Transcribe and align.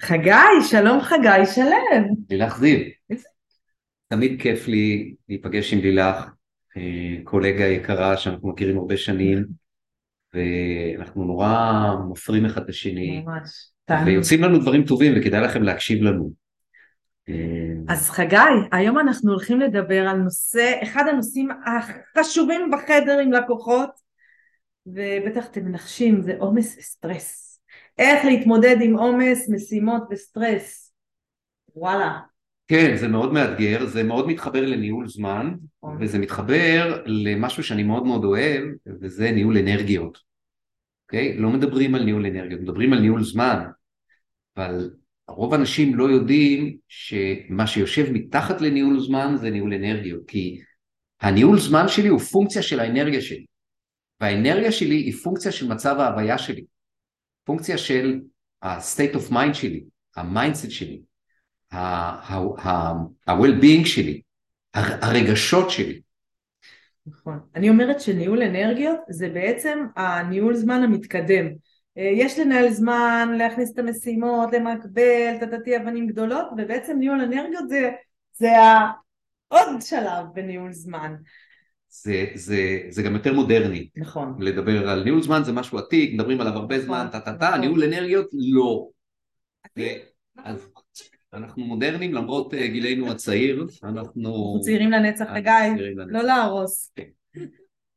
חגי, 0.00 0.62
שלום 0.70 1.00
חגי 1.00 1.46
שלם. 1.54 2.04
לילך 2.30 2.58
זיו. 2.58 2.78
תמיד 4.08 4.42
כיף 4.42 4.68
לי 4.68 5.14
להיפגש 5.28 5.72
עם 5.72 5.80
לילך, 5.80 6.26
אה, 6.76 7.16
קולגה 7.24 7.64
יקרה 7.64 8.16
שאנחנו 8.16 8.48
מכירים 8.48 8.78
הרבה 8.78 8.96
שנים, 8.96 9.46
ואנחנו 10.34 11.24
נורא 11.24 11.94
מפרים 12.10 12.44
אחד 12.44 12.62
את 12.62 12.68
השני, 12.68 13.22
ממש. 13.26 13.70
ויוצאים 14.06 14.42
לנו 14.42 14.58
דברים 14.58 14.84
טובים 14.84 15.12
וכדאי 15.16 15.40
לכם 15.40 15.62
להקשיב 15.62 16.02
לנו. 16.02 16.32
אה, 17.28 17.34
אז 17.88 18.10
חגי, 18.10 18.36
היום 18.72 18.98
אנחנו 18.98 19.32
הולכים 19.32 19.60
לדבר 19.60 20.08
על 20.08 20.16
נושא, 20.16 20.72
אחד 20.82 21.04
הנושאים 21.08 21.48
החשובים 21.66 22.70
בחדר 22.70 23.18
עם 23.18 23.32
לקוחות, 23.32 23.90
ובטח 24.86 25.46
אתם 25.50 25.64
מנחשים, 25.64 26.22
זה 26.22 26.34
עומס 26.38 26.76
וסטרס. 26.78 27.45
איך 27.98 28.24
להתמודד 28.24 28.76
עם 28.80 28.96
עומס, 28.96 29.48
משימות 29.48 30.02
וסטרס. 30.10 30.94
וואלה. 31.76 32.18
כן, 32.68 32.96
זה 32.96 33.08
מאוד 33.08 33.32
מאתגר, 33.32 33.86
זה 33.86 34.02
מאוד 34.02 34.28
מתחבר 34.28 34.66
לניהול 34.66 35.08
זמן, 35.08 35.54
נכון. 35.82 35.96
וזה 36.00 36.18
מתחבר 36.18 37.02
למשהו 37.06 37.62
שאני 37.62 37.82
מאוד 37.82 38.06
מאוד 38.06 38.24
אוהב, 38.24 38.64
וזה 39.00 39.30
ניהול 39.30 39.58
אנרגיות. 39.58 40.18
אוקיי? 41.06 41.36
לא 41.36 41.50
מדברים 41.50 41.94
על 41.94 42.04
ניהול 42.04 42.26
אנרגיות, 42.26 42.60
מדברים 42.60 42.92
על 42.92 43.00
ניהול 43.00 43.22
זמן, 43.22 43.64
אבל 44.56 44.90
רוב 45.28 45.54
האנשים 45.54 45.94
לא 45.94 46.04
יודעים 46.04 46.76
שמה 46.88 47.66
שיושב 47.66 48.12
מתחת 48.12 48.60
לניהול 48.60 49.00
זמן 49.00 49.34
זה 49.36 49.50
ניהול 49.50 49.74
אנרגיות, 49.74 50.22
כי 50.26 50.60
הניהול 51.20 51.58
זמן 51.58 51.88
שלי 51.88 52.08
הוא 52.08 52.20
פונקציה 52.20 52.62
של 52.62 52.80
האנרגיה 52.80 53.20
שלי, 53.20 53.46
והאנרגיה 54.20 54.72
שלי 54.72 54.94
היא 54.94 55.12
פונקציה 55.12 55.52
של 55.52 55.68
מצב 55.68 55.96
ההוויה 55.98 56.38
שלי, 56.38 56.64
פונקציה 57.46 57.78
של 57.78 58.20
ה-state 58.62 59.14
of 59.14 59.32
mind 59.32 59.54
שלי, 59.54 59.84
ה 60.16 60.23
mindset 60.23 60.70
שלי, 60.70 61.00
ה-well-being 61.72 63.86
שלי, 63.86 64.20
הר- 64.74 64.98
הרגשות 65.02 65.70
שלי. 65.70 66.00
נכון. 67.06 67.40
אני 67.54 67.68
אומרת 67.68 68.00
שניהול 68.00 68.42
אנרגיות 68.42 68.98
זה 69.08 69.28
בעצם 69.28 69.86
הניהול 69.96 70.54
זמן 70.54 70.82
המתקדם. 70.82 71.46
אה, 71.98 72.10
יש 72.14 72.38
לנהל 72.38 72.70
זמן, 72.70 73.28
להכניס 73.38 73.72
את 73.74 73.78
המשימות, 73.78 74.52
למקבל, 74.52 75.36
טטטי 75.40 75.76
אבנים 75.76 76.06
גדולות, 76.06 76.46
ובעצם 76.52 76.98
ניהול 76.98 77.20
אנרגיות 77.20 77.68
זה, 77.68 77.90
זה 78.32 78.58
ה- 78.58 78.92
עוד 79.48 79.82
שלב 79.82 80.24
בניהול 80.34 80.72
זמן. 80.72 81.14
זה, 81.88 82.26
זה, 82.34 82.80
זה 82.88 83.02
גם 83.02 83.14
יותר 83.14 83.32
מודרני, 83.32 83.88
נכון. 83.96 84.36
לדבר 84.40 84.88
על 84.88 85.04
ניהול 85.04 85.22
זמן 85.22 85.42
זה 85.44 85.52
משהו 85.52 85.78
עתיק, 85.78 86.14
מדברים 86.14 86.40
עליו 86.40 86.52
הרבה 86.52 86.74
נכון, 86.76 86.86
זמן, 86.86 87.06
טה 87.12 87.20
טה 87.20 87.32
טה, 87.32 87.48
נכון. 87.48 87.60
ניהול 87.60 87.84
אנרגיות 87.84 88.26
לא. 88.32 88.88
ו- 89.78 89.82
אז 90.44 90.68
אנחנו 91.34 91.64
מודרניים 91.64 92.14
למרות 92.14 92.54
אה, 92.54 92.66
גילנו 92.66 93.10
הצעיר, 93.10 93.66
אנחנו... 93.84 93.98
אנחנו 93.98 94.60
צעירים 94.60 94.90
לנצח, 94.90 95.24
לנצח. 95.30 96.04
לא 96.08 96.22
להרוס. 96.22 96.92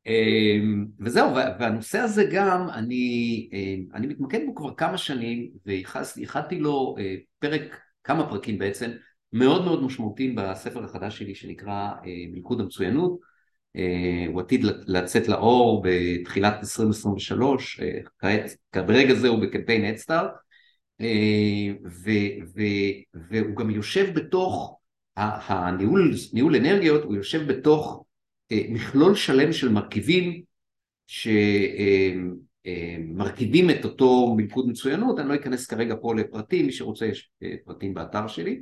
אמ, 0.08 0.86
וזהו, 1.00 1.36
וה- 1.36 1.56
והנושא 1.60 2.00
הזה 2.00 2.23
גם, 2.32 2.70
אני, 2.73 3.50
אמ, 3.54 3.86
אני 3.94 4.08
מתמקד 4.08 4.40
בו 4.45 4.56
כבר 4.56 4.73
כמה 4.76 4.98
שנים, 4.98 5.50
וייחדתי 5.66 6.60
לו 6.60 6.95
אה, 7.00 7.16
פרק, 7.40 7.62
כמה 8.04 8.30
פרקים 8.30 8.58
בעצם, 8.58 8.92
מאוד 9.34 9.66
מאוד 9.66 9.84
משמעותיים 9.84 10.36
בספר 10.36 10.84
החדש 10.84 11.17
שלי 11.20 11.36
שנקרא 11.36 11.92
אה, 12.06 12.26
מלכוד 12.32 12.60
המצוינות. 12.60 13.29
אה, 13.75 14.25
הוא 14.28 14.42
עתיד 14.42 14.66
לצאת 14.88 15.28
לאור 15.28 15.84
בתחילת 15.86 16.53
2023, 16.59 17.80
אה, 17.80 18.00
כעת, 18.20 18.86
ברגע 18.88 19.14
זה 19.14 19.28
הוא 19.28 19.39
בקמפיין 19.39 19.86
הדסטארט, 19.86 20.31
והוא 23.30 23.56
גם 23.56 23.70
יושב 23.70 24.14
בתוך, 24.16 24.80
הניהול 25.16 26.14
ניהול 26.33 26.55
אנרגיות, 26.55 27.04
הוא 27.04 27.16
יושב 27.16 27.48
בתוך 27.48 28.05
אה, 28.52 28.61
מכלול 28.70 29.16
שלם 29.16 29.54
של 29.54 29.70
מרכיבים 29.70 30.42
שמרכיבים 32.65 33.70
את 33.70 33.86
אותו 33.86 34.33
מלכוד 34.38 34.67
מצוינות, 34.67 35.20
אני 35.20 35.30
לא 35.30 35.36
אכנס 35.36 35.65
כרגע 35.65 35.95
פה 36.02 36.15
לפרטים, 36.15 36.65
מי 36.65 36.71
שרוצה 36.71 37.05
יש 37.05 37.32
אה, 37.44 37.55
פרטים 37.65 37.94
באתר 37.94 38.27
שלי. 38.27 38.61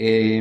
אה, 0.00 0.38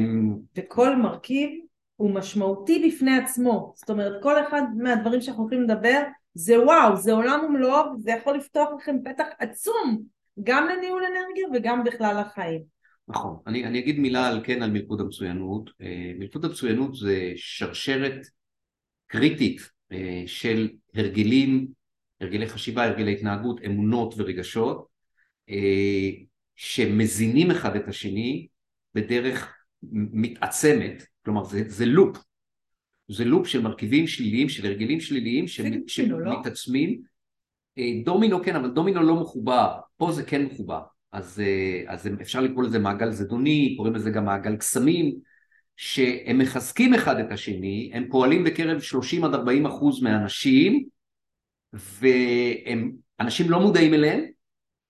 וכל 0.58 0.96
מרכיב 0.96 1.50
הוא 1.98 2.12
משמעותי 2.12 2.88
בפני 2.88 3.18
עצמו. 3.18 3.74
זאת 3.76 3.90
אומרת, 3.90 4.24
כל 4.24 4.48
אחד 4.48 4.62
מהדברים 4.78 5.22
שאנחנו 5.22 5.44
הולכים 5.44 5.64
לדבר 5.64 6.02
זה 6.34 6.64
וואו, 6.64 6.96
זה 6.96 7.14
עולם 7.14 7.46
ומלואו, 7.46 7.84
זה 8.00 8.12
יכול 8.12 8.38
לפתוח 8.38 8.70
לכם 8.78 8.96
פתח 9.06 9.26
עצום, 9.40 10.02
גם 10.44 10.68
לניהול 10.68 11.04
אנרגיה 11.04 11.48
וגם 11.54 11.84
בכלל 11.84 12.22
לחיים. 12.22 12.62
נכון, 13.08 13.38
אני, 13.48 13.66
אני 13.66 13.80
אגיד 13.80 14.00
מילה 14.00 14.28
על 14.28 14.42
כן 14.44 14.62
על 14.62 14.72
מלכוד 14.72 15.02
המצוינות. 15.02 15.70
אה, 15.82 16.12
מלכוד 16.20 16.46
המצוינות 16.46 16.96
זה 16.96 17.32
שרשרת 17.36 18.28
קריטית 19.08 19.62
אה, 19.92 20.24
של 20.26 20.70
הרגלים, 20.96 21.68
הרגלי 22.22 22.48
חשיבה, 22.48 22.84
הרגלי 22.84 23.14
התנהגות, 23.14 23.62
אמונות 23.66 24.14
ורגשות, 24.18 24.88
אה, 25.50 26.10
שמזינים 26.56 27.52
אחד 27.52 27.76
את 27.76 27.88
השני 27.88 28.48
בדרך 28.94 29.57
מתעצמת, 29.92 31.04
כלומר 31.26 31.44
זה, 31.44 31.64
זה 31.68 31.86
לופ, 31.86 32.18
זה 33.08 33.26
לופ 33.26 33.48
של 33.48 33.62
מרכיבים 33.62 34.08
שליליים, 34.08 34.50
של 34.50 34.66
הרגלים 34.66 35.00
שליליים 35.00 35.46
זה 35.48 35.64
דומינו, 35.64 36.20
לא? 36.20 36.36
שמתעצמים. 36.36 37.02
אה, 37.78 37.92
דומינו 38.06 38.44
כן, 38.44 38.56
אבל 38.56 38.70
דומינו 38.70 39.04
לא 39.04 39.16
מחובר, 39.16 39.78
פה 39.98 40.12
זה 40.12 40.24
כן 40.24 40.46
מחובר. 40.46 40.82
אז, 41.12 41.40
אה, 41.40 41.84
אז 41.94 42.10
אפשר 42.22 42.42
לקרוא 42.42 42.64
לזה 42.64 42.80
מעגל 42.80 43.12
זדוני, 43.12 43.74
קוראים 43.78 43.96
לזה 43.96 44.10
גם 44.10 44.26
מעגל 44.26 44.56
קסמים, 44.56 45.16
שהם 45.76 46.38
מחזקים 46.38 46.94
אחד 46.94 47.20
את 47.20 47.32
השני, 47.32 47.92
הם 47.94 48.08
פועלים 48.12 48.44
בקרב 48.44 48.80
30 48.80 49.24
עד 49.24 49.34
40 49.34 49.66
אחוז 49.66 50.02
מהאנשים, 50.04 50.88
והם 51.74 52.92
אנשים 53.20 53.50
לא 53.50 53.60
מודעים 53.60 53.94
אליהם, 53.94 54.26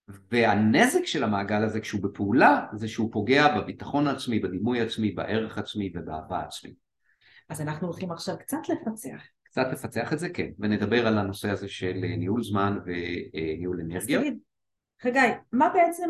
והנזק 0.08 1.06
של 1.06 1.24
המעגל 1.24 1.64
הזה 1.64 1.80
כשהוא 1.80 2.04
בפעולה, 2.04 2.66
זה 2.74 2.88
שהוא 2.88 3.12
פוגע 3.12 3.58
בביטחון 3.58 4.08
העצמי, 4.08 4.40
בדימוי 4.40 4.80
העצמי, 4.80 5.12
בערך 5.12 5.58
עצמי 5.58 5.92
ובאהבה 5.96 6.40
עצמי. 6.40 6.74
אז 7.50 7.62
אנחנו 7.62 7.88
הולכים 7.88 8.12
עכשיו 8.12 8.36
קצת 8.40 8.58
לפצח. 8.70 9.22
קצת 9.44 9.68
לפצח 9.72 10.14
את 10.14 10.20
זה, 10.20 10.30
כן, 10.30 10.50
ונדבר 10.60 11.08
על 11.08 11.18
הנושא 11.18 11.50
הזה 11.50 11.68
של 11.68 12.00
אה, 12.04 12.16
ניהול 12.18 12.44
זמן 12.44 12.80
וניהול 12.86 13.80
אז 13.80 13.86
אנרגיה. 13.86 14.20
תגיד, 14.20 14.38
חגי, 15.02 15.20
מה 15.52 15.70
בעצם, 15.74 16.10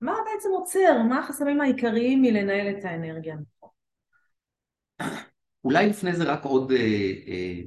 מה 0.00 0.12
בעצם 0.32 0.48
עוצר? 0.52 1.02
מה 1.08 1.18
החסמים 1.18 1.60
העיקריים 1.60 2.22
מלנהל 2.22 2.78
את 2.78 2.84
האנרגיה? 2.84 3.36
אולי 5.64 5.88
לפני 5.88 6.12
זה 6.12 6.24
רק 6.24 6.44
עוד 6.44 6.72
אה, 6.72 6.76
אה, 7.26 7.60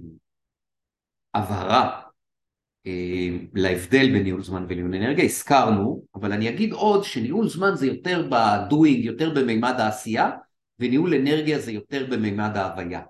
הבהרה 1.34 2.02
אה, 2.02 2.07
להבדל 3.54 4.12
בין 4.12 4.24
ניהול 4.24 4.44
זמן 4.44 4.66
וניהול 4.70 4.96
אנרגיה, 4.96 5.26
הזכרנו, 5.26 6.04
אבל 6.16 6.32
אני 6.32 6.50
אגיד 6.50 6.72
עוד 6.72 7.04
שניהול 7.04 7.50
זמן 7.50 7.72
זה 7.76 7.88
יותר 7.88 8.30
בדואינג, 8.32 9.06
יותר 9.06 9.34
במימד 9.34 9.76
העשייה, 9.78 10.32
וניהול 10.80 11.14
אנרגיה 11.14 11.60
זה 11.60 11.72
יותר 11.72 12.06
במימד 12.10 12.52
ההוויה. 12.58 13.02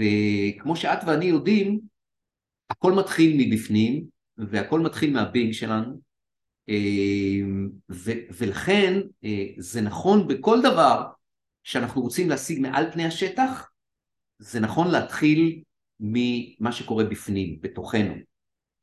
וכמו 0.00 0.76
שאת 0.76 0.98
ואני 1.06 1.24
יודעים, 1.24 1.80
הכל 2.70 2.92
מתחיל 2.92 3.36
מבפנים, 3.38 4.04
והכל 4.38 4.80
מתחיל 4.80 5.12
מהבינג 5.12 5.52
שלנו, 5.52 6.00
אה, 6.68 6.74
ו- 7.90 8.22
ולכן 8.30 9.00
אה, 9.24 9.46
זה 9.58 9.80
נכון 9.80 10.28
בכל 10.28 10.62
דבר 10.62 11.04
שאנחנו 11.62 12.02
רוצים 12.02 12.28
להשיג 12.28 12.60
מעל 12.60 12.92
פני 12.92 13.04
השטח, 13.04 13.70
זה 14.38 14.60
נכון 14.60 14.90
להתחיל 14.90 15.62
ממה 16.00 16.72
שקורה 16.72 17.04
בפנים, 17.04 17.58
בתוכנו, 17.60 18.14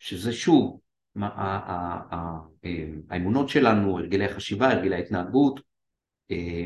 שזה 0.06 0.34
שוב, 0.34 0.80
אה, 1.22 2.00
האמונות 3.10 3.50
שלנו, 3.50 4.00
הרגלי 4.00 4.26
החשיבה, 4.26 4.70
הרגלי 4.70 4.96
ההתנהגות, 4.96 5.60
אה, 6.32 6.66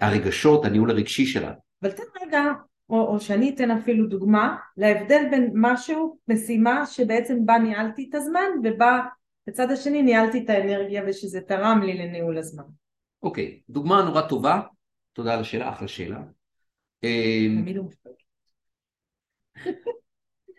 הרגשות, 0.00 0.64
הניהול 0.64 0.90
הרגשי 0.90 1.26
שלנו. 1.26 1.54
אבל 1.82 1.90
תן 1.90 2.02
רגע, 2.22 2.42
או, 2.90 3.06
או 3.06 3.20
שאני 3.20 3.50
אתן 3.54 3.70
אפילו 3.70 4.06
דוגמה, 4.06 4.56
להבדל 4.76 5.22
בין 5.30 5.50
משהו, 5.54 6.18
משימה 6.28 6.86
שבעצם 6.86 7.46
בה 7.46 7.58
ניהלתי 7.58 8.06
את 8.10 8.14
הזמן, 8.14 8.48
ובה 8.64 9.00
בצד 9.46 9.70
השני 9.70 10.02
ניהלתי 10.02 10.44
את 10.44 10.50
האנרגיה 10.50 11.02
ושזה 11.06 11.40
תרם 11.40 11.82
לי 11.82 11.94
לניהול 11.94 12.38
הזמן. 12.38 12.64
אוקיי, 13.22 13.60
דוגמה 13.68 14.02
נורא 14.02 14.22
טובה, 14.22 14.60
תודה 15.12 15.34
על 15.34 15.40
השאלה, 15.40 15.70
אחלה 15.70 15.88
שאלה. 15.88 16.20
מפתק. 17.82 18.10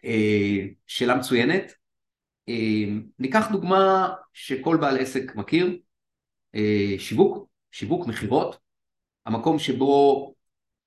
אה, 0.06 0.68
שאלה 0.88 1.16
מצוינת. 1.16 1.81
אה, 2.52 2.94
ניקח 3.20 3.52
דוגמה 3.52 4.14
שכל 4.34 4.78
בעל 4.78 4.98
עסק 4.98 5.36
מכיר, 5.36 5.78
אה, 6.56 6.96
שיווק, 6.98 7.48
שיווק 7.72 8.08
מכירות, 8.08 8.58
המקום 9.26 9.60
שבו, 9.60 10.34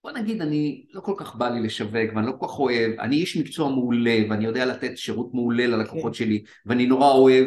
בוא 0.04 0.12
נגיד 0.12 0.42
אני, 0.42 0.86
לא 0.90 1.00
כל 1.00 1.14
כך 1.16 1.36
בא 1.36 1.48
לי 1.48 1.60
לשווק 1.60 1.94
ואני 2.14 2.26
לא 2.26 2.32
כל 2.38 2.46
כך 2.46 2.58
אוהב, 2.58 3.00
אני 3.00 3.16
איש 3.16 3.36
מקצוע 3.36 3.70
מעולה 3.70 4.18
ואני 4.30 4.44
יודע 4.44 4.66
לתת 4.66 4.98
שירות 4.98 5.34
מעולה 5.34 5.66
ללקוחות 5.66 6.12
כן. 6.12 6.18
שלי 6.18 6.42
ואני 6.66 6.86
נורא 6.86 7.10
אוהב 7.12 7.46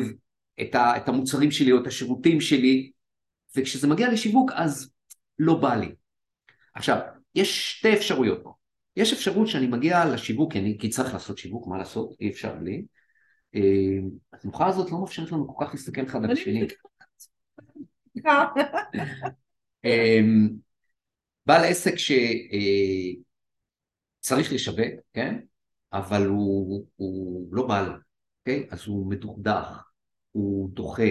את, 0.62 0.76
ה, 0.76 0.98
את 0.98 1.08
המוצרים 1.10 1.52
שלי 1.52 1.72
או 1.72 1.82
את 1.82 1.88
השירותים 1.88 2.42
שלי, 2.42 2.92
וכשזה 3.56 3.88
מגיע 3.88 4.12
לשיווק 4.12 4.52
אז 4.56 4.92
לא 5.40 5.56
בא 5.56 5.76
לי. 5.76 5.92
עכשיו, 6.76 6.98
יש 7.36 7.72
שתי 7.72 7.94
אפשרויות 7.94 8.40
פה. 8.44 8.54
יש 8.96 9.14
אפשרות 9.14 9.48
שאני 9.48 9.68
מגיע 9.68 10.06
לשיווק, 10.06 10.54
כי 10.54 10.60
אני 10.60 10.78
כי 10.80 10.90
צריך 10.90 11.14
לעשות 11.14 11.38
שיווק, 11.38 11.68
מה 11.68 11.78
לעשות, 11.78 12.14
אי 12.20 12.30
אפשר 12.30 12.56
בלי. 12.56 12.86
אה, 13.56 13.98
התנוחה 14.34 14.68
הזאת 14.68 14.92
לא 14.92 15.00
מאפשרת 15.00 15.32
לנו 15.32 15.56
כל 15.56 15.66
כך 15.66 15.72
להסתכל 15.74 16.06
אחד 16.06 16.24
על 16.24 16.32
השני. 16.32 16.68
אמ, 19.86 20.50
בעל 21.46 21.66
עסק 21.66 21.96
שצריך 21.98 22.20
אה, 24.50 24.56
לשווק, 24.56 25.02
כן? 25.14 25.40
אבל 25.94 26.26
הוא, 26.26 26.86
הוא 26.96 27.48
לא 27.52 27.68
בא 27.68 27.82
לו, 27.82 27.94
אוקיי? 28.40 28.68
אז 28.72 28.88
הוא 28.88 29.10
מדוכדך, 29.10 29.84
הוא 30.32 30.70
דוחה, 30.74 31.04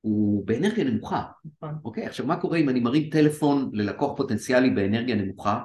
הוא 0.00 0.46
באנרגיה 0.46 0.84
נמוכה, 0.84 1.24
נכון. 1.44 1.74
אוקיי? 1.84 2.06
עכשיו 2.06 2.26
מה 2.26 2.40
קורה 2.40 2.58
אם 2.58 2.68
אני 2.68 2.80
מרים 2.80 3.10
טלפון 3.10 3.70
ללקוח 3.72 4.16
פוטנציאלי 4.16 4.70
באנרגיה 4.70 5.14
נמוכה? 5.14 5.64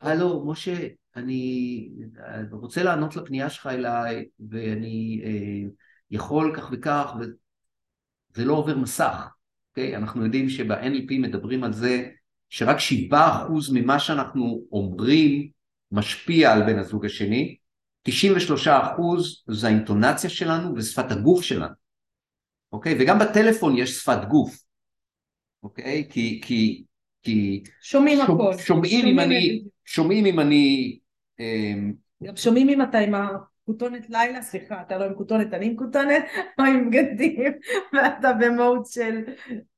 הלו, 0.00 0.46
משה, 0.46 0.88
אני 1.16 1.88
רוצה 2.50 2.82
לענות 2.82 3.16
לפנייה 3.16 3.50
שלך 3.50 3.66
אליי, 3.66 4.28
ואני 4.50 5.22
אה, 5.24 5.70
יכול 6.10 6.54
כך 6.56 6.68
וכך, 6.72 7.12
וזה 7.20 8.44
לא 8.44 8.52
עובר 8.52 8.76
מסך, 8.76 9.28
אוקיי? 9.70 9.96
אנחנו 9.96 10.24
יודעים 10.24 10.48
שב-NLP 10.48 11.18
מדברים 11.18 11.64
על 11.64 11.72
זה 11.72 12.08
שרק 12.48 12.76
7% 13.10 13.14
ממה 13.72 13.98
שאנחנו 13.98 14.62
אומרים 14.72 15.50
משפיע 15.92 16.52
על 16.52 16.62
בן 16.62 16.78
הזוג 16.78 17.06
השני, 17.06 17.56
93% 18.08 18.10
זה 19.46 19.66
האינטונציה 19.66 20.30
שלנו 20.30 20.74
ושפת 20.76 21.10
הגוף 21.10 21.42
שלנו, 21.42 21.74
אוקיי? 22.72 22.96
וגם 23.00 23.18
בטלפון 23.18 23.78
יש 23.78 23.90
שפת 23.90 24.24
גוף, 24.28 24.62
אוקיי? 25.62 26.08
כי, 26.10 26.40
כי, 26.44 26.84
כי 27.22 27.62
שומעים 27.82 28.18
שומע, 28.26 28.50
הכל. 28.50 28.62
שומעים 28.62 29.06
אם 29.06 29.20
אני, 29.20 29.62
שומעים 29.84 30.26
אם 30.26 30.40
אני... 30.40 30.98
אמ, 31.40 31.92
גם 32.22 32.36
שומעים 32.36 32.68
אם 32.68 32.82
אתה 32.82 32.98
עם 32.98 33.14
הכותונת 33.14 34.10
לילה, 34.10 34.42
סליחה, 34.42 34.82
אתה 34.82 34.98
לא 34.98 35.04
עם 35.04 35.14
כותונת, 35.14 35.54
אני 35.54 35.66
עם 35.66 35.76
כותונת, 35.76 36.24
או 36.58 36.64
עם 36.64 36.90
בגדים, 36.90 37.52
ואתה 37.92 38.32
במהות 38.32 38.86
של 38.86 39.20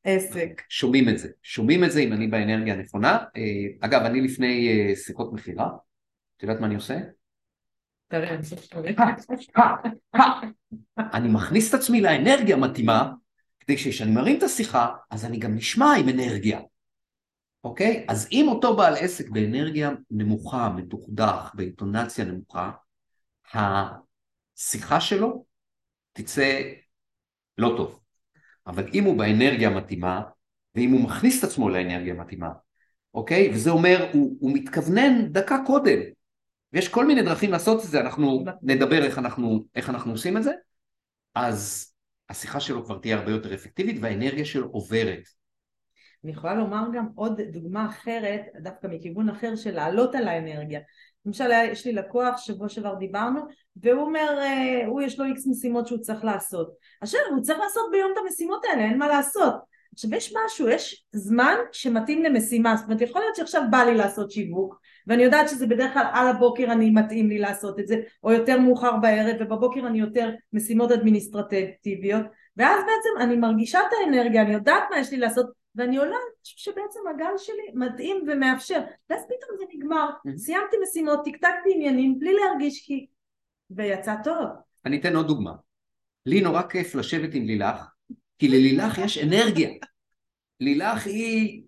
עסק. 0.04 0.62
שומעים 0.68 1.08
את 1.08 1.18
זה, 1.18 1.28
שומעים 1.42 1.84
את 1.84 1.92
זה 1.92 2.00
אם 2.00 2.12
אני 2.12 2.26
באנרגיה 2.26 2.74
הנכונה. 2.74 3.18
אה, 3.36 3.42
אגב, 3.80 4.02
אני 4.02 4.20
לפני 4.20 4.68
אה, 4.68 4.96
שיחות 4.96 5.32
מכירה, 5.32 5.68
את 6.36 6.42
יודעת 6.42 6.60
מה 6.60 6.66
אני 6.66 6.74
עושה? 6.74 6.98
אני 11.14 11.28
מכניס 11.28 11.68
את 11.68 11.80
עצמי 11.80 12.00
לאנרגיה 12.00 12.56
מתאימה, 12.56 13.12
כדי 13.60 13.78
שכשאני 13.78 14.10
מרים 14.10 14.38
את 14.38 14.42
השיחה, 14.42 14.88
אז 15.10 15.24
אני 15.24 15.38
גם 15.38 15.54
נשמע 15.54 15.94
עם 15.94 16.08
אנרגיה. 16.08 16.60
אוקיי? 17.64 18.06
אז 18.08 18.28
אם 18.32 18.46
אותו 18.48 18.76
בעל 18.76 18.94
עסק 18.96 19.28
באנרגיה 19.28 19.90
נמוכה, 20.10 20.68
מדוכדך, 20.76 21.50
באינטונציה 21.54 22.24
נמוכה, 22.24 22.70
השיחה 23.54 25.00
שלו 25.00 25.44
תצא 26.12 26.62
לא 27.58 27.74
טוב. 27.76 28.00
אבל 28.66 28.88
אם 28.94 29.04
הוא 29.04 29.18
באנרגיה 29.18 29.68
המתאימה, 29.68 30.22
ואם 30.74 30.90
הוא 30.90 31.00
מכניס 31.00 31.38
את 31.38 31.44
עצמו 31.44 31.68
לאנרגיה 31.68 32.14
המתאימה, 32.14 32.50
אוקיי? 33.14 33.50
וזה 33.54 33.70
אומר, 33.70 34.10
הוא, 34.12 34.36
הוא 34.40 34.50
מתכוונן 34.54 35.32
דקה 35.32 35.58
קודם. 35.66 35.98
ויש 36.72 36.88
כל 36.88 37.06
מיני 37.06 37.22
דרכים 37.22 37.50
לעשות 37.50 37.84
את 37.84 37.88
זה, 37.88 38.00
אנחנו 38.00 38.44
נדבר 38.62 39.04
איך 39.04 39.18
אנחנו, 39.18 39.64
איך 39.74 39.90
אנחנו 39.90 40.12
עושים 40.12 40.36
את 40.36 40.42
זה, 40.42 40.52
אז 41.34 41.92
השיחה 42.28 42.60
שלו 42.60 42.84
כבר 42.84 42.98
תהיה 42.98 43.16
הרבה 43.16 43.30
יותר 43.30 43.54
אפקטיבית 43.54 43.96
והאנרגיה 44.00 44.44
שלו 44.44 44.68
עוברת. 44.68 45.41
אני 46.24 46.32
יכולה 46.32 46.54
לומר 46.54 46.84
גם 46.92 47.06
עוד 47.14 47.40
דוגמה 47.40 47.86
אחרת, 47.86 48.40
דווקא 48.62 48.86
מכיוון 48.86 49.28
אחר 49.28 49.56
של 49.56 49.74
לעלות 49.74 50.14
על 50.14 50.28
האנרגיה. 50.28 50.80
למשל 51.26 51.50
יש 51.50 51.86
לי 51.86 51.92
לקוח, 51.92 52.38
שבוע 52.38 52.68
שעבר 52.68 52.94
דיברנו, 52.94 53.40
והוא 53.76 54.02
אומר, 54.02 54.38
אה, 54.38 54.86
הוא 54.86 55.02
יש 55.02 55.18
לו 55.18 55.24
איקס 55.24 55.46
משימות 55.46 55.86
שהוא 55.86 55.98
צריך 55.98 56.24
לעשות. 56.24 56.72
עכשיו 57.00 57.20
הוא 57.30 57.42
צריך 57.42 57.58
לעשות 57.58 57.82
ביום 57.92 58.10
את 58.12 58.18
המשימות 58.24 58.64
האלה, 58.64 58.82
אין 58.82 58.98
מה 58.98 59.08
לעשות. 59.08 59.54
עכשיו 59.92 60.14
יש 60.14 60.34
משהו, 60.44 60.68
יש 60.68 61.04
זמן 61.12 61.54
שמתאים 61.72 62.22
למשימה, 62.22 62.76
זאת 62.76 62.84
אומרת 62.84 63.00
יכול 63.00 63.20
להיות 63.20 63.36
שעכשיו 63.36 63.62
בא 63.70 63.78
לי 63.78 63.94
לעשות 63.94 64.30
שיווק, 64.30 64.80
ואני 65.06 65.22
יודעת 65.22 65.48
שזה 65.48 65.66
בדרך 65.66 65.92
כלל 65.92 66.06
על 66.12 66.28
הבוקר 66.28 66.72
אני 66.72 66.90
מתאים 66.90 67.28
לי 67.28 67.38
לעשות 67.38 67.80
את 67.80 67.86
זה, 67.86 67.96
או 68.24 68.32
יותר 68.32 68.58
מאוחר 68.58 68.96
בערב, 68.96 69.36
ובבוקר 69.40 69.86
אני 69.86 69.98
יותר 69.98 70.30
משימות 70.52 70.92
אדמיניסטרטיביות, 70.92 72.22
ואז 72.56 72.80
בעצם 72.80 73.24
אני 73.24 73.36
מרגישה 73.36 73.80
את 73.80 73.92
האנרגיה, 74.00 74.42
אני 74.42 74.52
יודעת 74.52 74.82
מה 74.90 74.98
יש 74.98 75.10
לי 75.10 75.16
לעשות, 75.16 75.61
ואני 75.74 75.96
עולה, 75.96 76.10
אני 76.10 76.42
חושבת 76.42 76.58
שבעצם 76.58 77.00
הגל 77.14 77.38
שלי 77.38 77.62
מתאים 77.74 78.24
ומאפשר, 78.26 78.80
ואז 79.10 79.24
פתאום 79.24 79.58
זה 79.58 79.64
נגמר, 79.74 80.10
mm-hmm. 80.10 80.36
סיימתי 80.36 80.76
משימות, 80.82 81.20
טקטקתי 81.24 81.74
עניינים, 81.74 82.18
בלי 82.18 82.32
להרגיש 82.34 82.86
כי... 82.86 83.06
ויצא 83.70 84.14
טוב. 84.24 84.48
אני 84.84 85.00
אתן 85.00 85.16
עוד 85.16 85.26
דוגמה. 85.26 85.52
לי 86.26 86.40
נורא 86.40 86.62
כיף 86.62 86.94
לשבת 86.94 87.34
עם 87.34 87.46
לילך, 87.46 87.84
כי 88.38 88.48
ללילך 88.48 88.98
יש 88.98 89.18
אנרגיה. 89.18 89.70
לילך 90.60 91.06
היא... 91.06 91.62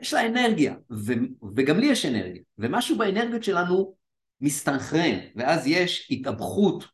יש 0.00 0.14
לה 0.14 0.26
אנרגיה, 0.26 0.74
ו... 0.92 1.12
וגם 1.56 1.78
לי 1.78 1.86
יש 1.86 2.06
אנרגיה, 2.06 2.42
ומשהו 2.58 2.98
באנרגיות 2.98 3.44
שלנו 3.44 3.94
מסתנכרן, 4.40 5.18
ואז 5.36 5.66
יש 5.66 6.08
התאבכות 6.10 6.84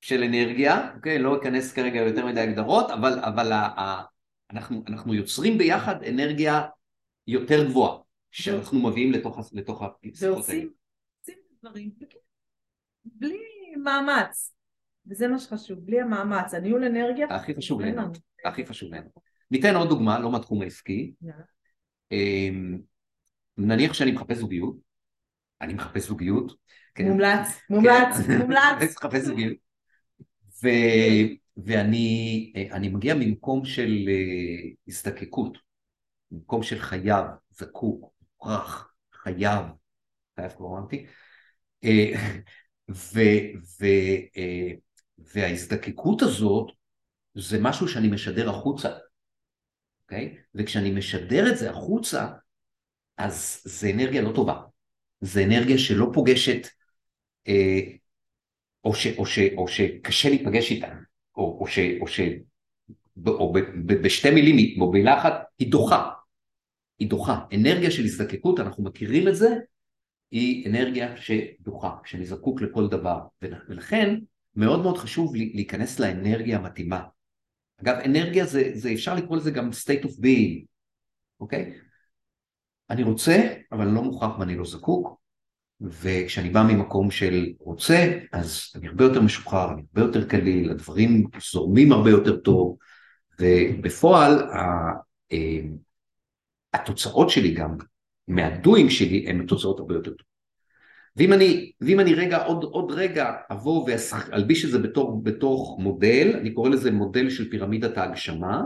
של 0.00 0.22
אנרגיה, 0.22 0.94
אוקיי? 0.94 1.18
לא 1.18 1.36
אכנס 1.36 1.72
כרגע 1.72 2.00
יותר 2.00 2.26
מדי 2.26 2.40
הגדרות, 2.40 2.90
אבל, 2.90 3.18
אבל 3.18 3.52
ה... 3.52 4.02
אנחנו, 4.52 4.84
אנחנו 4.88 5.14
יוצרים 5.14 5.58
ביחד 5.58 6.02
אנרגיה 6.02 6.62
יותר 7.26 7.68
גבוהה, 7.68 7.98
שאנחנו 8.30 8.88
מביאים 8.88 9.12
לתוך, 9.12 9.38
לתוך 9.52 9.82
השיחות 9.82 10.22
האלה. 10.22 10.34
ועושים 10.34 10.70
דברים 11.62 11.90
בלי 13.04 13.38
מאמץ, 13.82 14.54
וזה 15.06 15.28
מה 15.28 15.38
שחשוב, 15.38 15.78
בלי 15.78 16.00
המאמץ, 16.00 16.54
הניהול 16.54 16.84
אנרגיה. 16.84 17.26
הכי 17.36 17.54
חשוב 17.54 17.80
לנו, 17.80 18.02
הכי 18.44 18.66
חשוב 18.66 18.94
לנו. 18.94 19.10
ניתן 19.50 19.74
עוד 19.76 19.88
דוגמה, 19.88 20.18
לא 20.18 20.32
מהתחום 20.32 20.62
העסקי. 20.62 21.12
אמ, 22.12 22.78
נניח 23.56 23.94
שאני 23.94 24.12
מחפש 24.12 24.36
זוגיות, 24.36 24.76
אני 25.60 25.74
מחפש 25.74 26.08
זוגיות. 26.08 26.52
כן. 26.94 27.08
מומלץ, 27.08 27.60
מומלץ, 27.70 28.16
כן. 28.26 28.38
מומלץ. 28.38 28.94
מחפש 28.96 29.22
זוגיות. 29.22 29.56
ואני 31.56 32.88
מגיע 32.92 33.14
ממקום 33.14 33.64
של 33.64 34.08
אה, 34.08 34.70
הזדקקות, 34.88 35.58
ממקום 36.30 36.62
של 36.62 36.78
חייב, 36.78 37.26
זקוק, 37.50 38.12
מוכרח, 38.22 38.94
חייב, 39.12 39.66
חייב 40.36 40.52
כבר 40.52 40.66
אמרתי, 40.66 41.06
אה, 41.84 42.12
אה, 44.36 44.70
וההזדקקות 45.18 46.22
הזאת 46.22 46.72
זה 47.34 47.58
משהו 47.60 47.88
שאני 47.88 48.08
משדר 48.08 48.50
החוצה, 48.50 48.88
אוקיי? 50.02 50.36
וכשאני 50.54 50.90
משדר 50.90 51.52
את 51.52 51.58
זה 51.58 51.70
החוצה, 51.70 52.28
אז 53.18 53.62
זה 53.64 53.90
אנרגיה 53.90 54.22
לא 54.22 54.32
טובה, 54.34 54.60
זה 55.20 55.44
אנרגיה 55.44 55.78
שלא 55.78 56.10
פוגשת, 56.14 56.66
או, 58.84 58.94
ש, 58.94 59.06
או, 59.18 59.26
ש, 59.26 59.38
או 59.56 59.68
שקשה 59.68 60.28
להיפגש 60.28 60.70
איתה. 60.70 60.88
או, 61.36 61.58
או, 61.60 61.66
ש, 61.66 61.78
או, 62.00 62.06
ש, 62.06 62.20
או 63.26 63.52
ב, 63.52 63.58
ב, 63.58 63.92
בשתי 63.92 64.30
מילים, 64.30 64.80
או 64.82 64.90
במילה 64.90 65.18
אחת, 65.18 65.32
היא 65.58 65.70
דוחה. 65.70 66.10
היא 66.98 67.08
דוחה. 67.08 67.44
אנרגיה 67.54 67.90
של 67.90 68.04
הזדקקות, 68.04 68.60
אנחנו 68.60 68.84
מכירים 68.84 69.28
את 69.28 69.36
זה, 69.36 69.48
היא 70.30 70.68
אנרגיה 70.68 71.16
שדוחה, 71.16 71.96
שאני 72.04 72.26
זקוק 72.26 72.62
לכל 72.62 72.88
דבר. 72.88 73.18
ולכן 73.42 74.14
מאוד 74.56 74.82
מאוד 74.82 74.98
חשוב 74.98 75.34
להיכנס 75.34 76.00
לאנרגיה 76.00 76.58
המתאימה. 76.58 77.02
אגב, 77.82 77.94
אנרגיה 78.04 78.46
זה, 78.46 78.70
זה 78.74 78.92
אפשר 78.92 79.14
לקרוא 79.14 79.36
לזה 79.36 79.50
גם 79.50 79.70
state 79.70 80.04
of 80.04 80.10
being, 80.10 80.64
אוקיי? 81.40 81.78
אני 82.90 83.02
רוצה, 83.02 83.54
אבל 83.72 83.86
אני 83.86 83.94
לא 83.94 84.02
מוכרח 84.02 84.38
ואני 84.38 84.56
לא 84.56 84.64
זקוק, 84.64 85.21
וכשאני 85.82 86.50
בא 86.50 86.62
ממקום 86.62 87.10
של 87.10 87.46
רוצה, 87.58 88.18
אז 88.32 88.72
אני 88.74 88.88
הרבה 88.88 89.04
יותר 89.04 89.20
משוחרר, 89.20 89.72
אני 89.72 89.82
הרבה 89.94 90.08
יותר 90.08 90.28
קליל, 90.28 90.70
הדברים 90.70 91.26
זורמים 91.52 91.92
הרבה 91.92 92.10
יותר 92.10 92.36
טוב, 92.36 92.76
ובפועל 93.40 94.38
אה, 94.38 95.60
התוצאות 96.72 97.30
שלי 97.30 97.54
גם, 97.54 97.76
מהדוינג 98.28 98.90
שלי, 98.90 99.24
הן 99.28 99.46
תוצאות 99.46 99.78
הרבה 99.78 99.94
יותר 99.94 100.10
טובות. 100.10 100.32
ואם 101.16 101.32
אני, 101.32 101.72
ואם 101.80 102.00
אני 102.00 102.14
רגע, 102.14 102.44
עוד, 102.44 102.64
עוד 102.64 102.92
רגע 102.92 103.32
אבוא 103.50 103.88
ואלביש 103.88 104.64
את 104.64 104.70
זה 104.70 104.78
בתור, 104.78 105.22
בתוך 105.22 105.76
מודל, 105.78 106.36
אני 106.40 106.54
קורא 106.54 106.68
לזה 106.70 106.90
מודל 106.90 107.30
של 107.30 107.50
פירמידת 107.50 107.98
ההגשמה, 107.98 108.62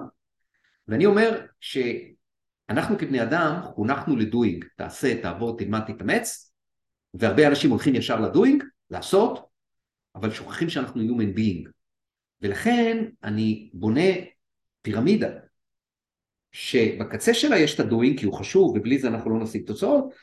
ואני 0.88 1.06
אומר 1.06 1.40
שאנחנו 1.60 2.98
כבני 2.98 3.22
אדם 3.22 3.60
חונכנו 3.62 4.16
לדוינג, 4.16 4.64
תעשה, 4.76 5.22
תעבוד, 5.22 5.58
תלמד, 5.58 5.80
תתאמץ, 5.86 6.45
והרבה 7.18 7.48
אנשים 7.48 7.70
הולכים 7.70 7.94
ישר 7.94 8.20
ל 8.20 8.27
doing, 8.27 8.64
לעשות, 8.90 9.46
אבל 10.14 10.30
שוכחים 10.30 10.68
שאנחנו 10.68 11.02
human 11.02 11.38
being. 11.38 11.68
ולכן 12.42 13.04
אני 13.24 13.70
בונה 13.72 14.10
פירמידה, 14.82 15.28
שבקצה 16.52 17.34
שלה 17.34 17.58
יש 17.58 17.74
את 17.74 17.80
ה 17.80 17.87
doing 17.87 18.20
כי 18.20 18.26
הוא 18.26 18.34
חשוב 18.34 18.76
ובלי 18.76 18.98
זה 18.98 19.08
אנחנו 19.08 19.30
לא 19.30 19.38
נשיג 19.38 19.66
תוצאות. 19.66 20.14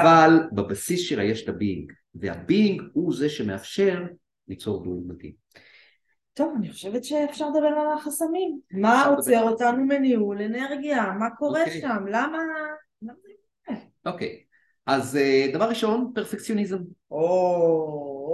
אבל 0.00 0.40
בבסיס 0.52 1.00
שלה 1.00 1.24
יש 1.24 1.44
את 1.44 1.48
ה 1.48 1.54
being, 1.54 1.92
וה 2.14 2.33
being 2.33 2.82
הוא 2.92 3.14
זה 3.14 3.28
שמאפשר 3.28 4.02
ליצור 4.48 4.84
doing 4.84 5.12
מתאים. 5.12 5.32
טוב, 6.34 6.54
אני 6.58 6.72
חושבת 6.72 7.04
שאפשר 7.04 7.48
לדבר 7.48 7.66
על 7.66 7.92
החסמים. 7.98 8.60
מה 8.70 9.04
עוצר. 9.06 9.42
אותנו 9.42 9.84
מניהול 9.84 10.42
אנרגיה? 10.42 11.12
מה 11.18 11.30
קורה 11.30 11.60
אוקיי. 11.60 11.80
שם? 11.80 12.06
למה... 12.08 12.38
אוקיי, 14.06 14.42
אז 14.88 15.16
אה, 15.16 15.46
דבר 15.52 15.68
ראשון, 15.68 16.12
פרפקציוניזם. 16.14 16.78
או, 17.10 17.18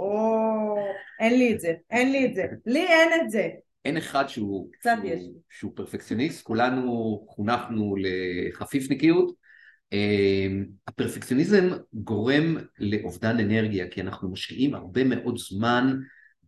או, 0.01 0.77
אין 1.19 1.39
לי 1.39 1.53
את 1.53 1.59
זה, 1.59 1.73
אין 1.91 2.11
לי 2.11 2.25
את 2.25 2.33
זה. 2.33 2.45
לי 2.65 2.87
אין 2.87 3.09
את 3.21 3.31
זה. 3.31 3.49
אין 3.85 3.97
אחד 3.97 4.27
שהוא, 4.27 4.71
קצת 4.71 4.97
יש. 5.03 5.23
שהוא 5.49 5.71
פרפקציוניסט, 5.75 6.43
כולנו 6.43 7.25
חונכנו 7.29 7.95
לחפיפניקיות. 7.97 9.35
אה, 9.93 10.47
הפרפקציוניזם 10.87 11.69
גורם 11.93 12.57
לאובדן 12.79 13.39
אנרגיה, 13.39 13.87
כי 13.87 14.01
אנחנו 14.01 14.31
משקיעים 14.31 14.75
הרבה 14.75 15.03
מאוד 15.03 15.37
זמן 15.37 15.97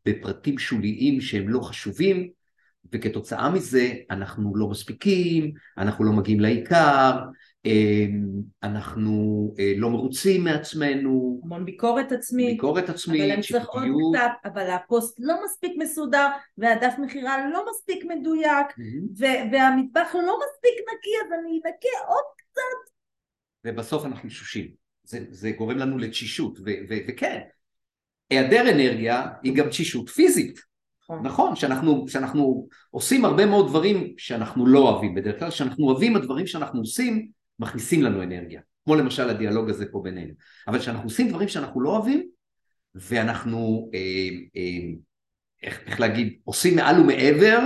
בפרטים 0.06 0.58
שוליים 0.58 1.22
שהם 1.22 1.50
לא 1.50 1.60
חשובים, 1.60 2.30
וכתוצאה 2.94 3.50
מזה 3.50 3.94
אנחנו 4.12 4.56
לא 4.56 4.70
מספיקים, 4.70 5.52
אנחנו 5.78 6.06
לא 6.06 6.12
מגיעים 6.12 6.40
לעיקר, 6.40 7.20
אנחנו 8.64 9.54
אה, 9.60 9.74
לא 9.78 9.90
מרוצים 9.90 10.44
מעצמנו, 10.44 11.42
המון 11.44 11.66
ביקורת 11.66 12.12
עצמית. 12.12 12.50
ביקורת 12.50 12.84
אבל 12.84 12.94
עצמית, 12.94 13.22
אני 13.22 13.42
צריך 13.42 13.66
עוד. 13.66 14.16
קצת, 14.16 14.32
אבל 14.46 14.70
הפוסט 14.70 15.18
לא 15.20 15.34
מספיק 15.46 15.74
מסודר, 15.78 16.28
והדף 16.58 16.94
מכירה 17.00 17.50
לא 17.50 17.66
מספיק 17.72 18.06
מדויק. 18.06 18.68
ו- 19.18 19.52
והמטבח 19.52 20.16
לא 20.16 20.40
מספיק 20.40 20.86
נקי, 20.94 21.10
אז 21.26 21.34
אני 21.40 21.62
אנקה 21.66 22.08
עוד 22.08 22.38
ובסוף 23.68 24.06
אנחנו 24.06 24.30
תשושים. 24.30 24.68
זה, 25.04 25.20
זה 25.30 25.52
גורם 25.52 25.78
לנו 25.78 25.98
לתשישות, 25.98 26.60
וכן, 27.08 27.40
היעדר 28.30 28.62
אנרגיה 28.62 29.28
היא 29.44 29.56
גם 29.56 29.70
תשישות 29.70 30.10
פיזית, 30.10 30.60
נכון. 31.04 31.26
נכון, 31.26 31.56
שאנחנו, 31.56 32.06
שאנחנו 32.08 32.68
עושים 32.92 33.26
הרבה 33.26 33.46
מאוד 33.46 33.68
דברים 33.68 34.14
שאנחנו 34.18 34.68
לא 34.68 34.80
אוהבים 34.80 35.16
בדרך 35.16 35.40
כלל, 35.40 35.52
שאנחנו 35.52 35.86
אוהבים 35.86 36.16
הדברים 36.16 36.48
שאנחנו 36.48 36.80
עושים 36.80 37.28
מכניסים 37.60 38.04
לנו 38.04 38.24
אנרגיה, 38.24 38.62
כמו 38.86 38.96
למשל 38.96 39.30
הדיאלוג 39.30 39.70
הזה 39.70 39.86
פה 39.92 40.02
בינינו, 40.04 40.34
אבל 40.68 40.80
כשאנחנו 40.80 41.04
עושים 41.04 41.30
דברים 41.30 41.48
שאנחנו 41.48 41.82
לא 41.82 41.90
אוהבים 41.90 42.28
ואנחנו, 42.96 43.90
אה, 43.94 44.00
אה, 44.56 44.94
איך, 45.64 45.82
איך 45.86 46.00
להגיד, 46.00 46.40
עושים 46.44 46.76
מעל 46.76 47.02
ומעבר 47.02 47.60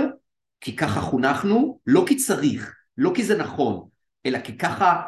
כי 0.60 0.76
ככה 0.76 1.00
חונכנו, 1.00 1.80
לא 1.86 2.04
כי 2.08 2.16
צריך, 2.16 2.76
לא 2.96 3.12
כי 3.14 3.24
זה 3.24 3.38
נכון, 3.38 3.88
אלא 4.26 4.38
כי 4.40 4.58
ככה 4.58 5.02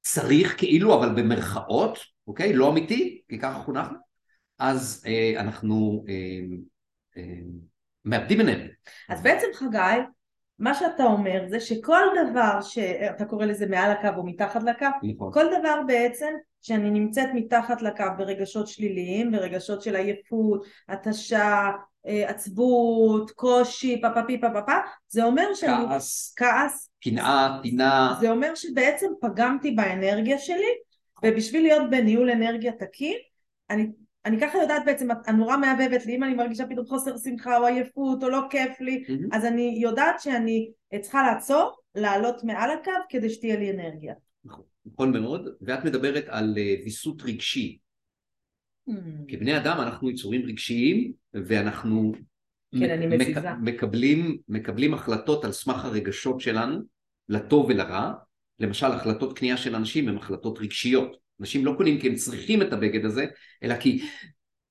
צריך 0.00 0.58
כאילו, 0.58 0.94
אבל 0.94 1.22
במרכאות, 1.22 1.98
אוקיי? 2.26 2.52
לא 2.52 2.70
אמיתי, 2.70 3.22
כי 3.28 3.38
ככה 3.38 3.58
חונכנו, 3.58 3.98
אז 4.58 5.04
אה, 5.06 5.40
אנחנו 5.40 6.04
אה, 6.08 6.40
אה, 7.16 7.40
מאבדים 8.04 8.40
אנרגיה. 8.40 8.68
אז 9.08 9.22
בעצם 9.22 9.46
חגי, 9.54 10.02
מה 10.58 10.74
שאתה 10.74 11.04
אומר 11.04 11.44
זה 11.48 11.60
שכל 11.60 12.02
דבר 12.30 12.60
שאתה 12.60 13.24
קורא 13.24 13.46
לזה 13.46 13.66
מעל 13.66 13.90
הקו 13.90 14.08
או 14.16 14.26
מתחת 14.26 14.62
לקו, 14.62 14.86
נכון. 15.02 15.32
כל 15.32 15.44
דבר 15.60 15.80
בעצם 15.86 16.34
שאני 16.62 16.90
נמצאת 16.90 17.28
מתחת 17.34 17.82
לקו 17.82 18.04
ברגשות 18.18 18.68
שליליים, 18.68 19.32
ברגשות 19.32 19.82
של 19.82 19.96
עייפות, 19.96 20.64
התשה, 20.88 21.70
אה, 22.06 22.30
עצבות, 22.30 23.30
קושי, 23.30 24.00
פה 24.00 24.10
פה 24.10 24.22
פי 24.26 24.40
פה 24.40 24.50
פה 24.52 24.62
פה, 24.62 24.72
זה 25.08 25.24
אומר 25.24 25.54
שאני... 25.54 25.86
כעס, 25.88 26.34
כעס, 26.36 26.90
קנאה, 27.04 27.58
טינה, 27.62 28.16
זה 28.20 28.30
אומר 28.30 28.54
שבעצם 28.54 29.06
פגמתי 29.20 29.70
באנרגיה 29.70 30.38
שלי, 30.38 30.70
ובשביל 31.24 31.62
להיות 31.62 31.90
בניהול 31.90 32.30
אנרגיה 32.30 32.72
תקין, 32.72 33.16
אני, 33.70 33.86
אני 34.24 34.40
ככה 34.40 34.58
יודעת 34.58 34.82
בעצם, 34.86 35.08
הנורה 35.26 35.56
מהבהבת 35.56 36.06
לי, 36.06 36.16
אם 36.16 36.24
אני 36.24 36.34
מרגישה 36.34 36.66
פתאום 36.66 36.86
חוסר 36.86 37.16
שמחה 37.16 37.58
או 37.58 37.66
עייפות 37.66 38.22
או 38.22 38.28
לא 38.28 38.40
כיף 38.50 38.80
לי, 38.80 39.04
מהמם. 39.08 39.28
אז 39.32 39.44
אני 39.44 39.78
יודעת 39.82 40.20
שאני 40.20 40.70
צריכה 41.00 41.22
לעצור, 41.22 41.78
לעלות 41.94 42.44
מעל 42.44 42.70
הקו 42.70 42.90
כדי 43.08 43.30
שתהיה 43.30 43.56
לי 43.56 43.70
אנרגיה. 43.70 44.14
נכון 44.86 45.12
מאוד, 45.20 45.48
ואת 45.60 45.84
מדברת 45.84 46.24
על 46.28 46.54
אה, 46.58 46.74
ויסות 46.84 47.22
רגשי. 47.22 47.78
כבני 49.28 49.56
אדם 49.56 49.76
אנחנו 49.80 50.10
יצורים 50.10 50.42
רגשיים, 50.42 51.12
ואנחנו 51.34 52.12
כן, 52.78 53.08
מק- 53.08 53.20
מזיזה. 53.20 53.54
מקבלים, 53.62 54.38
מקבלים 54.48 54.94
החלטות 54.94 55.44
על 55.44 55.52
סמך 55.52 55.84
הרגשות 55.84 56.40
שלנו, 56.40 56.80
לטוב 57.28 57.66
ולרע. 57.68 58.12
למשל, 58.60 58.86
החלטות 58.86 59.38
קנייה 59.38 59.56
של 59.56 59.74
אנשים 59.74 60.08
הן 60.08 60.16
החלטות 60.16 60.58
רגשיות. 60.58 61.16
אנשים 61.40 61.64
לא 61.64 61.74
קונים 61.76 62.00
כי 62.00 62.08
הם 62.08 62.14
צריכים 62.14 62.62
את 62.62 62.72
הבגד 62.72 63.04
הזה, 63.04 63.26
אלא 63.62 63.76
כי 63.76 64.02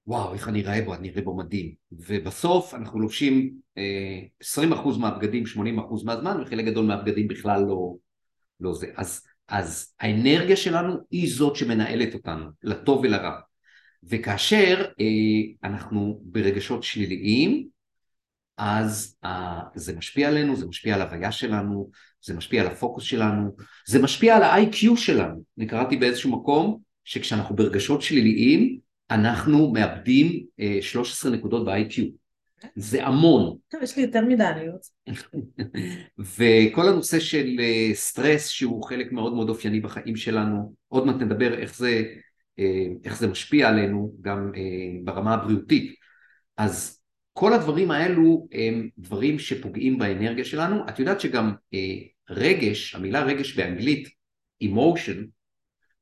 וואו, 0.07 0.33
איך 0.33 0.47
אני 0.47 0.62
אראה 0.62 0.81
בו, 0.81 0.93
אני 0.93 1.09
אראה 1.09 1.21
בו 1.21 1.38
מדהים. 1.38 1.74
ובסוף 1.91 2.74
אנחנו 2.74 3.00
לובשים 3.00 3.53
אה, 3.77 4.21
20% 4.74 4.97
מהבגדים 5.00 5.43
80% 5.55 5.59
מהזמן, 6.05 6.41
וחלק 6.41 6.65
גדול 6.65 6.86
מהבגדים 6.86 7.27
בכלל 7.27 7.62
לא, 7.62 7.95
לא 8.59 8.74
זה. 8.74 8.88
אז, 8.95 9.21
אז 9.47 9.93
האנרגיה 10.00 10.55
שלנו 10.55 10.95
היא 11.12 11.33
זאת 11.33 11.55
שמנהלת 11.55 12.13
אותנו, 12.13 12.45
לטוב 12.63 13.01
ולרע. 13.03 13.39
וכאשר 14.03 14.86
אה, 15.00 15.69
אנחנו 15.69 16.19
ברגשות 16.24 16.83
שליליים, 16.83 17.67
אז 18.58 19.16
אה, 19.24 19.60
זה 19.76 19.96
משפיע 19.96 20.28
עלינו, 20.28 20.56
זה 20.56 20.66
משפיע 20.66 20.96
על 20.96 21.02
הוויה 21.02 21.32
שלנו, 21.32 21.90
זה 22.22 22.34
משפיע 22.34 22.62
על 22.62 22.68
הפוקוס 22.68 23.04
שלנו, 23.04 23.56
זה 23.88 24.02
משפיע 24.02 24.36
על 24.36 24.44
ה-IQ 24.44 24.96
שלנו. 24.96 25.44
אני 25.58 25.68
קראתי 25.68 25.98
באיזשהו 25.98 26.32
מקום 26.32 26.80
שכשאנחנו 27.04 27.56
ברגשות 27.56 28.02
שליליים, 28.02 28.80
אנחנו 29.12 29.72
מאבדים 29.74 30.46
אה, 30.60 30.78
13 30.82 31.32
נקודות 31.32 31.66
ב-IQ. 31.66 32.02
זה 32.76 33.08
המון. 33.08 33.58
טוב, 33.68 33.84
יש 33.84 33.98
לי 33.98 34.04
יותר 34.04 34.22
מדי 34.22 34.44
עניות. 34.44 34.82
וכל 36.38 36.88
הנושא 36.88 37.20
של 37.20 37.48
אה, 37.60 37.90
סטרס 37.94 38.48
שהוא 38.48 38.84
חלק 38.84 39.12
מאוד 39.12 39.34
מאוד 39.34 39.50
אופייני 39.50 39.80
בחיים 39.80 40.16
שלנו, 40.16 40.74
עוד 40.88 41.06
מעט 41.06 41.16
נדבר 41.16 41.54
איך 41.54 41.76
זה, 41.76 42.04
איך 43.04 43.20
זה 43.20 43.28
משפיע 43.28 43.70
עלינו 43.70 44.14
גם 44.22 44.52
ברמה 45.04 45.34
הבריאותית. 45.34 45.96
אז 46.58 46.97
כל 47.39 47.53
הדברים 47.53 47.91
האלו 47.91 48.48
הם 48.51 48.89
דברים 48.98 49.39
שפוגעים 49.39 49.98
באנרגיה 49.98 50.46
שלנו. 50.46 50.89
את 50.89 51.00
יודעת 51.00 51.22
שגם 51.22 51.53
אה, 51.74 51.98
רגש, 52.29 52.96
המילה 52.96 53.24
רגש 53.24 53.58
באנגלית, 53.58 54.10
emotion, 54.63 55.17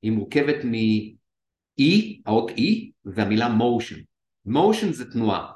היא 0.02 0.12
מורכבת 0.12 0.56
מ-E, 0.66 1.84
האות 2.26 2.52
E, 2.52 2.62
והמילה 3.06 3.48
motion. 3.48 3.98
motion 4.48 4.92
זה 4.92 5.12
תנועה. 5.12 5.52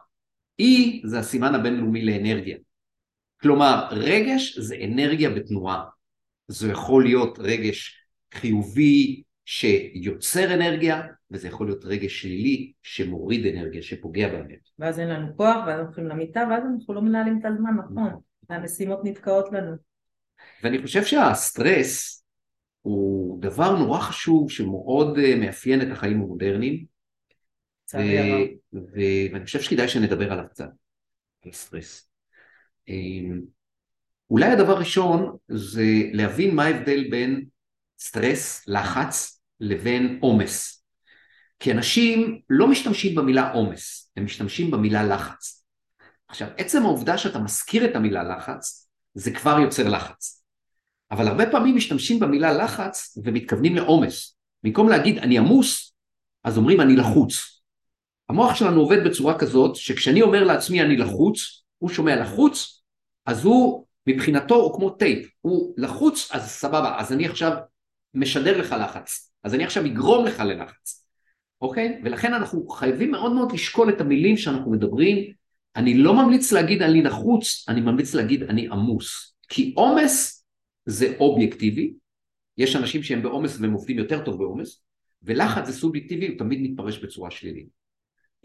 E 0.61 0.65
זה 1.03 1.19
הסימן 1.19 1.55
הבינלאומי 1.55 2.05
לאנרגיה. 2.05 2.57
כלומר, 3.41 3.87
רגש 3.91 4.57
זה 4.57 4.75
אנרגיה 4.83 5.29
בתנועה. 5.29 5.83
זה 6.47 6.71
יכול 6.71 7.03
להיות 7.03 7.39
רגש 7.39 8.03
חיובי 8.33 9.23
שיוצר 9.45 10.53
אנרגיה, 10.53 11.01
וזה 11.31 11.47
יכול 11.47 11.67
להיות 11.67 11.85
רגש 11.85 12.21
שלילי 12.21 12.71
שמוריד 12.83 13.55
אנרגיה, 13.55 13.81
שפוגע 13.81 14.27
באנרגיה. 14.27 14.57
ואז 14.79 14.99
אין 14.99 15.09
לנו 15.09 15.37
כוח, 15.37 15.57
ואז 15.67 15.79
הולכים 15.79 16.07
למיטה, 16.07 16.47
ואז 16.49 16.63
אנחנו 16.73 16.93
לא 16.93 17.01
מנהלים 17.01 17.39
את 17.39 17.45
הזמן 17.45 17.71
נכון. 17.77 18.19
והמשימות 18.49 18.99
נתקעות 19.03 19.51
לנו. 19.51 19.75
ואני 20.63 20.81
חושב 20.81 21.03
שהסטרס 21.03 22.23
הוא 22.81 23.41
דבר 23.41 23.77
נורא 23.77 23.99
חשוב 23.99 24.51
שמאוד 24.51 25.17
אה, 25.17 25.35
מאפיין 25.35 25.81
את 25.81 25.87
החיים 25.91 26.21
המודרניים. 26.21 26.85
ו- 27.95 27.97
ו- 28.73 29.33
ואני 29.33 29.45
חושב 29.45 29.61
שכדאי 29.61 29.87
שנדבר 29.87 30.31
עליו 30.31 30.45
קצת, 30.49 30.69
על 31.45 31.51
סטרס. 31.51 32.09
אמ, 32.87 33.41
אולי 34.29 34.45
הדבר 34.45 34.71
הראשון 34.71 35.37
זה 35.47 35.85
להבין 36.11 36.55
מה 36.55 36.63
ההבדל 36.63 37.09
בין 37.09 37.45
סטרס, 37.99 38.63
לחץ, 38.67 39.41
לבין 39.59 40.19
עומס. 40.21 40.78
כי 41.59 41.71
אנשים 41.71 42.41
לא 42.49 42.67
משתמשים 42.67 43.15
במילה 43.15 43.51
עומס, 43.51 44.11
הם 44.17 44.25
משתמשים 44.25 44.71
במילה 44.71 45.03
לחץ. 45.03 45.65
עכשיו, 46.27 46.47
עצם 46.57 46.83
העובדה 46.83 47.17
שאתה 47.17 47.39
מזכיר 47.39 47.85
את 47.85 47.95
המילה 47.95 48.23
לחץ, 48.23 48.89
זה 49.13 49.31
כבר 49.31 49.59
יוצר 49.59 49.89
לחץ. 49.89 50.43
אבל 51.11 51.27
הרבה 51.27 51.51
פעמים 51.51 51.75
משתמשים 51.75 52.19
במילה 52.19 52.53
לחץ 52.53 53.17
ומתכוונים 53.23 53.75
לעומס. 53.75 54.37
במקום 54.63 54.89
להגיד 54.89 55.17
אני 55.17 55.37
עמוס, 55.37 55.93
אז 56.43 56.57
אומרים 56.57 56.81
אני 56.81 56.95
לחוץ. 56.95 57.61
המוח 58.29 58.55
שלנו 58.55 58.81
עובד 58.81 59.03
בצורה 59.03 59.39
כזאת 59.39 59.75
שכשאני 59.75 60.21
אומר 60.21 60.43
לעצמי 60.43 60.81
אני 60.81 60.97
לחוץ, 60.97 61.63
הוא 61.77 61.89
שומע 61.89 62.15
לחוץ, 62.15 62.83
אז 63.25 63.45
הוא 63.45 63.85
מבחינתו 64.07 64.55
הוא 64.55 64.75
כמו 64.75 64.89
טייפ, 64.89 65.29
הוא 65.41 65.73
לחוץ 65.77 66.29
אז 66.31 66.49
סבבה, 66.49 66.99
אז 66.99 67.13
אני 67.13 67.27
עכשיו 67.27 67.57
משדר 68.13 68.57
לך 68.57 68.75
לחץ, 68.81 69.31
אז 69.43 69.55
אני 69.55 69.63
עכשיו 69.63 69.85
אגרום 69.85 70.25
לך 70.25 70.39
ללחץ, 70.39 71.05
אוקיי? 71.61 72.01
ולכן 72.03 72.33
אנחנו 72.33 72.67
חייבים 72.67 73.11
מאוד 73.11 73.31
מאוד 73.31 73.51
לשקול 73.51 73.89
את 73.89 74.01
המילים 74.01 74.37
שאנחנו 74.37 74.71
מדברים, 74.71 75.33
אני 75.75 75.93
לא 75.93 76.13
ממליץ 76.13 76.51
להגיד 76.51 76.81
אני 76.81 77.01
לחוץ, 77.01 77.65
אני 77.69 77.81
ממליץ 77.81 78.13
להגיד 78.15 78.43
אני 78.43 78.67
עמוס, 78.71 79.35
כי 79.49 79.73
עומס 79.75 80.45
זה 80.85 81.13
אובייקטיבי, 81.19 81.93
יש 82.57 82.75
אנשים 82.75 83.03
שהם 83.03 83.23
בעומס 83.23 83.61
והם 83.61 83.73
עובדים 83.73 83.97
יותר 83.97 84.25
טוב 84.25 84.37
בעומס, 84.37 84.83
ולחץ 85.23 85.65
זה 85.65 85.73
סובייקטיבי, 85.73 86.27
הוא 86.27 86.37
תמיד 86.37 86.61
מתפרש 86.61 87.03
בצורה 87.03 87.31
שלילית. 87.31 87.67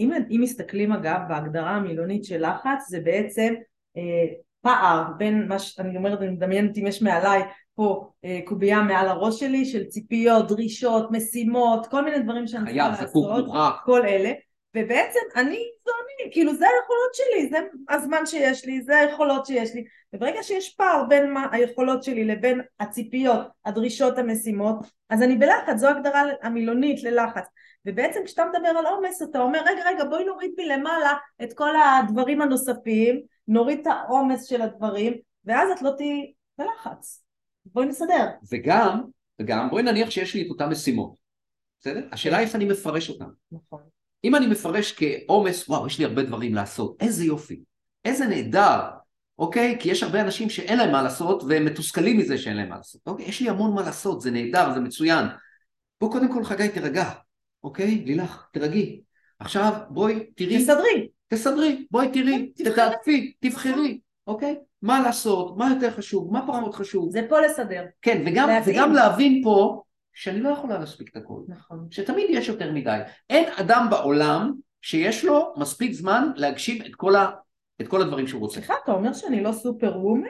אם, 0.01 0.13
אם 0.31 0.41
מסתכלים 0.43 0.93
אגב 0.93 1.21
בהגדרה 1.29 1.71
המילונית 1.71 2.25
של 2.25 2.47
לחץ 2.47 2.89
זה 2.89 3.01
בעצם 3.01 3.55
אה, 3.97 4.27
פער 4.61 5.05
בין 5.19 5.49
מה 5.49 5.59
שאני 5.59 5.97
אומרת 5.97 6.23
אני 6.23 6.31
מדמיינת 6.31 6.79
אם 6.79 6.87
יש 6.87 7.03
מעליי 7.03 7.43
פה 7.75 8.11
אה, 8.25 8.41
קובייה 8.45 8.83
מעל 8.83 9.09
הראש 9.09 9.41
שלי 9.41 9.65
של 9.65 9.85
ציפיות, 9.85 10.49
דרישות, 10.49 11.11
משימות, 11.11 11.87
כל 11.87 12.05
מיני 12.05 12.19
דברים 12.19 12.47
שאני 12.47 12.65
צריכה 12.65 12.89
לעשות, 12.89 13.47
כל 13.85 14.07
אלה. 14.07 14.33
ובעצם 14.77 15.21
אני 15.37 15.59
זו 15.85 15.93
אני, 16.05 16.33
כאילו 16.33 16.55
זה 16.55 16.65
היכולות 16.65 17.15
שלי, 17.15 17.49
זה 17.49 17.59
הזמן 17.91 18.27
שיש 18.27 18.65
לי, 18.65 18.83
זה 18.83 18.99
היכולות 18.99 19.47
שיש 19.47 19.75
לי. 19.75 19.85
וברגע 20.13 20.43
שיש 20.43 20.75
פער 20.75 21.05
בין 21.09 21.33
מה, 21.33 21.47
היכולות 21.53 22.03
שלי 22.03 22.25
לבין 22.25 22.61
הציפיות, 22.81 23.41
הדרישות, 23.65 24.19
המשימות 24.19 24.77
אז 25.11 25.23
אני 25.23 25.37
בלחץ, 25.37 25.77
זו 25.77 25.89
הגדרה 25.89 26.23
המילונית 26.43 27.03
ללחץ. 27.03 27.45
ובעצם 27.87 28.21
כשאתה 28.25 28.45
מדבר 28.45 28.69
על 28.69 28.87
עומס 28.87 29.23
אתה 29.23 29.41
אומר 29.41 29.61
רגע 29.67 29.83
רגע 29.87 30.05
בואי 30.05 30.25
נוריד 30.25 30.51
מלמעלה 30.59 31.15
את 31.43 31.53
כל 31.53 31.71
הדברים 31.77 32.43
הנוספים 32.43 33.21
נוריד 33.49 33.81
את 33.81 33.87
העומס 33.87 34.45
של 34.45 34.63
הדברים 34.63 35.15
ואז 35.45 35.71
את 35.71 35.83
לא 35.83 35.91
תהיי 35.97 36.33
בלחץ 36.59 37.24
בואי 37.67 37.87
נסדר 37.87 38.27
וגם, 38.53 39.03
וגם 39.41 39.71
בואי 39.71 39.83
נניח 39.83 40.11
שיש 40.11 40.35
לי 40.35 40.43
את 40.43 40.51
אותן 40.51 40.69
משימות 40.69 41.17
בסדר? 41.81 42.09
השאלה 42.13 42.41
איך 42.41 42.55
אני 42.55 42.65
מפרש 42.65 43.11
אותן 43.11 43.29
נכון 43.53 43.81
אם 44.25 44.35
אני 44.35 44.47
מפרש 44.47 44.95
כעומס 44.97 45.69
וואו 45.69 45.87
יש 45.87 45.99
לי 45.99 46.05
הרבה 46.05 46.23
דברים 46.23 46.55
לעשות 46.55 46.97
איזה 47.01 47.25
יופי 47.25 47.63
איזה 48.05 48.27
נהדר 48.27 48.81
אוקיי? 49.39 49.77
כי 49.81 49.91
יש 49.91 50.03
הרבה 50.03 50.21
אנשים 50.21 50.51
שאין 50.51 50.79
להם 50.79 50.93
מה 50.93 51.03
לעשות 51.03 51.43
והם 51.49 51.65
מתוסכלים 51.65 52.19
מזה 52.19 52.39
שאין 52.39 52.57
להם 52.57 52.69
מה 52.69 52.77
לעשות 52.77 53.01
אוקיי? 53.07 53.27
יש 53.27 53.41
לי 53.41 53.49
המון 53.49 53.75
מה 53.75 53.83
לעשות 53.83 54.21
זה 54.21 54.31
נהדר 54.31 54.75
זה 54.75 54.81
מצוין 54.81 55.27
בוא 56.01 56.13
קודם 56.13 56.33
כל 56.33 56.45
חגי 56.45 56.69
תירגע 56.69 57.11
אוקיי? 57.65 58.05
לילך, 58.07 58.47
תרגי. 58.53 59.01
עכשיו 59.39 59.73
בואי 59.91 60.27
תראי. 60.37 60.59
תסדרי. 60.59 61.09
תסדרי, 61.29 61.87
בואי 61.91 62.13
תראי, 62.13 62.53
תתעדפי, 62.57 63.33
תבחרי, 63.41 63.99
אוקיי? 64.27 64.57
מה 64.83 65.01
לעשות, 65.01 65.57
מה 65.57 65.71
יותר 65.75 65.91
חשוב, 65.91 66.33
מה 66.33 66.47
פחות 66.47 66.75
חשוב. 66.75 67.11
זה 67.11 67.27
פה 67.29 67.41
לסדר. 67.41 67.85
כן, 68.03 68.23
וגם, 68.27 68.49
וגם 68.67 68.93
להבין 68.93 69.41
פה 69.45 69.83
שאני 70.13 70.41
לא 70.41 70.49
יכולה 70.49 70.79
להספיק 70.79 71.11
את 71.11 71.17
הכל. 71.17 71.41
נכון. 71.49 71.87
שתמיד 71.91 72.27
יש 72.31 72.49
יותר 72.49 72.73
מדי. 72.73 72.99
אין 73.31 73.53
אדם 73.57 73.87
בעולם 73.91 74.53
שיש 74.83 75.25
לו 75.25 75.55
מספיק 75.57 75.93
זמן 75.93 76.29
להגשים 76.37 76.87
את 76.87 76.95
כל, 76.95 77.17
ה, 77.17 77.31
את 77.81 77.89
כל 77.89 78.03
הדברים 78.03 78.27
שהוא 78.27 78.41
רוצה. 78.41 78.55
סליחה, 78.55 78.75
אתה 78.85 78.93
אומר 78.93 79.13
שאני 79.13 79.43
לא 79.43 79.53
סופר 79.53 79.99
וומן? 79.99 80.29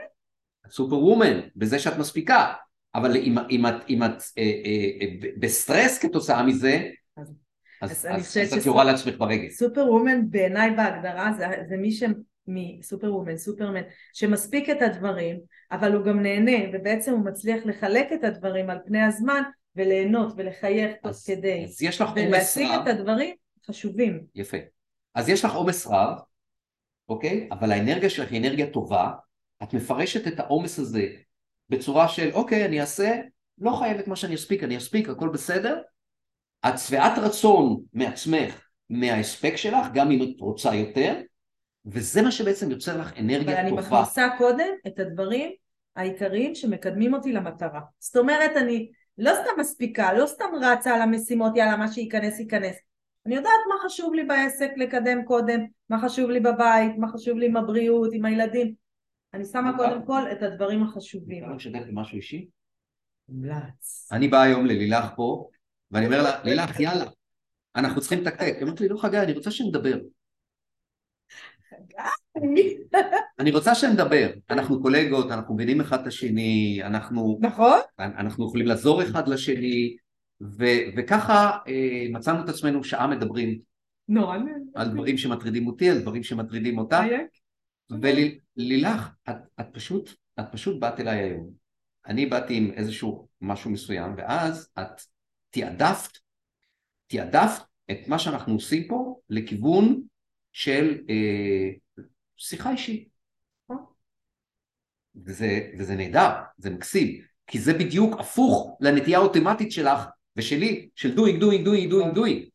סופר 0.70 0.98
וומן, 0.98 1.40
בזה 1.56 1.78
שאת 1.78 1.98
מספיקה. 1.98 2.52
אבל 2.94 3.16
אם, 3.16 3.38
אם 3.50 3.66
את, 3.66 3.74
אם 3.88 4.02
את 4.02 4.22
אה, 4.38 4.42
אה, 4.42 4.90
אה, 5.00 5.30
בסטרס 5.38 5.98
כתוצאה 5.98 6.42
מזה, 6.42 6.88
אז, 7.16 7.34
אז, 7.82 8.06
אז, 8.10 8.38
אז 8.42 8.58
את 8.58 8.66
יורה 8.66 8.84
לעצמך 8.84 9.14
ברגל. 9.18 9.50
super 9.50 9.86
woman 9.92 10.30
בעיניי 10.30 10.70
בהגדרה 10.70 11.32
זה, 11.36 11.46
זה 11.68 11.76
מי 11.76 11.92
ש... 11.92 12.02
מ 12.46 12.58
super 12.58 13.14
woman, 13.14 13.36
סופרמן, 13.36 13.82
שמספיק 14.12 14.70
את 14.70 14.82
הדברים, 14.82 15.40
אבל 15.72 15.92
הוא 15.92 16.04
גם 16.04 16.22
נהנה, 16.22 16.68
ובעצם 16.72 17.12
הוא 17.12 17.24
מצליח 17.24 17.66
לחלק 17.66 18.12
את 18.12 18.24
הדברים 18.24 18.70
על 18.70 18.78
פני 18.86 19.02
הזמן, 19.02 19.42
וליהנות 19.76 20.32
ולחייך 20.36 20.92
תוך 21.02 21.16
כדי. 21.26 21.64
אז 21.64 21.82
יש 21.82 22.00
לך 22.00 22.08
עומס 22.08 22.20
רב. 22.20 22.28
ולהשיג 22.28 22.68
את 22.82 22.88
הדברים 22.88 23.34
חשובים. 23.66 24.24
יפה. 24.34 24.56
אז 25.14 25.28
יש 25.28 25.44
לך 25.44 25.54
עומס 25.54 25.86
רב, 25.86 26.18
אוקיי? 27.08 27.48
אבל 27.52 27.72
האנרגיה 27.72 28.10
שלך 28.10 28.30
היא 28.30 28.40
אנרגיה 28.40 28.66
טובה, 28.66 29.10
את 29.62 29.74
מפרשת 29.74 30.26
את 30.26 30.40
העומס 30.40 30.78
הזה 30.78 31.06
בצורה 31.68 32.08
של 32.08 32.30
אוקיי, 32.32 32.64
אני 32.64 32.80
אעשה, 32.80 33.20
לא 33.58 33.76
חייבת 33.78 34.08
מה 34.08 34.16
שאני 34.16 34.34
אספיק, 34.34 34.64
אני 34.64 34.76
אספיק, 34.76 35.08
הכל 35.08 35.28
בסדר, 35.28 35.80
את 36.68 36.78
שבעת 36.78 37.18
רצון 37.18 37.80
מעצמך, 37.92 38.68
מההספק 38.90 39.56
שלך, 39.56 39.86
גם 39.94 40.10
אם 40.10 40.22
את 40.22 40.40
רוצה 40.40 40.74
יותר, 40.74 41.20
וזה 41.86 42.22
מה 42.22 42.32
שבעצם 42.32 42.70
יוצר 42.70 43.00
לך 43.00 43.18
אנרגיה 43.18 43.40
טובה. 43.40 43.52
אבל 43.52 43.60
אני 43.60 43.72
מכניסה 43.72 44.28
קודם 44.38 44.68
את 44.86 44.98
הדברים 44.98 45.50
העיקריים 45.96 46.54
שמקדמים 46.54 47.14
אותי 47.14 47.32
למטרה. 47.32 47.80
זאת 47.98 48.16
אומרת, 48.16 48.50
אני 48.56 48.90
לא 49.18 49.32
סתם 49.34 49.60
מספיקה, 49.60 50.12
לא 50.12 50.26
סתם 50.26 50.44
רצה 50.62 50.94
על 50.94 51.02
המשימות, 51.02 51.56
יאללה, 51.56 51.76
מה 51.76 51.92
שייכנס 51.92 52.40
ייכנס. 52.40 52.76
אני 53.26 53.34
יודעת 53.34 53.60
מה 53.68 53.74
חשוב 53.84 54.14
לי 54.14 54.24
בעסק 54.24 54.70
לקדם 54.76 55.24
קודם, 55.24 55.60
מה 55.88 56.00
חשוב 56.02 56.30
לי 56.30 56.40
בבית, 56.40 56.92
מה 56.98 57.08
חשוב 57.08 57.38
לי 57.38 57.46
עם 57.46 57.56
הבריאות, 57.56 58.10
עם 58.12 58.24
הילדים. 58.24 58.74
אני 59.34 59.44
שמה 59.44 59.76
קודם 59.76 60.04
כל 60.06 60.22
את 60.32 60.42
הדברים 60.42 60.82
החשובים. 60.82 61.44
אפשר 61.44 61.70
לשתף 61.70 61.86
במשהו 61.88 62.16
אישי? 62.16 62.46
מומלץ. 63.28 64.08
אני 64.12 64.28
בא 64.28 64.42
היום 64.42 64.66
ללילך 64.66 65.04
פה, 65.16 65.48
ואני 65.90 66.06
אומר 66.06 66.22
לה, 66.22 66.44
לילך, 66.44 66.80
יאללה, 66.80 67.04
אנחנו 67.76 68.00
צריכים 68.00 68.20
לתקתק. 68.20 68.54
היא 68.54 68.62
אומרת 68.62 68.80
לי, 68.80 68.88
לא 68.88 68.98
חגי, 68.98 69.18
אני 69.18 69.32
רוצה 69.32 69.50
שנדבר. 69.50 69.98
אני 73.40 73.50
רוצה 73.50 73.74
שנדבר, 73.74 74.30
אנחנו 74.50 74.82
קולגות, 74.82 75.30
אנחנו 75.30 75.54
מבינים 75.54 75.80
אחד 75.80 76.00
את 76.00 76.06
השני, 76.06 76.80
אנחנו... 76.82 77.38
נכון. 77.40 77.78
אנחנו 77.98 78.46
יכולים 78.46 78.66
לעזור 78.66 79.02
אחד 79.02 79.28
לשני, 79.28 79.96
וככה 80.96 81.58
אה, 81.68 82.06
מצאנו 82.10 82.44
את 82.44 82.48
עצמנו 82.48 82.84
שעה 82.84 83.06
מדברים. 83.06 83.58
נורא 84.08 84.38
על 84.74 84.88
דברים 84.88 85.18
שמטרידים 85.18 85.66
אותי, 85.66 85.90
על 85.90 85.98
דברים 85.98 86.22
שמטרידים 86.22 86.78
אותה. 86.78 87.02
ולילך, 87.90 89.08
את, 89.30 89.36
את 89.60 89.66
פשוט, 89.72 90.10
את 90.40 90.44
פשוט 90.52 90.80
באת 90.80 91.00
אליי 91.00 91.18
היום. 91.18 91.50
אני 92.06 92.26
באתי 92.26 92.56
עם 92.56 92.70
איזשהו 92.70 93.28
משהו 93.40 93.70
מסוים, 93.70 94.14
ואז 94.16 94.68
את 94.78 95.00
תעדפת, 95.50 96.18
תעדפת 97.06 97.62
את 97.90 98.08
מה 98.08 98.18
שאנחנו 98.18 98.54
עושים 98.54 98.88
פה 98.88 99.20
לכיוון 99.30 100.02
של 100.54 100.98
אה, 101.10 101.70
שיחה 102.36 102.70
אישית. 102.70 103.08
וזה, 105.24 105.70
וזה 105.78 105.96
נהדר, 105.96 106.30
זה 106.58 106.70
מקסים, 106.70 107.20
כי 107.46 107.58
זה 107.58 107.72
בדיוק 107.74 108.20
הפוך 108.20 108.78
לנטייה 108.80 109.18
האוטומטית 109.18 109.72
שלך 109.72 110.00
ושלי, 110.36 110.88
של 110.94 111.14
doing, 111.16 111.40
doing, 111.40 111.66
doing, 111.66 111.92
doing, 111.92 112.16
doing. 112.16 112.50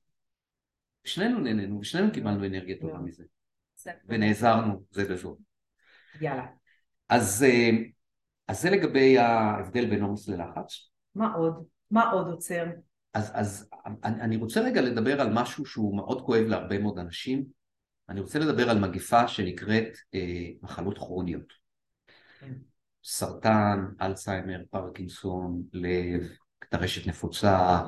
שנינו 1.04 1.40
נהנינו 1.40 1.80
ושנינו 1.80 2.12
קיבלנו 2.12 2.46
אנרגיה 2.46 2.76
טובה 2.82 2.98
מזה. 2.98 3.24
ונעזרנו 4.06 4.84
זה 4.92 5.06
בזו. 5.06 5.38
יאללה. 6.22 6.46
אז, 7.10 7.44
אה, 7.44 7.70
אז 8.48 8.62
זה 8.62 8.70
לגבי 8.70 9.18
ההבדל 9.18 9.90
בין 9.90 10.04
עומס 10.04 10.28
ללחץ. 10.28 10.90
מה 11.16 11.34
עוד? 11.34 11.66
מה 11.92 12.12
עוד 12.12 12.28
עוצר? 12.28 12.66
אז, 13.14 13.32
אז 13.34 13.70
אני 13.96 14.38
רוצה 14.38 14.62
רגע 14.62 14.82
לדבר 14.82 15.22
על 15.22 15.34
משהו 15.34 15.66
שהוא 15.66 15.96
מאוד 15.96 16.26
כואב 16.26 16.44
להרבה 16.44 16.80
מאוד 16.80 17.00
אנשים. 17.00 17.59
אני 18.10 18.20
רוצה 18.20 18.40
לדבר 18.40 18.70
על 18.70 18.80
מגיפה 18.80 19.28
שנקראת 19.28 19.98
אה, 20.16 20.48
מחלות 20.62 20.98
כרוניות. 20.98 21.54
כן. 22.40 22.54
סרטן, 23.04 23.86
אלצהיימר, 24.02 24.60
פרקינסון, 24.70 25.62
לב, 25.74 26.30
טרשת 26.70 27.08
נפוצה. 27.08 27.80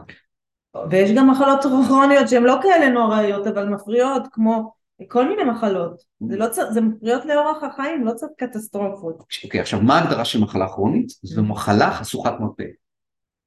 ויש 0.89 1.11
גם 1.11 1.29
מחלות 1.29 1.59
כרוניות 1.87 2.29
שהן 2.29 2.43
לא 2.43 2.59
כאלה 2.61 2.89
נוראיות 2.89 3.47
אבל 3.47 3.69
מפריעות 3.69 4.23
כמו 4.31 4.73
כל 5.07 5.27
מיני 5.29 5.43
מחלות, 5.43 6.01
זה, 6.27 6.37
לא 6.37 6.47
צר, 6.47 6.71
זה 6.71 6.81
מפריעות 6.81 7.25
לאורח 7.25 7.63
החיים, 7.63 8.05
לא 8.05 8.13
צריך 8.13 8.31
קטסטרופות. 8.37 9.19
אוקיי, 9.43 9.59
okay, 9.59 9.63
עכשיו 9.63 9.81
מה 9.81 9.99
ההגדרה 9.99 10.25
של 10.25 10.39
מחלה 10.39 10.67
כרונית? 10.67 11.07
זו 11.21 11.43
מחלה 11.43 11.91
חשוכת 11.91 12.31
מרפא, 12.39 12.63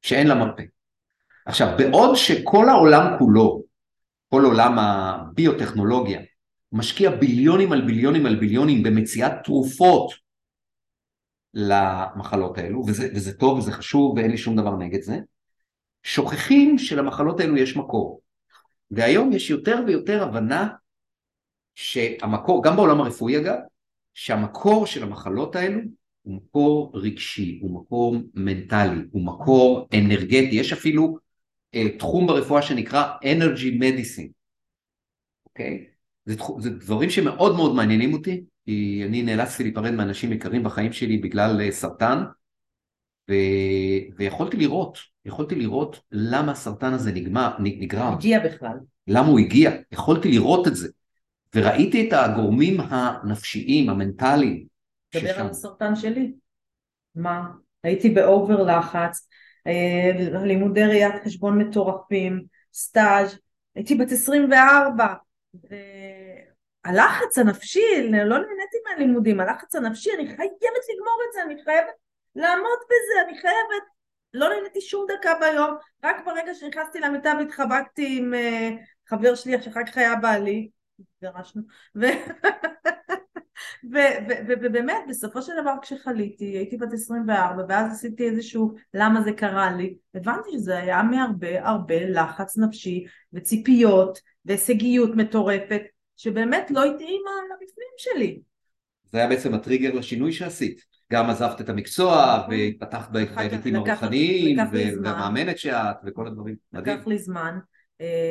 שאין 0.02 0.26
לה 0.26 0.34
מרפא. 0.34 0.62
עכשיו, 1.46 1.74
בעוד 1.78 2.16
שכל 2.16 2.68
העולם 2.68 3.18
כולו, 3.18 3.62
כל 4.28 4.44
עולם 4.44 4.78
הביוטכנולוגיה, 4.78 6.20
משקיע 6.74 7.10
ביליונים 7.10 7.72
על 7.72 7.86
ביליונים 7.86 8.26
על 8.26 8.36
ביליונים 8.36 8.82
במציאת 8.82 9.32
תרופות 9.44 10.10
למחלות 11.54 12.58
האלו, 12.58 12.84
וזה, 12.86 13.08
וזה 13.14 13.38
טוב 13.38 13.58
וזה 13.58 13.72
חשוב 13.72 14.16
ואין 14.16 14.30
לי 14.30 14.38
שום 14.38 14.56
דבר 14.56 14.76
נגד 14.76 15.02
זה, 15.02 15.18
שוכחים 16.02 16.78
שלמחלות 16.78 17.40
האלו 17.40 17.56
יש 17.56 17.76
מקור. 17.76 18.20
והיום 18.90 19.32
יש 19.32 19.50
יותר 19.50 19.76
ויותר 19.86 20.22
הבנה 20.22 20.68
שהמקור, 21.74 22.64
גם 22.64 22.76
בעולם 22.76 23.00
הרפואי 23.00 23.38
אגב, 23.38 23.58
שהמקור 24.14 24.86
של 24.86 25.02
המחלות 25.02 25.56
האלו 25.56 25.80
הוא 26.22 26.36
מקור 26.36 26.92
רגשי, 26.94 27.58
הוא 27.62 27.80
מקור 27.80 28.16
מנטלי, 28.34 29.00
הוא 29.10 29.26
מקור 29.26 29.88
אנרגטי, 29.94 30.56
יש 30.56 30.72
אפילו 30.72 31.18
אה, 31.74 31.98
תחום 31.98 32.26
ברפואה 32.26 32.62
שנקרא 32.62 33.12
Energy 33.24 33.80
Medicine, 33.80 34.30
אוקיי? 35.46 35.93
זה, 36.24 36.34
זה 36.58 36.70
דברים 36.70 37.10
שמאוד 37.10 37.56
מאוד 37.56 37.74
מעניינים 37.74 38.12
אותי, 38.12 38.44
כי 38.64 39.02
אני 39.08 39.22
נאלצתי 39.22 39.62
להיפרד 39.62 39.92
מאנשים 39.92 40.32
יקרים 40.32 40.62
בחיים 40.62 40.92
שלי 40.92 41.18
בגלל 41.18 41.60
אה, 41.60 41.72
סרטן, 41.72 42.24
ו... 43.30 43.34
ויכולתי 44.16 44.56
לראות, 44.56 44.98
יכולתי 45.24 45.54
לראות 45.54 46.00
למה 46.10 46.52
הסרטן 46.52 46.92
הזה 46.92 47.12
נגמר, 47.12 47.50
נגרם. 47.58 48.12
הגיע 48.12 48.38
בכלל. 48.44 48.76
למה 49.08 49.28
הוא 49.28 49.38
הגיע, 49.38 49.70
יכולתי 49.92 50.30
לראות 50.30 50.68
את 50.68 50.76
זה. 50.76 50.88
וראיתי 51.54 52.08
את 52.08 52.12
הגורמים 52.12 52.80
הנפשיים, 52.80 53.90
המנטליים. 53.90 54.64
דבר 55.14 55.40
על 55.40 55.46
הסרטן 55.46 55.96
שלי. 55.96 56.32
מה? 57.14 57.42
הייתי 57.82 58.10
באובר 58.10 58.62
לחץ, 58.62 59.28
אה, 59.66 60.42
לימודי 60.44 60.84
ראיית 60.84 61.14
חשבון 61.24 61.58
מטורפים, 61.58 62.44
סטאז', 62.74 63.38
הייתי 63.74 63.94
בת 63.94 64.12
24, 64.12 65.14
והלחץ 66.84 67.38
הנפשי, 67.38 68.10
לא 68.10 68.38
נהניתי 68.38 68.76
מהלימודים, 68.84 69.40
הלחץ 69.40 69.74
הנפשי, 69.74 70.10
אני 70.14 70.26
חייבת 70.26 70.84
לגמור 70.94 71.20
את 71.28 71.32
זה, 71.32 71.42
אני 71.42 71.64
חייבת 71.64 71.94
לעמוד 72.36 72.78
בזה, 72.86 73.28
אני 73.28 73.38
חייבת, 73.38 73.82
לא 74.34 74.48
נהניתי 74.48 74.80
שום 74.80 75.06
דקה 75.08 75.34
ביום, 75.40 75.76
רק 76.04 76.16
ברגע 76.26 76.54
שנכנסתי 76.54 77.00
למיטה 77.00 77.32
והתחבקתי 77.38 78.18
עם 78.18 78.34
uh, 78.34 79.08
חבר 79.08 79.34
שלי, 79.34 79.62
שאחר 79.62 79.84
כך 79.86 79.96
היה 79.98 80.16
בעלי, 80.16 80.70
התגרשנו, 80.98 81.62
ובאמת 84.48 85.04
בסופו 85.08 85.42
של 85.42 85.52
דבר 85.62 85.74
כשחליתי 85.82 86.44
הייתי 86.44 86.76
בת 86.76 86.92
24 86.92 87.62
ואז 87.68 87.92
עשיתי 87.92 88.28
איזשהו 88.28 88.74
למה 88.94 89.22
זה 89.22 89.32
קרה 89.32 89.76
לי 89.76 89.94
הבנתי 90.14 90.50
שזה 90.52 90.78
היה 90.78 91.02
מהרבה 91.02 91.68
הרבה 91.68 92.06
לחץ 92.08 92.58
נפשי 92.58 93.04
וציפיות 93.32 94.18
והישגיות 94.44 95.16
מטורפת 95.16 95.82
שבאמת 96.16 96.70
לא 96.70 96.84
התאימה 96.84 97.30
לבפנים 97.50 97.94
שלי. 97.96 98.40
זה 99.04 99.18
היה 99.18 99.28
בעצם 99.28 99.54
הטריגר 99.54 99.94
לשינוי 99.94 100.32
שעשית 100.32 100.80
גם 101.12 101.30
עזבת 101.30 101.60
את 101.60 101.68
המקצוע 101.68 102.36
נכון. 102.38 102.54
והתפתחת 102.54 103.10
בהיבטים 103.10 103.76
הרוחניים 103.76 104.58
והמאמנת 104.72 105.58
שאת 105.58 105.96
וכל 106.06 106.26
הדברים. 106.26 106.56
לקח 106.72 107.06
לי 107.06 107.18
זמן 107.18 107.58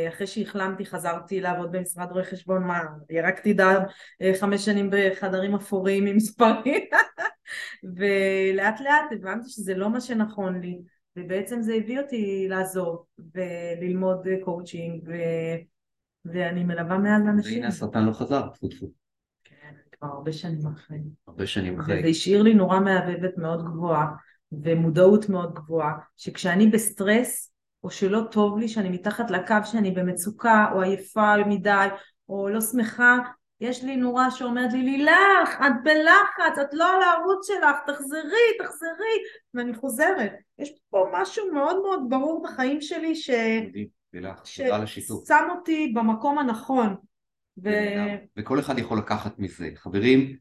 אחרי 0.10 0.28
שהחלמתי 0.28 0.86
חזרתי 0.86 1.42
לעבוד 1.42 1.72
במשרד 1.72 2.12
רואי 2.12 2.24
חשבון, 2.24 2.64
מה, 2.64 2.80
ירקתי 3.10 3.54
דם 3.54 3.82
אה, 4.22 4.32
חמש 4.40 4.66
שנים 4.66 4.90
בחדרים 4.92 5.56
אפורים 5.56 6.06
עם 6.06 6.16
מספרים 6.16 6.86
ולאט 7.96 8.82
לאט 8.82 9.12
הבנתי 9.12 9.50
שזה 9.50 9.76
לא 9.76 9.90
מה 9.90 10.02
שנכון 10.02 10.60
לי 10.62 10.82
ובעצם 11.18 11.62
זה 11.62 11.74
הביא 11.74 12.00
אותי 12.00 12.48
לעזוב 12.50 13.06
וללמוד 13.36 14.28
קואוצ'ינג 14.44 15.04
ו... 15.08 15.14
ואני 16.26 16.64
מלווה 16.64 16.98
מאז 16.98 17.24
אנשים. 17.24 17.54
והנה 17.54 17.68
הסרטן 17.68 18.06
לא 18.06 18.12
חזר, 18.12 18.48
טפו 18.48 18.68
טפו. 18.68 18.92
כן, 19.44 19.74
כבר 19.92 20.08
הרבה 20.08 20.32
שנים 20.32 20.68
אחרי. 20.68 20.98
הרבה 21.28 21.48
שנים 21.48 21.80
אחרי. 21.80 22.00
וזה 22.00 22.08
השאיר 22.08 22.42
לי 22.42 22.54
נורה 22.54 22.80
מהבהבת 22.80 23.38
מאוד 23.38 23.66
גבוהה 23.66 24.08
ומודעות 24.52 25.30
מאוד 25.30 25.54
גבוהה, 25.54 25.94
שכשאני 26.18 26.68
בסטרס 26.68 27.53
או 27.84 27.92
שלא 27.92 28.22
טוב 28.32 28.58
לי, 28.58 28.68
שאני 28.68 28.90
מתחת 28.90 29.32
לקו, 29.32 29.56
שאני 29.64 29.92
במצוקה, 29.92 30.66
או 30.74 30.82
עייפה 30.82 31.34
מדי, 31.48 31.88
או 32.30 32.50
לא 32.50 32.62
שמחה, 32.62 33.18
יש 33.62 33.84
לי 33.84 33.96
נורה 33.96 34.32
שאומרת 34.32 34.74
לי, 34.74 34.84
לילך, 34.84 35.50
את 35.60 35.74
בלחץ, 35.84 36.58
את 36.62 36.74
לא 36.74 36.96
על 36.96 37.02
הערוץ 37.02 37.48
שלך, 37.48 37.78
תחזרי, 37.88 38.58
תחזרי, 38.60 39.16
ואני 39.54 39.74
חוזרת. 39.74 40.32
יש 40.60 40.72
פה 40.90 41.10
משהו 41.14 41.54
מאוד 41.54 41.82
מאוד 41.82 42.00
ברור 42.10 42.44
בחיים 42.44 42.82
שלי 42.82 43.16
ש... 43.16 43.30
ששם 44.44 45.48
אותי 45.58 45.92
במקום 45.96 46.40
הנכון. 46.40 46.96
ו... 47.64 47.70
וכל 48.38 48.60
אחד 48.60 48.80
יכול 48.80 48.98
לקחת 48.98 49.40
מזה. 49.40 49.70
חברים, 49.76 50.38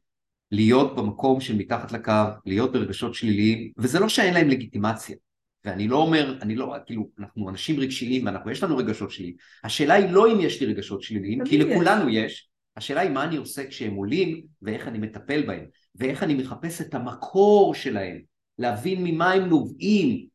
להיות 0.51 0.97
במקום 0.97 1.41
של 1.41 1.57
מתחת 1.57 1.93
לקו, 1.93 2.13
להיות 2.47 2.73
ברגשות 2.73 3.15
שליליים, 3.15 3.73
וזה 3.79 4.01
לא 4.01 4.09
שאין 4.09 4.35
להם 4.35 4.49
לגיטימציה. 4.49 5.17
ואני 5.65 5.89
לא 5.89 5.97
אומר, 5.97 6.39
אני 6.43 6.55
לא, 6.55 6.75
כאילו, 6.87 7.09
אנחנו 7.19 7.49
אנשים 7.49 7.81
רגשיים 7.81 8.27
ואנחנו, 8.27 8.51
יש 8.51 8.63
לנו 8.63 8.77
רגשות 8.77 9.11
שליליים. 9.11 9.37
השאלה 9.65 9.95
היא 9.95 10.11
לא 10.11 10.33
אם 10.33 10.41
יש 10.41 10.61
לי 10.61 10.67
רגשות 10.67 11.03
שליליים, 11.03 11.45
כי 11.45 11.59
לכולנו 11.59 12.09
יש. 12.09 12.49
השאלה 12.77 13.01
היא 13.01 13.11
מה 13.11 13.25
אני 13.25 13.37
עושה 13.37 13.67
כשהם 13.67 13.95
עולים 13.95 14.43
ואיך 14.63 14.89
אני 14.89 14.99
מטפל 14.99 15.47
בהם, 15.47 15.65
ואיך 15.95 16.23
אני 16.23 16.35
מחפש 16.35 16.81
את 16.81 16.95
המקור 16.95 17.75
שלהם, 17.75 18.21
להבין 18.59 19.05
ממה 19.05 19.33
הם 19.33 19.49
נובעים, 19.49 20.27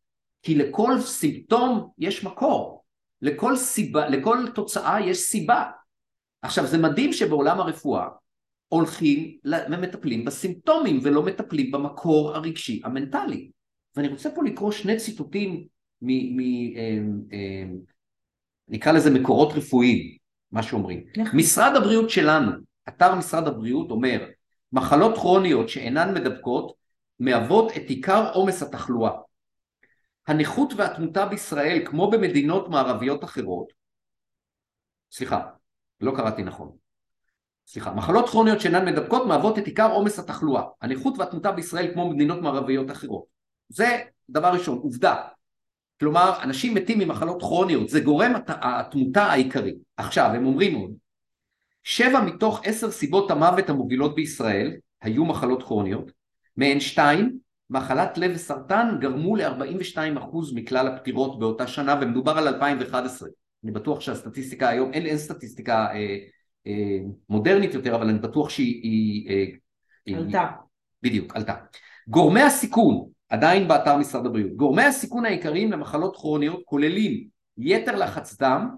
כי 0.41 0.55
לכל 0.55 1.01
סימפטום 1.01 1.89
יש 1.97 2.23
מקור, 2.23 2.83
לכל 3.21 3.55
סיבה, 3.55 4.09
לכל 4.09 4.37
תוצאה 4.55 5.01
יש 5.01 5.17
סיבה. 5.17 5.63
עכשיו 6.41 6.65
זה 6.65 6.77
מדהים 6.77 7.13
שבעולם 7.13 7.59
הרפואה 7.59 8.07
הולכים 8.67 9.37
ומטפלים 9.45 10.25
בסימפטומים 10.25 10.99
ולא 11.03 11.23
מטפלים 11.23 11.71
במקור 11.71 12.35
הרגשי 12.35 12.81
המנטלי. 12.83 13.49
ואני 13.97 14.07
רוצה 14.07 14.29
פה 14.35 14.43
לקרוא 14.43 14.71
שני 14.71 14.97
ציטוטים 14.97 15.67
מ... 16.01 16.07
מ 16.07 16.39
אמ, 16.39 17.21
אמ, 17.31 17.77
נקרא 18.67 18.91
לזה 18.91 19.09
מקורות 19.09 19.53
רפואיים, 19.53 20.17
מה 20.51 20.63
שאומרים. 20.63 21.03
משרד 21.33 21.75
הבריאות 21.75 22.09
שלנו, 22.09 22.51
אתר 22.89 23.15
משרד 23.15 23.47
הבריאות 23.47 23.91
אומר, 23.91 24.27
מחלות 24.73 25.17
כרוניות 25.17 25.69
שאינן 25.69 26.13
מדבקות 26.13 26.73
מהוות 27.19 27.71
את 27.77 27.89
עיקר 27.89 28.31
עומס 28.33 28.63
התחלואה. 28.63 29.11
הנכות 30.27 30.73
והתמותה 30.73 31.25
בישראל, 31.25 31.85
כמו 31.85 32.11
במדינות 32.11 32.69
מערביות 32.69 33.23
אחרות, 33.23 33.67
סליחה, 35.11 35.41
לא 36.01 36.11
קראתי 36.15 36.43
נכון. 36.43 36.71
סליחה, 37.67 37.93
מחלות 37.93 38.29
כרוניות 38.29 38.61
שאינן 38.61 38.85
מדבקות 38.85 39.25
מהוות 39.27 39.57
את 39.57 39.65
עיקר 39.65 39.91
עומס 39.91 40.19
התחלואה. 40.19 40.63
הנכות 40.81 41.17
והתמותה 41.17 41.51
בישראל 41.51 41.93
כמו 41.93 42.09
במדינות 42.09 42.41
מערביות 42.41 42.91
אחרות. 42.91 43.36
זה 43.69 44.01
דבר 44.29 44.47
ראשון, 44.47 44.77
עובדה. 44.77 45.15
כלומר, 45.99 46.43
אנשים 46.43 46.73
מתים 46.73 46.99
ממחלות 46.99 47.41
כרוניות, 47.41 47.89
זה 47.89 47.99
גורם 47.99 48.33
התמותה 48.47 49.23
העיקרי. 49.23 49.75
עכשיו, 49.97 50.31
הם 50.35 50.45
אומרים 50.45 50.75
עוד, 50.75 50.91
שבע 51.83 52.21
מתוך 52.21 52.61
עשר 52.63 52.91
סיבות 52.91 53.31
המוות 53.31 53.69
המובילות 53.69 54.15
בישראל 54.15 54.75
היו 55.01 55.25
מחלות 55.25 55.63
כרוניות, 55.63 56.11
מהן 56.57 56.79
שתיים, 56.79 57.37
מחלת 57.69 58.17
לב 58.17 58.31
וסרטן 58.35 58.97
גרמו 58.99 59.35
ל-42% 59.35 60.55
מכלל 60.55 60.87
הפטירות 60.87 61.39
באותה 61.39 61.67
שנה, 61.67 61.99
ומדובר 62.01 62.37
על 62.37 62.47
2011. 62.47 63.29
אני 63.63 63.71
בטוח 63.71 64.01
שהסטטיסטיקה 64.01 64.69
היום, 64.69 64.93
אין, 64.93 65.05
אין 65.05 65.17
סטטיסטיקה 65.17 65.87
אה, 65.93 66.17
אה, 66.67 66.99
מודרנית 67.29 67.73
יותר, 67.73 67.95
אבל 67.95 68.09
אני 68.09 68.19
בטוח 68.19 68.49
שהיא... 68.49 68.83
היא, 68.83 70.15
עלתה. 70.15 70.39
היא, 70.39 70.47
בדיוק, 71.03 71.35
עלתה. 71.35 71.53
גורמי 72.07 72.41
הסיכון 72.41 73.09
עדיין 73.29 73.67
באתר 73.67 73.97
משרד 73.97 74.25
הבריאות. 74.25 74.55
גורמי 74.55 74.83
הסיכון 74.83 75.25
העיקריים 75.25 75.71
למחלות 75.71 76.15
כרוניות 76.15 76.61
כוללים 76.65 77.27
יתר 77.57 77.95
לחץ 77.95 78.37
דם, 78.41 78.69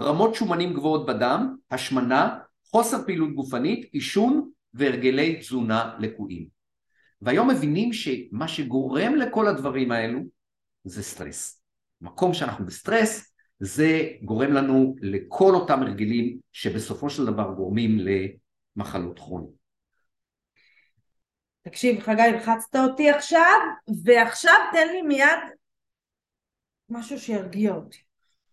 רמות 0.00 0.34
שומנים 0.34 0.72
גבוהות 0.72 1.06
בדם, 1.06 1.56
השמנה, 1.70 2.38
חוסר 2.70 3.04
פעילות 3.06 3.34
גופנית, 3.34 3.88
עישון 3.92 4.50
והרגלי 4.74 5.36
תזונה 5.36 5.96
לקויים. 5.98 6.48
והיום 7.22 7.50
מבינים 7.50 7.92
שמה 7.92 8.48
שגורם 8.48 9.14
לכל 9.14 9.46
הדברים 9.46 9.92
האלו 9.92 10.20
זה 10.84 11.02
סטרס. 11.02 11.62
מקום 12.00 12.34
שאנחנו 12.34 12.66
בסטרס 12.66 13.32
זה 13.60 14.08
גורם 14.22 14.52
לנו 14.52 14.96
לכל 15.00 15.54
אותם 15.54 15.82
הרגלים 15.82 16.38
שבסופו 16.52 17.10
של 17.10 17.26
דבר 17.26 17.52
גורמים 17.56 17.98
למחלות 18.76 19.18
כרוניות. 19.18 19.55
תקשיב 21.66 22.00
חגי, 22.00 22.22
לחצת 22.36 22.76
אותי 22.76 23.10
עכשיו, 23.10 23.60
ועכשיו 24.04 24.54
תן 24.72 24.88
לי 24.88 25.02
מיד 25.02 25.38
משהו 26.88 27.20
שירגיע 27.20 27.72
אותי. 27.72 27.98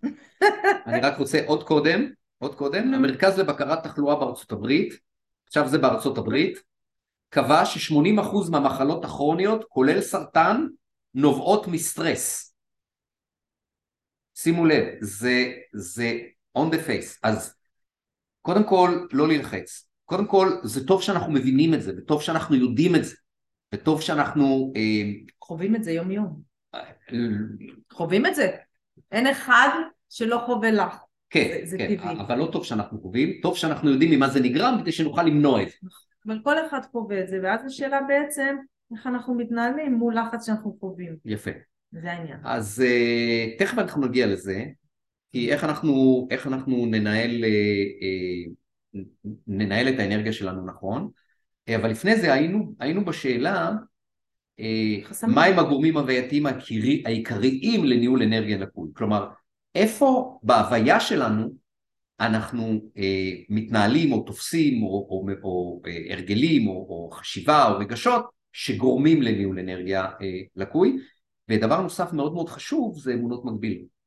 אני 0.87 1.01
רק 1.01 1.17
רוצה 1.17 1.39
עוד 1.47 1.63
קודם, 1.63 2.11
עוד 2.37 2.55
קודם, 2.55 2.93
המרכז 2.93 3.39
לבקרת 3.39 3.83
תחלואה 3.83 4.15
בארצות 4.15 4.51
הברית, 4.51 4.93
עכשיו 5.47 5.67
זה 5.67 5.77
בארצות 5.77 6.17
הברית, 6.17 6.59
קבע 7.29 7.65
ש-80% 7.65 8.51
מהמחלות 8.51 9.05
הכרוניות, 9.05 9.65
כולל 9.69 10.01
סרטן, 10.01 10.67
נובעות 11.13 11.67
מסטרס. 11.67 12.55
שימו 14.35 14.65
לב, 14.65 14.83
זה, 15.01 15.53
זה 15.73 16.19
on 16.57 16.73
the 16.73 16.87
face, 16.87 17.19
אז 17.23 17.55
קודם 18.41 18.63
כל 18.63 19.07
לא 19.11 19.27
ללחץ, 19.27 19.89
קודם 20.05 20.27
כל 20.27 20.51
זה 20.63 20.87
טוב 20.87 21.01
שאנחנו 21.01 21.33
מבינים 21.33 21.73
את 21.73 21.81
זה, 21.81 21.93
וטוב 21.97 22.21
שאנחנו 22.21 22.55
יודעים 22.55 22.95
את 22.95 23.05
זה, 23.05 23.15
וטוב 23.73 24.01
שאנחנו... 24.01 24.73
אה, 24.75 25.11
חווים 25.43 25.75
את 25.75 25.83
זה 25.83 25.91
יום 25.91 26.11
יום. 26.11 26.41
חווים 27.93 28.25
את 28.25 28.35
זה. 28.35 28.51
אין 29.11 29.27
אחד 29.27 29.69
שלא 30.09 30.43
חווה 30.45 30.71
לך. 30.71 30.95
כן, 31.29 31.47
זה, 31.63 31.65
זה 31.65 31.77
כן, 31.77 31.95
טבעי. 31.95 32.19
אבל 32.19 32.35
לא 32.35 32.49
טוב 32.51 32.65
שאנחנו 32.65 33.01
חווים, 33.01 33.39
טוב 33.41 33.57
שאנחנו 33.57 33.89
יודעים 33.89 34.11
ממה 34.11 34.29
זה 34.29 34.39
נגרם 34.39 34.77
כדי 34.81 34.91
שנוכל 34.91 35.23
למנוע 35.23 35.61
את 35.61 35.69
זה. 35.69 35.75
אבל 36.27 36.39
כל 36.43 36.65
אחד 36.67 36.79
חווה 36.91 37.19
את 37.21 37.27
זה, 37.27 37.39
ואז 37.43 37.65
השאלה 37.65 38.01
בעצם 38.07 38.55
איך 38.93 39.07
אנחנו 39.07 39.35
מתנהלים 39.35 39.93
מול 39.93 40.17
לחץ 40.17 40.45
שאנחנו 40.45 40.77
חווים. 40.79 41.15
יפה. 41.25 41.51
זה 41.91 42.11
העניין. 42.11 42.39
אז 42.43 42.83
תכף 43.57 43.77
אנחנו 43.77 44.07
נגיע 44.07 44.27
לזה, 44.27 44.65
כי 45.31 45.51
איך 45.51 45.63
אנחנו, 45.63 46.27
איך 46.31 46.47
אנחנו 46.47 46.85
ננהל 46.85 47.43
ננהל 49.47 49.89
את 49.89 49.99
האנרגיה 49.99 50.33
שלנו 50.33 50.65
נכון, 50.65 51.09
אבל 51.75 51.89
לפני 51.89 52.15
זה 52.15 52.33
היינו, 52.33 52.73
היינו 52.79 53.05
בשאלה 53.05 53.71
אה, 54.59 54.95
מהם 55.27 55.59
הגורמים 55.59 55.97
ההווייתיים 55.97 56.45
העיקריים 57.05 57.85
לניהול 57.85 58.23
אנרגיה 58.23 58.57
לקוי, 58.57 58.89
כלומר 58.93 59.27
איפה 59.75 60.39
בהוויה 60.43 60.99
שלנו 60.99 61.53
אנחנו 62.19 62.81
אה, 62.97 63.31
מתנהלים 63.49 64.11
או 64.13 64.23
תופסים 64.23 64.83
או, 64.83 64.87
או, 64.87 65.27
או 65.29 65.33
או 65.43 65.81
אה, 65.87 66.13
הרגלים 66.13 66.67
או, 66.67 66.73
או 66.73 67.09
חשיבה 67.13 67.71
או 67.71 67.79
רגשות 67.79 68.25
שגורמים 68.51 69.21
לניהול 69.21 69.59
אנרגיה 69.59 70.07
לקוי. 70.55 70.97
ודבר 71.49 71.81
נוסף 71.81 72.13
מאוד 72.13 72.33
מאוד 72.33 72.49
חשוב 72.49 72.99
זה 72.99 73.13
אמונות 73.13 73.45
מקבילות. 73.45 74.02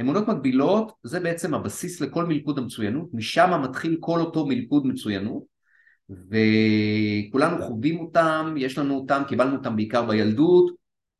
אמונות 0.00 0.28
מקבילות 0.28 0.92
זה 1.02 1.20
בעצם 1.20 1.54
הבסיס 1.54 2.00
לכל 2.00 2.26
מלכוד 2.26 2.58
המצוינות, 2.58 3.08
משם 3.12 3.60
מתחיל 3.62 3.96
כל 4.00 4.20
אותו 4.20 4.46
מלכוד 4.46 4.86
מצוינות 4.86 5.42
וכולנו 6.10 7.62
חווים 7.62 8.00
אותם, 8.00 8.54
יש 8.58 8.78
לנו 8.78 8.94
אותם, 8.94 9.22
קיבלנו 9.28 9.56
אותם 9.56 9.76
בעיקר 9.76 10.06
בילדות 10.06 10.74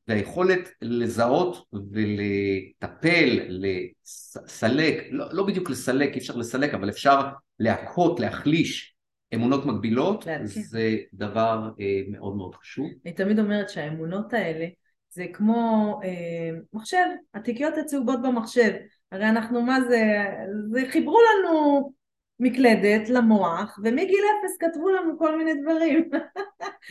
והיכולת 0.08 0.68
לזהות 0.82 1.64
ולטפל, 1.92 3.40
לסלק, 3.48 5.06
לא, 5.10 5.26
לא 5.32 5.46
בדיוק 5.46 5.70
לסלק, 5.70 6.14
אי 6.14 6.18
אפשר 6.18 6.36
לסלק, 6.36 6.74
אבל 6.74 6.88
אפשר 6.88 7.20
להכות, 7.58 8.20
להחליש 8.20 8.94
אמונות 9.34 9.66
מקבילות, 9.66 10.26
להכיר. 10.26 10.62
זה 10.66 10.96
דבר 11.14 11.70
אה, 11.80 12.02
מאוד 12.08 12.36
מאוד 12.36 12.54
חשוב. 12.54 12.86
אני 13.04 13.12
תמיד 13.14 13.38
אומרת 13.38 13.70
שהאמונות 13.70 14.32
האלה 14.32 14.66
זה 15.10 15.26
כמו 15.32 16.00
אה, 16.04 16.58
מחשב, 16.72 17.04
התיקיות 17.34 17.78
הצהובות 17.78 18.22
במחשב. 18.22 18.72
הרי 19.12 19.28
אנחנו, 19.28 19.62
מה 19.62 19.80
זה, 19.80 20.24
זה 20.70 20.80
חיברו 20.90 21.18
לנו 21.20 21.92
מקלדת 22.40 23.08
למוח, 23.08 23.78
ומגיל 23.84 24.24
אפס 24.40 24.56
כתבו 24.60 24.90
לנו 24.90 25.18
כל 25.18 25.38
מיני 25.38 25.54
דברים. 25.62 26.10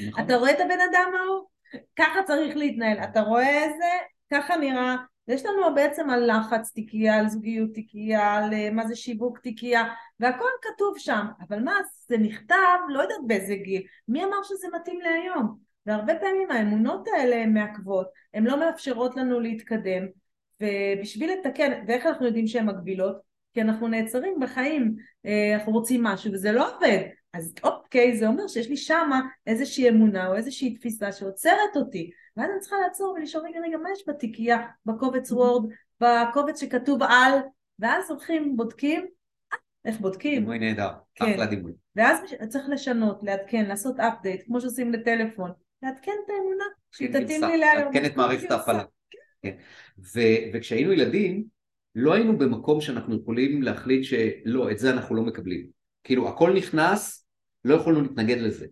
נכון. 0.08 0.24
אתה 0.24 0.36
רואה 0.36 0.52
את 0.52 0.60
הבן 0.60 0.80
אדם 0.92 1.12
ההוא? 1.20 1.48
ככה 1.96 2.24
צריך 2.24 2.58
להתנהל. 2.58 2.98
אתה 2.98 3.22
רואה 3.22 3.64
איזה? 3.64 3.86
ככה 4.32 4.58
נראה. 4.58 4.96
יש 5.28 5.46
לנו 5.46 5.76
בעצם 5.76 6.10
על 6.10 6.32
לחץ 6.32 6.72
תיקייה, 6.72 7.16
על 7.16 7.30
זוגיות 7.30 7.74
תיקייה, 7.74 8.34
על 8.34 8.54
אה, 8.54 8.70
מה 8.72 8.88
זה 8.88 8.96
שיווק 8.96 9.40
תיקייה, 9.40 9.84
והכל 10.20 10.50
כתוב 10.62 10.98
שם. 10.98 11.26
אבל 11.48 11.64
מה, 11.64 11.74
זה 12.08 12.18
נכתב, 12.18 12.78
לא 12.90 13.02
יודעת 13.02 13.28
באיזה 13.28 13.56
גיל. 13.56 13.84
מי 14.08 14.24
אמר 14.24 14.44
שזה 14.44 14.68
מתאים 14.76 15.00
להיום? 15.02 15.69
והרבה 15.86 16.16
פעמים 16.16 16.52
האמונות 16.52 17.08
האלה 17.08 17.36
הן 17.36 17.54
מעכבות, 17.54 18.08
הן 18.34 18.44
לא 18.44 18.60
מאפשרות 18.60 19.16
לנו 19.16 19.40
להתקדם, 19.40 20.06
ובשביל 20.62 21.32
לתקן, 21.32 21.84
ואיך 21.88 22.06
אנחנו 22.06 22.26
יודעים 22.26 22.48
שהן 22.48 22.66
מגבילות? 22.66 23.30
כי 23.54 23.62
אנחנו 23.62 23.88
נעצרים 23.88 24.40
בחיים, 24.40 24.96
אה, 25.26 25.56
אנחנו 25.56 25.72
רוצים 25.72 26.04
משהו 26.04 26.34
וזה 26.34 26.52
לא 26.52 26.76
עובד, 26.76 27.00
אז 27.34 27.54
אוקיי, 27.64 28.18
זה 28.18 28.28
אומר 28.28 28.48
שיש 28.48 28.70
לי 28.70 28.78
שמה 28.78 29.22
איזושהי 29.48 29.90
אמונה 29.90 30.28
או 30.28 30.36
איזושהי 30.36 30.76
תפיסה 30.76 31.12
שעוצרת 31.12 31.76
אותי, 31.76 32.12
ואז 32.38 32.50
אני 32.52 32.60
צריכה 32.60 32.76
לעצור 32.84 33.16
ולשאול 33.18 33.44
רגע 33.46 33.60
רגע 33.60 33.78
מה 33.78 33.90
יש 33.92 34.04
בתיקייה, 34.08 34.58
בקובץ 34.86 35.32
וורד, 35.32 35.72
בקובץ 36.02 36.62
שכתוב 36.62 37.04
על, 37.04 37.34
ואז 37.80 38.12
הולכים, 38.12 38.58
בודקים, 38.58 39.06
אה, 39.54 39.58
איך 39.86 40.00
בודקים? 40.00 40.40
דימוי 40.40 40.60
נהדר, 40.60 40.90
כן. 41.16 41.32
אחלה 41.34 41.46
דימוי. 41.46 41.74
ואז 41.96 42.20
צריך 42.50 42.70
לשנות, 42.70 43.20
לעדכן, 43.24 43.66
לעשות 43.66 44.00
אפדייט, 44.00 44.46
כמו 44.46 44.62
שעושים 44.62 44.94
לטלפון, 44.94 45.52
לעדכן 45.84 46.12
את 46.26 46.30
האמונה, 46.30 46.64
שהיא 46.92 47.10
תתאים 47.10 47.44
לי 47.44 47.58
להיום. 47.58 47.84
לעדכן 47.84 48.06
את 48.06 48.16
מערכת 48.16 48.52
ההפעלה. 48.52 48.84
כן. 49.42 49.56
וכשהיינו 50.54 50.94
ילדים, 50.94 51.44
לא 51.96 52.14
היינו 52.14 52.38
במקום 52.38 52.82
שאנחנו 52.82 53.22
יכולים 53.22 53.62
להחליט 53.62 54.04
שלא, 54.04 54.72
את 54.72 54.80
זה 54.80 54.90
אנחנו 54.92 55.16
לא 55.16 55.22
מקבלים. 55.22 55.68
כאילו, 56.04 56.30
הכל 56.30 56.54
נכנס, 56.54 57.26
לא 57.66 57.76
יכולנו 57.76 58.02
להתנגד 58.02 58.38
לזה, 58.38 58.66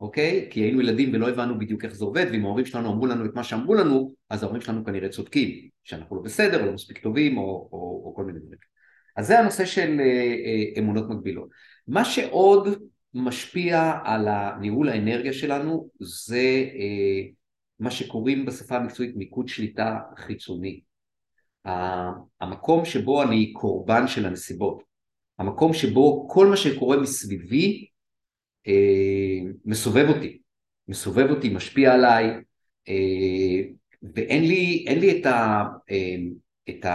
אוקיי? 0.00 0.48
כי 0.50 0.60
היינו 0.60 0.80
ילדים 0.80 1.14
ולא 1.14 1.28
הבנו 1.28 1.58
בדיוק 1.58 1.84
איך 1.84 1.94
זה 1.94 2.04
עובד, 2.04 2.26
ואם 2.32 2.44
ההורים 2.44 2.66
שלנו 2.66 2.92
אמרו 2.92 3.06
לנו 3.06 3.24
את 3.24 3.34
מה 3.34 3.44
שאמרו 3.44 3.74
לנו, 3.74 4.14
אז 4.30 4.42
ההורים 4.42 4.60
שלנו 4.60 4.84
כנראה 4.84 5.08
צודקים, 5.08 5.68
שאנחנו 5.84 6.16
לא 6.16 6.22
בסדר, 6.22 6.60
או 6.60 6.66
לא 6.66 6.72
מספיק 6.72 6.98
טובים, 6.98 7.38
או, 7.38 7.68
או, 7.72 8.02
או 8.04 8.14
כל 8.16 8.24
מיני 8.24 8.38
דברים. 8.38 8.70
אז 9.16 9.26
זה 9.26 9.38
הנושא 9.38 9.64
של 9.64 9.96
אה, 10.00 10.04
אה, 10.04 10.78
אמונות 10.78 11.08
מקבילות. 11.08 11.48
מה 11.88 12.04
שעוד 12.04 12.68
משפיע 13.14 13.98
על 14.04 14.28
הניהול 14.28 14.88
האנרגיה 14.88 15.32
שלנו 15.32 15.88
זה 16.00 16.64
אה, 16.74 17.28
מה 17.80 17.90
שקוראים 17.90 18.46
בשפה 18.46 18.76
המקצועית 18.76 19.16
מיקוד 19.16 19.48
שליטה 19.48 19.98
חיצוני. 20.16 20.80
המקום 22.40 22.84
שבו 22.84 23.22
אני 23.22 23.52
קורבן 23.52 24.08
של 24.08 24.26
הנסיבות, 24.26 24.82
המקום 25.38 25.72
שבו 25.72 26.28
כל 26.28 26.46
מה 26.46 26.56
שקורה 26.56 26.96
מסביבי 26.96 27.86
אה, 28.66 29.50
מסובב 29.64 30.06
אותי, 30.08 30.38
מסובב 30.88 31.30
אותי, 31.30 31.48
משפיע 31.48 31.92
עליי, 31.94 32.24
אה, 32.88 33.62
ואין 34.14 34.42
לי, 34.44 34.84
לי 34.88 35.20
את, 35.20 35.26
ה, 35.26 35.64
אה, 35.90 36.16
את 36.68 36.86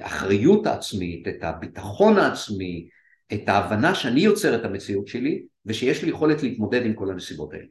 האחריות 0.00 0.66
העצמית, 0.66 1.28
את 1.28 1.42
הביטחון 1.42 2.18
העצמי, 2.18 2.88
את 3.34 3.48
ההבנה 3.48 3.94
שאני 3.94 4.20
יוצר 4.20 4.54
את 4.54 4.64
המציאות 4.64 5.08
שלי 5.08 5.42
ושיש 5.66 6.04
לי 6.04 6.10
יכולת 6.10 6.42
להתמודד 6.42 6.86
עם 6.86 6.94
כל 6.94 7.10
הנסיבות 7.10 7.52
האלה. 7.52 7.64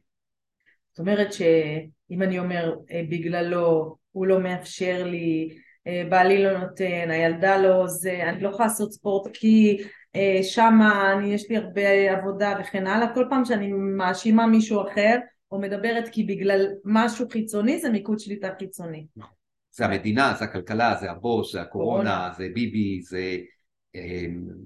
זאת 0.90 0.98
אומרת 0.98 1.32
שאם 1.32 2.22
אני 2.22 2.38
אומר 2.38 2.74
אה, 2.90 3.02
בגללו 3.10 3.96
הוא 4.12 4.26
לא 4.26 4.40
מאפשר 4.40 5.04
לי, 5.04 5.58
אה, 5.86 6.02
בעלי 6.10 6.42
לא 6.44 6.58
נותן, 6.58 7.10
הילדה 7.10 7.56
לא 7.56 7.86
זה, 7.86 8.20
אני 8.22 8.42
לא 8.42 8.48
יכולה 8.48 8.68
לעשות 8.68 8.92
ספורט 8.92 9.36
כי 9.36 9.78
אה, 10.16 10.38
שמה 10.42 11.12
אני, 11.12 11.34
יש 11.34 11.50
לי 11.50 11.56
הרבה 11.56 12.12
עבודה 12.12 12.54
וכן 12.60 12.86
הלאה, 12.86 13.14
כל 13.14 13.26
פעם 13.30 13.44
שאני 13.44 13.72
מאשימה 13.72 14.46
מישהו 14.46 14.82
אחר 14.88 15.18
או 15.52 15.60
מדברת 15.60 16.08
כי 16.08 16.24
בגלל 16.24 16.66
משהו 16.84 17.28
חיצוני 17.30 17.80
זה 17.80 17.90
מיקוד 17.90 18.18
שליטה 18.18 18.48
חיצוני. 18.58 19.06
נכון. 19.16 19.40
זה 19.72 19.84
המדינה, 19.84 20.34
זה 20.38 20.44
הכלכלה, 20.44 20.96
זה 21.00 21.10
הבוס, 21.10 21.52
זה 21.52 21.60
הקורונה, 21.60 22.10
קורונה. 22.10 22.30
זה 22.36 22.48
ביבי, 22.54 23.00
זה 23.02 23.36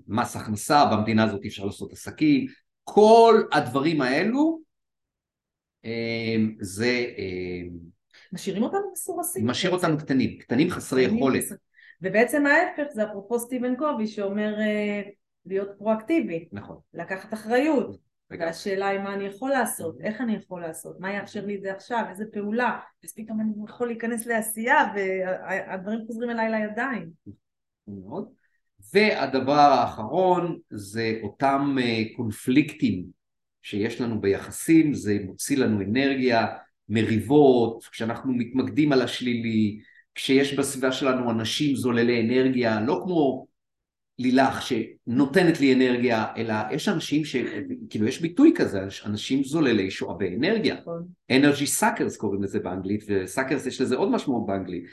מס 0.09 0.37
הכנסה, 0.37 0.85
במדינה 0.93 1.25
הזאת 1.25 1.43
אי 1.43 1.49
אפשר 1.49 1.65
לעשות 1.65 1.93
עסקים, 1.93 2.47
כל 2.85 3.43
הדברים 3.53 4.03
האלו 4.03 4.61
אמ, 5.85 6.55
זה... 6.61 7.07
אמ, 7.19 7.71
משאירים 8.33 8.63
אותנו 8.63 8.93
מסורסים. 8.93 9.47
משאיר 9.47 9.73
אותנו 9.73 9.99
קטנים, 9.99 10.39
קטנים 10.39 10.71
חסרי 10.71 11.03
יכולת. 11.03 11.45
ובעצם 12.03 12.47
ההפך 12.47 12.93
זה 12.93 13.05
אפרופו 13.05 13.39
סטיבן 13.39 13.77
קובי 13.77 14.07
שאומר 14.07 14.61
אה, 14.61 15.03
להיות 15.47 15.69
פרואקטיבי. 15.79 16.49
נכון. 16.53 16.77
לקחת 16.95 17.35
אחריות. 17.35 17.99
והשאלה 18.31 18.89
היא 18.89 19.01
מה 19.01 19.15
אני 19.15 19.25
יכול 19.25 19.51
לעשות, 19.51 20.01
איך 20.01 20.21
אני 20.21 20.37
יכול 20.37 20.61
לעשות, 20.61 21.01
מה 21.01 21.13
יאפשר 21.13 21.47
לי 21.47 21.57
את 21.57 21.63
זה 21.63 21.73
עכשיו, 21.73 22.05
איזה 22.11 22.25
פעולה, 22.33 22.81
אז 23.05 23.15
פתאום 23.15 23.41
אני 23.41 23.51
יכול 23.69 23.87
להיכנס 23.87 24.27
לעשייה 24.27 24.79
והדברים 24.95 25.99
חוזרים 26.07 26.31
אליי 26.31 26.51
לידיים. 26.51 27.11
מאוד. 27.89 28.29
והדבר 28.93 29.53
האחרון 29.53 30.59
זה 30.71 31.19
אותם 31.23 31.77
אה, 31.81 32.03
קונפליקטים 32.17 33.05
שיש 33.63 34.01
לנו 34.01 34.21
ביחסים, 34.21 34.95
זה 34.95 35.19
מוציא 35.25 35.57
לנו 35.57 35.81
אנרגיה, 35.81 36.47
מריבות, 36.89 37.85
כשאנחנו 37.93 38.33
מתמקדים 38.33 38.93
על 38.93 39.03
השלילי, 39.03 39.81
כשיש 40.15 40.55
בסביבה 40.55 40.93
שלנו 40.93 41.31
אנשים 41.31 41.77
זוללי 41.77 42.21
אנרגיה, 42.21 42.81
לא 42.81 43.01
כמו 43.05 43.47
לילך 44.19 44.63
שנותנת 44.63 45.61
לי 45.61 45.75
אנרגיה, 45.75 46.27
אלא 46.37 46.55
יש 46.73 46.89
אנשים 46.89 47.25
ש... 47.25 47.37
כאילו 47.91 48.07
יש 48.07 48.21
ביטוי 48.21 48.53
כזה, 48.57 48.81
אנשים 49.05 49.45
זוללי 49.45 49.91
שואבי 49.91 50.37
אנרגיה. 50.37 50.77
נכון. 50.81 51.07
Energy 51.33 51.81
suckers 51.81 52.19
קוראים 52.19 52.43
לזה 52.43 52.61
באנגלית, 52.61 53.05
וסאקרס 53.09 53.67
יש 53.67 53.81
לזה 53.81 53.97
עוד 53.97 54.11
משמעות 54.11 54.47
באנגלית. 54.47 54.85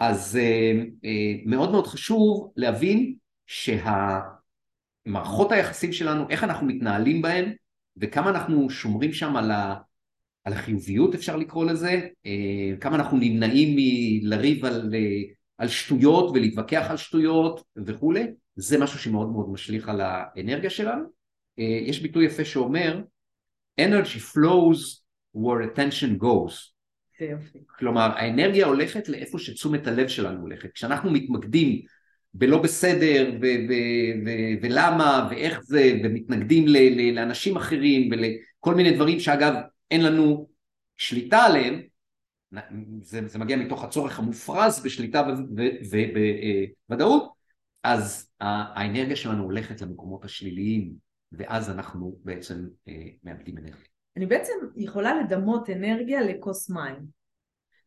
אז 0.00 0.38
uh, 0.38 0.86
uh, 1.04 1.50
מאוד 1.50 1.70
מאוד 1.70 1.86
חשוב 1.86 2.52
להבין 2.56 3.14
שהמערכות 5.06 5.52
היחסים 5.52 5.92
שלנו, 5.92 6.28
איך 6.30 6.44
אנחנו 6.44 6.66
מתנהלים 6.66 7.22
בהן 7.22 7.52
וכמה 7.96 8.30
אנחנו 8.30 8.70
שומרים 8.70 9.12
שם 9.12 9.36
על, 9.36 9.50
ה, 9.50 9.74
על 10.44 10.52
החיוביות 10.52 11.14
אפשר 11.14 11.36
לקרוא 11.36 11.64
לזה, 11.64 12.08
אה, 12.26 12.76
כמה 12.80 12.96
אנחנו 12.96 13.16
נמנעים 13.18 13.76
מלריב 13.76 14.64
על, 14.64 14.94
אה, 14.94 15.22
על 15.58 15.68
שטויות 15.68 16.30
ולהתווכח 16.34 16.86
על 16.90 16.96
שטויות 16.96 17.64
וכולי, 17.86 18.26
זה 18.56 18.78
משהו 18.78 18.98
שמאוד 18.98 19.32
מאוד 19.32 19.50
משליך 19.50 19.88
על 19.88 20.00
האנרגיה 20.00 20.70
שלנו. 20.70 21.04
אה, 21.58 21.64
יש 21.64 22.00
ביטוי 22.00 22.24
יפה 22.24 22.44
שאומר 22.44 23.02
energy 23.80 24.20
flows 24.34 25.02
where 25.36 25.76
attention 25.76 26.22
goes. 26.22 26.72
כלומר 27.78 28.10
האנרגיה 28.16 28.66
הולכת 28.66 29.08
לאיפה 29.08 29.38
שתשומת 29.38 29.86
הלב 29.86 30.08
שלנו 30.08 30.40
הולכת. 30.40 30.72
כשאנחנו 30.72 31.10
מתמקדים 31.10 31.82
בלא 32.34 32.62
בסדר 32.62 33.30
ו- 33.34 33.44
ו- 33.68 34.26
ו- 34.26 34.62
ולמה 34.62 35.28
ואיך 35.30 35.60
זה 35.62 35.92
ומתנגדים 36.04 36.64
ל- 36.68 37.14
לאנשים 37.14 37.56
אחרים 37.56 38.10
ולכל 38.12 38.74
מיני 38.74 38.90
דברים 38.90 39.20
שאגב 39.20 39.54
אין 39.90 40.04
לנו 40.04 40.48
שליטה 40.96 41.38
עליהם 41.38 41.82
זה, 43.02 43.28
זה 43.28 43.38
מגיע 43.38 43.56
מתוך 43.56 43.84
הצורך 43.84 44.18
המופרז 44.18 44.82
בשליטה 44.84 45.26
ובוודאות 45.90 47.32
אז 47.82 48.30
האנרגיה 48.40 49.16
שלנו 49.16 49.44
הולכת 49.44 49.80
למקומות 49.80 50.24
השליליים 50.24 50.92
ואז 51.32 51.70
אנחנו 51.70 52.16
בעצם 52.24 52.66
אה, 52.88 53.06
מאבדים 53.24 53.58
אנרגיה. 53.58 53.86
אני 54.16 54.26
בעצם 54.26 54.52
יכולה 54.76 55.22
לדמות 55.22 55.70
אנרגיה 55.70 56.22
לכוס 56.22 56.70
מים 56.70 57.22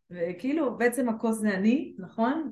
וכאילו 0.10 0.78
בעצם 0.78 1.10
הכוס 1.10 1.38
זה 1.38 1.54
אני, 1.54 1.94
נכון? 1.98 2.52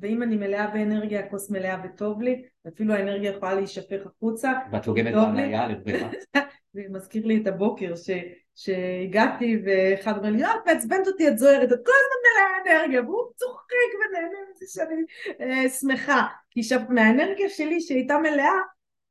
ואם 0.00 0.22
אני 0.22 0.36
מלאה 0.36 0.66
באנרגיה, 0.66 1.20
הכוס 1.20 1.50
מלאה 1.50 1.76
וטוב 1.84 2.22
לי, 2.22 2.42
אפילו 2.68 2.94
האנרגיה 2.94 3.30
יכולה 3.30 3.54
להישפך 3.54 4.06
החוצה. 4.06 4.52
ואת 4.72 4.86
לוגמת 4.86 5.14
בהניה 5.14 5.68
לברירה. 5.68 6.10
זה 6.72 6.82
מזכיר 6.90 7.26
לי 7.26 7.42
את 7.42 7.46
הבוקר 7.46 7.96
ש, 7.96 8.10
שהגעתי 8.54 9.62
ואחד 9.64 10.18
אומר 10.18 10.30
לי, 10.30 10.38
יואו, 10.38 10.52
את 10.52 10.66
מעצבנת 10.66 11.06
אותי, 11.06 11.28
את 11.28 11.38
זוהרת, 11.38 11.72
את 11.72 11.78
כל 11.86 11.92
הזמן 11.92 12.20
מלאה 12.24 12.76
אנרגיה, 12.76 13.02
והוא 13.02 13.32
צוחק 13.36 14.08
ונהנה 14.10 14.38
מזה 14.50 14.66
שאני 14.68 15.02
אה, 15.40 15.68
שמחה. 15.68 16.26
כי 16.50 16.62
שב, 16.62 16.80
מהאנרגיה 16.88 17.48
שלי 17.48 17.80
שהייתה 17.80 18.18
מלאה, 18.18 18.54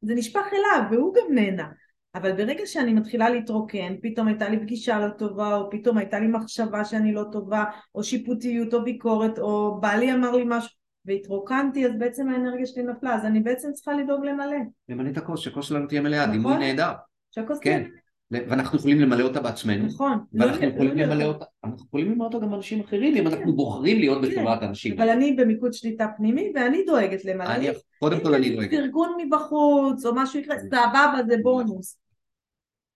זה 0.01 0.15
נשפך 0.15 0.45
אליו, 0.53 0.81
והוא 0.91 1.13
גם 1.13 1.35
נהנה. 1.35 1.67
אבל 2.15 2.31
ברגע 2.31 2.65
שאני 2.65 2.93
מתחילה 2.93 3.29
להתרוקן, 3.29 3.95
פתאום 4.01 4.27
הייתה 4.27 4.49
לי 4.49 4.59
פגישה 4.59 4.99
לא 4.99 5.09
טובה, 5.09 5.55
או 5.55 5.69
פתאום 5.69 5.97
הייתה 5.97 6.19
לי 6.19 6.27
מחשבה 6.27 6.85
שאני 6.85 7.13
לא 7.13 7.23
טובה, 7.31 7.63
או 7.95 8.03
שיפוטיות 8.03 8.73
או 8.73 8.83
ביקורת, 8.83 9.39
או 9.39 9.81
בעלי 9.81 10.13
אמר 10.13 10.31
לי 10.31 10.43
משהו, 10.47 10.76
והתרוקנתי, 11.07 11.85
אז 11.85 11.91
בעצם 11.97 12.29
האנרגיה 12.29 12.65
שלי 12.65 12.83
נפלה, 12.83 13.15
אז 13.15 13.25
אני 13.25 13.39
בעצם 13.39 13.71
צריכה 13.73 13.93
לדאוג 13.93 14.25
למלא. 14.25 14.57
למלא 14.89 15.09
את 15.09 15.17
הכוס, 15.17 15.39
שהכוס 15.39 15.65
שלנו 15.67 15.87
תהיה 15.87 16.01
מלאה, 16.01 16.21
נכון. 16.25 16.31
דימוי 16.37 16.57
נהדר. 16.57 16.91
שהכוס 17.31 17.59
כן. 17.59 17.83
תהיה 17.83 18.43
ואנחנו 18.49 18.77
יכולים 18.79 18.99
למלא 18.99 19.23
אותה 19.23 19.41
בעצמנו. 19.41 19.85
נכון. 19.85 20.19
ואנחנו 20.33 20.61
לא- 20.61 20.67
יכולים 20.67 20.97
לא- 20.97 21.03
למלא 21.05 21.23
אותה, 21.23 21.45
אנחנו 21.63 21.85
יכולים 21.87 22.11
למלא 22.11 22.25
אותה 22.25 22.39
גם 22.39 22.51
באנשים 22.51 22.79
אחרים, 22.79 23.15
אם 23.17 23.29
כן. 23.29 23.35
אנחנו 23.37 23.55
בוחרים 23.55 23.99
להיות 23.99 24.25
כן. 24.25 24.31
בחברת 24.31 24.61
האנשים. 24.63 24.93
אבל 24.99 25.09
אני 25.09 25.31
במיקוד 25.33 25.73
שליטה 25.73 26.07
פנימי, 26.17 26.51
ואני 26.55 26.83
דואגת 26.85 27.25
למלא. 27.25 27.55
אני- 27.55 27.67
קודם 27.99 28.19
כל 28.23 28.33
אני 28.35 28.55
דואגת. 28.55 28.73
ארגון 28.73 29.09
מבחוץ, 29.25 30.05
או 30.05 30.15
משהו 30.15 30.39
יקרה, 30.39 30.59
סבבה, 30.59 31.19
זה 31.27 31.35
בונוס. 31.43 31.97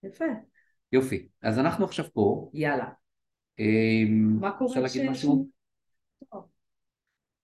יפה. 0.04 0.26
יופי. 0.92 1.28
אז 1.42 1.60
אנחנו 1.60 1.86
עכשיו 1.86 2.06
פה. 2.14 2.50
יאללה. 2.54 2.86
אמ, 3.60 4.38
מה 4.42 4.52
קורה 4.52 4.70
אפשר 4.70 4.82
להגיד 4.82 5.10
משהו? 5.12 5.48
טוב. 6.32 6.46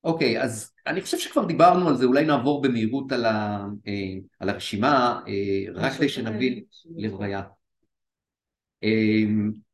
אוקיי, 0.08 0.42
אז 0.42 0.72
אני 0.88 1.02
חושב 1.02 1.18
שכבר 1.18 1.46
דיברנו 1.46 1.88
על 1.88 1.98
זה, 1.98 2.06
אולי 2.06 2.26
נעבור 2.26 2.62
במהירות 2.62 3.12
על, 3.12 3.26
ה, 3.26 3.66
אה, 3.88 4.14
על 4.40 4.50
הרשימה, 4.50 5.22
אה, 5.28 5.74
רק 5.74 5.94
כדי 5.94 6.10
שנבין, 6.10 6.64
לרוויה. 6.98 7.42
אה, 8.84 9.24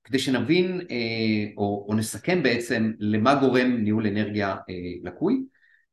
כדי 0.03 0.19
שנבין 0.19 0.81
אה, 0.91 1.51
או, 1.57 1.85
או 1.89 1.93
נסכם 1.93 2.43
בעצם 2.43 2.91
למה 2.99 3.35
גורם 3.35 3.77
ניהול 3.77 4.07
אנרגיה 4.07 4.55
אה, 4.69 4.73
לקוי, 5.03 5.43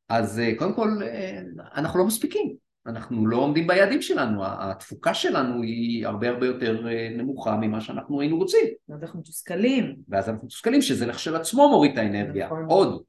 אז 0.09 0.39
אה, 0.39 0.53
קודם 0.57 0.75
כל 0.75 0.89
אה, 1.03 1.41
אנחנו 1.77 1.99
לא 1.99 2.07
מספיקים, 2.07 2.55
אנחנו 2.87 3.27
לא 3.27 3.37
עומדים 3.37 3.67
ביעדים 3.67 4.03
שלנו, 4.03 4.43
התפוקה 4.45 5.15
שלנו 5.15 5.63
היא 5.63 6.07
הרבה 6.07 6.29
הרבה 6.29 6.47
יותר 6.47 6.89
אה, 6.89 7.09
נמוכה 7.17 7.57
ממה 7.57 7.81
שאנחנו 7.81 8.21
היינו 8.21 8.37
רוצים, 8.37 8.67
אז 8.95 9.03
אנחנו 9.03 9.21
מתוסכלים. 9.21 9.97
ואז 10.09 10.29
אנחנו 10.29 10.45
מתוסכלים 10.45 10.83
שזה 10.83 11.07
לכשלעצמו 11.07 11.69
מוריד 11.69 11.93
את 11.93 11.99
האנרגיה, 11.99 12.47
נכון. 12.47 12.65
עוד, 12.69 13.03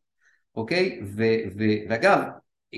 אוקיי? 0.56 1.00
ו- 1.04 1.58
ו- 1.58 1.90
ואגב, 1.90 2.22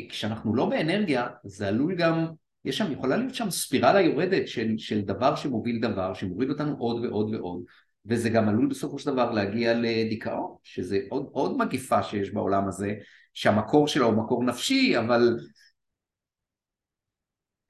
כשאנחנו 0.10 0.56
לא 0.56 0.70
באנרגיה, 0.70 1.28
זה 1.44 1.68
עלול 1.68 1.96
גם, 1.96 2.26
יש 2.66 2.78
שם, 2.78 2.92
יכולה 2.92 3.18
להיות 3.18 3.36
שם 3.36 3.50
ספירלה 3.50 4.02
יורדת 4.02 4.48
של, 4.48 4.78
של 4.78 5.02
דבר 5.02 5.36
שמוביל 5.36 5.80
דבר, 5.82 6.14
שמוריד 6.14 6.50
אותנו 6.50 6.76
עוד 6.78 7.06
ועוד 7.06 7.34
ועוד, 7.34 7.64
וזה 8.06 8.30
גם 8.30 8.50
עלול 8.50 8.68
בסופו 8.68 9.00
של 9.00 9.12
דבר 9.12 9.32
להגיע 9.32 9.74
לדיכאון, 9.74 10.56
שזה 10.64 11.00
עוד, 11.10 11.30
עוד 11.32 11.58
מגיפה 11.58 12.04
שיש 12.04 12.32
בעולם 12.32 12.68
הזה, 12.68 12.96
שהמקור 13.34 13.88
שלה 13.88 14.06
הוא 14.06 14.14
מקור 14.14 14.44
נפשי, 14.44 14.98
אבל 15.00 15.38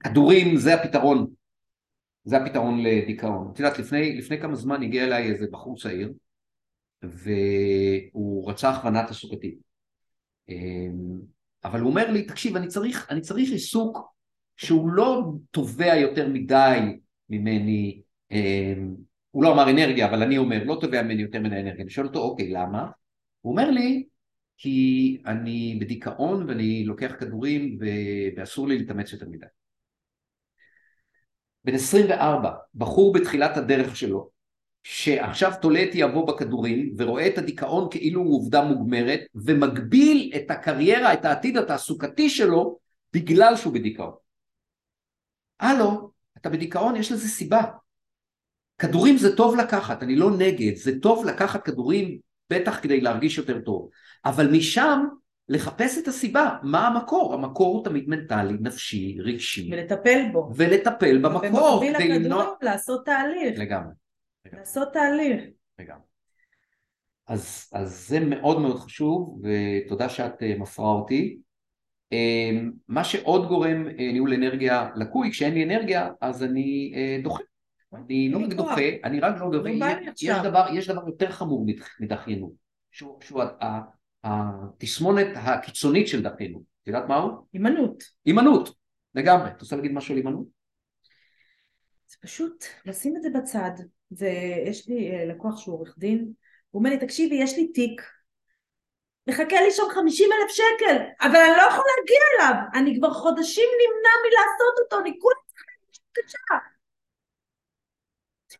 כדורים 0.04 0.56
זה 0.56 0.74
הפתרון, 0.74 1.26
זה 2.24 2.36
הפתרון 2.36 2.82
לדיכאון. 2.82 3.50
את 3.52 3.58
יודעת, 3.58 3.78
לפני, 3.78 4.16
לפני 4.18 4.40
כמה 4.40 4.54
זמן 4.54 4.82
הגיע 4.82 5.04
אליי 5.04 5.32
איזה 5.32 5.46
בחור 5.50 5.76
צעיר, 5.76 6.12
והוא 7.02 8.50
רצה 8.50 8.70
הכוונה 8.70 9.06
תעסוקתית. 9.06 9.63
אמ, 10.48 11.20
אבל 11.64 11.80
הוא 11.80 11.90
אומר 11.90 12.10
לי, 12.10 12.22
תקשיב, 12.22 12.56
אני 12.56 12.66
צריך, 12.66 13.06
אני 13.10 13.20
צריך 13.20 13.50
עיסוק 13.50 14.14
שהוא 14.56 14.88
לא 14.88 15.32
תובע 15.50 15.96
יותר 15.96 16.28
מדי 16.28 16.78
ממני, 17.30 18.02
אמ, 18.30 18.94
הוא 19.30 19.44
לא 19.44 19.52
אמר 19.52 19.70
אנרגיה, 19.70 20.08
אבל 20.08 20.22
אני 20.22 20.38
אומר, 20.38 20.64
לא 20.64 20.78
תובע 20.80 21.02
ממני 21.02 21.22
יותר 21.22 21.40
מדי 21.40 21.60
אנרגיה. 21.60 21.82
אני 21.82 21.90
שואל 21.90 22.06
אותו, 22.06 22.18
אוקיי, 22.20 22.50
למה? 22.50 22.90
הוא 23.40 23.52
אומר 23.52 23.70
לי, 23.70 24.06
כי 24.58 25.22
אני 25.26 25.78
בדיכאון 25.80 26.48
ואני 26.48 26.84
לוקח 26.84 27.12
כדורים 27.20 27.78
ו- 27.80 28.36
ואסור 28.36 28.68
לי 28.68 28.78
להתאמץ 28.78 29.12
יותר 29.12 29.28
מדי. 29.28 29.46
בן 31.64 31.74
24, 31.74 32.50
בחור 32.74 33.12
בתחילת 33.12 33.56
הדרך 33.56 33.96
שלו, 33.96 34.30
שעכשיו 34.86 35.52
תולה 35.60 35.82
את 35.82 35.90
יבוא 35.94 36.26
בכדורים 36.26 36.94
ורואה 36.98 37.26
את 37.26 37.38
הדיכאון 37.38 37.88
כאילו 37.90 38.20
הוא 38.20 38.36
עובדה 38.36 38.64
מוגמרת 38.64 39.20
ומגביל 39.34 40.32
את 40.36 40.50
הקריירה, 40.50 41.12
את 41.12 41.24
העתיד 41.24 41.56
התעסוקתי 41.56 42.30
שלו 42.30 42.78
בגלל 43.12 43.56
שהוא 43.56 43.74
בדיכאון. 43.74 44.12
הלו, 45.60 46.10
אתה 46.36 46.50
בדיכאון, 46.50 46.96
יש 46.96 47.12
לזה 47.12 47.28
סיבה. 47.28 47.62
כדורים 48.78 49.16
זה 49.16 49.36
טוב 49.36 49.56
לקחת, 49.56 50.02
אני 50.02 50.16
לא 50.16 50.30
נגד, 50.30 50.76
זה 50.76 51.00
טוב 51.00 51.24
לקחת 51.26 51.64
כדורים 51.64 52.18
בטח 52.50 52.80
כדי 52.82 53.00
להרגיש 53.00 53.38
יותר 53.38 53.60
טוב, 53.60 53.88
אבל 54.24 54.50
משם 54.50 55.04
לחפש 55.48 55.98
את 55.98 56.08
הסיבה, 56.08 56.56
מה 56.62 56.86
המקור? 56.86 57.34
המקור 57.34 57.76
הוא 57.76 57.84
תמיד 57.84 58.08
מנטלי, 58.08 58.56
נפשי, 58.60 59.16
רגשי, 59.20 59.70
ולטפל 59.72 60.24
בו. 60.32 60.50
ולטפל 60.56 61.18
במקור 61.18 61.74
ובמקביל 61.76 61.92
לכדורים 61.92 62.22
למנוע... 62.22 62.54
לעשות 62.62 63.06
תהליך. 63.06 63.58
לגמרי. 63.58 64.03
לעשות 64.52 64.88
תהליך. 64.92 65.44
לגמרי. 65.78 66.02
אז, 67.26 67.70
אז 67.72 68.08
זה 68.08 68.20
מאוד 68.20 68.60
מאוד 68.60 68.78
חשוב, 68.78 69.42
ותודה 69.42 70.08
שאת 70.08 70.42
uh, 70.42 70.60
מפרה 70.60 70.92
אותי. 70.92 71.38
Um, 72.14 72.16
מה 72.88 73.04
שעוד 73.04 73.48
גורם 73.48 73.86
uh, 73.86 73.92
ניהול 73.96 74.34
אנרגיה 74.34 74.90
לקוי, 74.96 75.30
כשאין 75.30 75.54
לי 75.54 75.64
אנרגיה, 75.64 76.10
אז 76.20 76.44
אני 76.44 76.94
דוחה. 77.22 77.42
אני 77.94 78.28
לא 78.28 78.38
רק. 78.38 78.52
דוחה, 78.52 78.80
אני 79.04 79.20
רק 79.20 79.34
לא 79.40 79.50
דוחה. 79.50 79.68
לא 79.68 79.86
יש, 80.22 80.30
דבר, 80.42 80.66
יש 80.72 80.88
דבר 80.90 81.02
יותר 81.06 81.30
חמור 81.30 81.66
מדח- 81.66 82.00
מדחיינות, 82.00 82.52
שהוא, 82.90 83.18
שהוא 83.22 83.42
התסמונת 84.24 85.26
הקיצונית 85.34 86.08
של 86.08 86.22
דחיינות. 86.22 86.62
את 86.82 86.88
יודעת 86.88 87.08
מהו? 87.08 87.46
הימנעות. 87.52 88.02
הימנעות. 88.24 88.68
לגמרי. 89.14 89.50
את 89.50 89.60
רוצה 89.60 89.76
להגיד 89.76 89.92
משהו 89.92 90.14
על 90.14 90.18
הימנעות? 90.18 90.46
זה 92.08 92.16
פשוט 92.20 92.64
לשים 92.86 93.16
את 93.16 93.22
זה 93.22 93.30
בצד. 93.30 93.70
זה, 94.10 94.30
יש 94.66 94.88
לי 94.88 95.10
אה, 95.10 95.24
לקוח 95.24 95.56
שהוא 95.56 95.74
עורך 95.74 95.94
דין, 95.98 96.32
הוא 96.70 96.78
אומר 96.80 96.90
לי, 96.90 96.98
תקשיבי, 96.98 97.34
יש 97.34 97.56
לי 97.56 97.72
תיק, 97.72 98.02
מחכה 99.26 99.60
לי 99.60 99.70
שם 99.70 99.82
50 99.94 100.28
אלף 100.32 100.50
שקל, 100.50 100.96
אבל 101.20 101.36
אני 101.36 101.56
לא 101.56 101.62
יכול 101.62 101.84
להגיע 101.96 102.18
אליו, 102.34 102.62
אני 102.74 102.98
כבר 102.98 103.14
חודשים 103.14 103.68
נמנע 103.80 104.10
מלעשות 104.24 104.78
אותו, 104.84 105.00
אני 105.00 105.18
כולה 105.20 105.36
צריכה. 106.14 106.54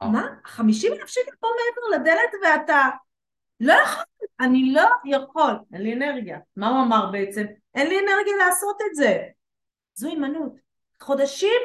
אה. 0.03 0.09
מה? 0.09 0.27
50 0.45 0.93
אלף 0.93 1.09
שקל 1.09 1.37
פה 1.41 1.49
מעבר 1.49 1.97
לדלת 1.97 2.31
ואתה 2.43 2.89
לא 3.61 3.73
יכול, 3.73 4.05
אני 4.41 4.73
לא 4.73 4.89
יכול, 5.05 5.53
אין 5.73 5.83
לי 5.83 5.93
אנרגיה. 5.93 6.39
מה 6.57 6.69
הוא 6.69 6.83
אמר 6.87 7.11
בעצם? 7.13 7.45
אין 7.75 7.89
לי 7.89 7.99
אנרגיה 7.99 8.37
לעשות 8.37 8.77
את 8.91 8.95
זה. 8.95 9.23
זו 9.95 10.09
הימנעות. 10.09 10.53
חודשים 11.01 11.63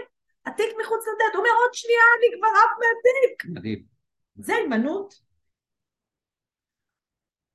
התיק 0.53 0.75
מחוץ 0.81 1.01
לדלת, 1.01 1.33
הוא 1.33 1.39
אומר 1.39 1.55
עוד 1.63 1.73
שנייה 1.73 2.01
אני 2.17 2.37
כבר 2.37 2.47
עף 2.47 2.77
מהתיק. 2.79 3.45
מדהים. 3.45 3.83
זה 4.35 4.55
הימנעות. 4.55 5.13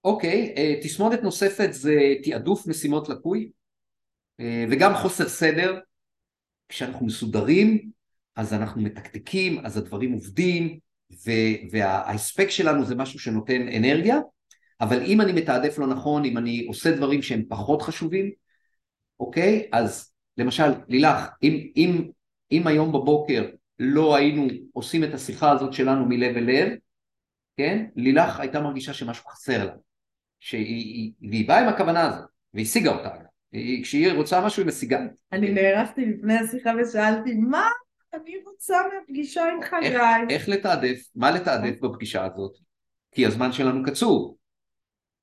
אוקיי, 0.04 0.54
אה, 0.56 0.74
תסמונת 0.82 1.22
נוספת 1.22 1.68
זה 1.72 1.94
תעדוף 2.24 2.66
משימות 2.66 3.08
לקוי 3.08 3.50
אה, 4.40 4.64
וגם 4.70 4.94
חוסר 4.94 5.28
סדר. 5.28 5.78
כשאנחנו 6.68 7.06
מסודרים, 7.06 7.90
אז 8.36 8.54
אנחנו 8.54 8.82
מתקתקים, 8.82 9.66
אז 9.66 9.76
הדברים 9.76 10.12
עובדים, 10.12 10.78
וההספק 11.70 12.50
שלנו 12.50 12.84
זה 12.84 12.94
משהו 12.94 13.18
שנותן 13.18 13.68
אנרגיה, 13.68 14.18
אבל 14.80 15.02
אם 15.02 15.20
אני 15.20 15.32
מתעדף 15.32 15.78
לא 15.78 15.86
נכון, 15.86 16.24
אם 16.24 16.38
אני 16.38 16.66
עושה 16.68 16.96
דברים 16.96 17.22
שהם 17.22 17.42
פחות 17.48 17.82
חשובים, 17.82 18.30
אוקיי? 19.20 19.68
אז 19.72 20.12
למשל, 20.38 20.72
לילך, 20.88 21.28
אם, 21.42 21.70
אם, 21.76 22.08
אם 22.54 22.66
היום 22.66 22.88
בבוקר 22.92 23.44
לא 23.78 24.16
היינו 24.16 24.46
עושים 24.72 25.04
את 25.04 25.14
השיחה 25.14 25.50
הזאת 25.50 25.72
שלנו 25.72 26.04
מלב 26.08 26.36
אל 26.36 26.44
לב, 26.44 26.72
כן? 27.56 27.86
לילך 27.96 28.40
הייתה 28.40 28.60
מרגישה 28.60 28.92
שמשהו 28.92 29.24
חסר 29.28 29.64
לה. 29.64 29.72
שהיא, 30.40 30.64
היא- 30.66 31.12
והיא 31.30 31.48
באה 31.48 31.60
עם 31.60 31.68
הכוונה 31.68 32.02
הזאת, 32.02 32.28
והשיגה 32.54 32.90
אותה. 32.96 33.10
היא, 33.52 33.82
כשהיא 33.82 34.12
רוצה 34.12 34.46
משהו 34.46 34.62
היא 34.62 34.68
משיגה. 34.68 35.00
אני 35.32 35.52
נערכתי 35.52 36.06
לפני 36.06 36.34
השיחה 36.34 36.72
ושאלתי, 36.82 37.34
מה 37.34 37.68
אני 38.14 38.34
רוצה 38.46 38.76
מהפגישה 38.94 39.42
עם 39.44 39.62
חגי? 39.62 40.34
איך 40.34 40.48
לתעדף, 40.48 40.98
מה 41.14 41.30
לתעדף 41.30 41.80
בפגישה 41.80 42.24
הזאת? 42.24 42.52
כי 43.12 43.26
הזמן 43.26 43.52
שלנו 43.52 43.84
קצוב. 43.84 44.36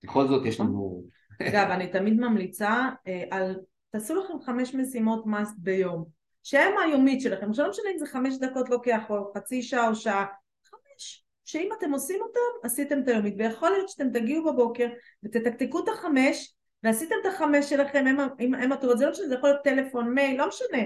בכל 0.03 0.27
זאת 0.27 0.45
יש 0.45 0.59
לנו... 0.59 1.03
אגב, 1.41 1.67
אני 1.71 1.87
תמיד 1.87 2.13
ממליצה 2.13 2.89
אה, 3.07 3.23
על, 3.31 3.55
תעשו 3.91 4.15
לכם 4.15 4.33
חמש 4.45 4.75
משימות 4.75 5.25
מאסט 5.25 5.55
ביום, 5.57 6.05
שהן 6.43 6.73
היומית 6.85 7.21
שלכם, 7.21 7.49
עכשיו 7.49 7.65
לא 7.65 7.71
משנה 7.71 7.89
אם 7.93 7.97
זה 7.97 8.05
חמש 8.05 8.37
דקות 8.37 8.69
לוקח 8.69 9.09
או 9.09 9.33
חצי 9.37 9.63
שעה 9.63 9.89
או 9.89 9.95
שעה, 9.95 10.25
חמש, 10.65 11.25
שאם 11.45 11.69
אתם 11.77 11.91
עושים 11.91 12.21
אותם, 12.21 12.67
עשיתם 12.67 12.99
את 12.99 13.07
היומית, 13.07 13.33
ויכול 13.37 13.69
להיות 13.69 13.89
שאתם 13.89 14.09
תגיעו 14.09 14.53
בבוקר 14.53 14.87
ותתקתקו 15.23 15.79
את 15.83 15.89
החמש, 15.89 16.55
ועשיתם 16.83 17.15
את 17.21 17.33
החמש 17.33 17.69
שלכם 17.69 18.05
עם, 18.07 18.17
עם, 18.39 18.55
עם 18.55 18.71
הטובות, 18.71 18.97
זה 18.97 19.05
לא 19.05 19.11
משנה, 19.11 19.27
זה 19.27 19.35
יכול 19.35 19.49
להיות 19.49 19.63
טלפון, 19.63 20.13
מייל, 20.13 20.37
לא 20.37 20.47
משנה. 20.47 20.83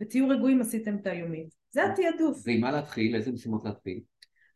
ותהיו 0.00 0.28
רגועים 0.28 0.60
עשיתם 0.60 0.96
את 0.96 1.06
היומית. 1.06 1.48
זה 1.70 1.84
התעדוף. 1.84 2.42
ועם 2.44 2.60
מה 2.60 2.72
להתחיל? 2.72 3.14
איזה 3.14 3.32
משימות 3.32 3.64
להתחיל? 3.64 4.00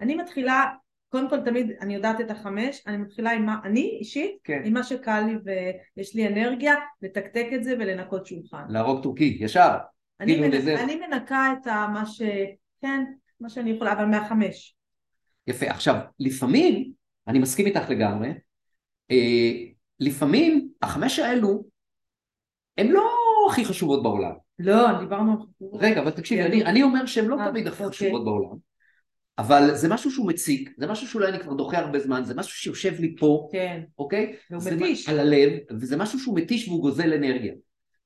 אני 0.00 0.14
מתחילה, 0.14 0.64
קודם 1.08 1.30
כל 1.30 1.44
תמיד 1.44 1.70
אני 1.80 1.94
יודעת 1.94 2.20
את 2.20 2.30
החמש, 2.30 2.82
אני 2.86 2.96
מתחילה 2.96 3.30
עם 3.30 3.46
מה, 3.46 3.56
אני 3.64 3.98
אישית, 4.00 4.36
כן. 4.44 4.62
עם 4.64 4.72
מה 4.72 4.82
שקל 4.82 5.20
לי 5.20 5.34
ויש 5.96 6.14
לי 6.14 6.28
אנרגיה, 6.28 6.74
לתקתק 7.02 7.46
את 7.54 7.64
זה 7.64 7.74
ולנקות 7.78 8.26
שולחן. 8.26 8.64
להרוג 8.68 9.02
טורקי, 9.02 9.38
ישר. 9.40 9.76
אני, 10.20 10.32
כאילו 10.34 10.46
מנ... 10.48 10.54
לזה- 10.54 10.82
אני 10.84 10.96
מנקה 10.96 11.52
את 11.52 11.66
מה 11.66 12.06
ש... 12.06 12.22
כן, 12.82 13.04
מה 13.40 13.48
שאני 13.48 13.70
יכולה, 13.70 13.92
אבל 13.92 14.04
מהחמש. 14.04 14.76
יפה. 15.46 15.66
עכשיו, 15.66 15.96
לפעמים, 16.20 16.92
אני 17.28 17.38
מסכים 17.38 17.66
איתך 17.66 17.90
לגמרי, 17.90 18.28
אה, 19.10 19.52
לפעמים 20.00 20.68
החמש 20.82 21.18
האלו 21.18 21.64
הן 22.78 22.88
לא 22.88 23.10
הכי 23.50 23.64
חשובות 23.64 24.02
בעולם. 24.02 24.32
לא, 24.58 24.98
דיברנו 25.00 25.32
על 25.32 25.38
חשובות. 25.38 25.80
רגע, 25.82 26.00
אבל 26.00 26.10
תקשיבי, 26.10 26.42
כן. 26.42 26.46
אני, 26.46 26.64
אני 26.64 26.82
אומר 26.82 27.06
שהן 27.06 27.24
לא 27.24 27.40
אה, 27.40 27.50
תמיד 27.50 27.66
הכי 27.66 27.84
אוקיי. 27.84 27.96
חשובות 27.98 28.24
בעולם, 28.24 28.56
אבל 29.38 29.74
זה 29.74 29.88
משהו 29.88 30.10
שהוא 30.10 30.28
מציק, 30.28 30.70
זה 30.78 30.86
משהו 30.86 31.06
שאולי 31.08 31.28
אני 31.28 31.38
כבר 31.40 31.52
דוחה 31.54 31.78
הרבה 31.78 31.98
זמן, 31.98 32.24
זה 32.24 32.34
משהו 32.34 32.52
שיושב 32.58 33.00
לי 33.00 33.16
פה, 33.18 33.48
כן, 33.52 33.82
אוקיי? 33.98 34.36
והוא 34.50 34.62
זה 34.62 34.76
מתיש. 34.76 35.08
על 35.08 35.20
הלב, 35.20 35.52
וזה 35.70 35.96
משהו 35.96 36.18
שהוא 36.18 36.36
מתיש 36.36 36.68
והוא 36.68 36.80
גוזל 36.82 37.12
אנרגיה. 37.14 37.52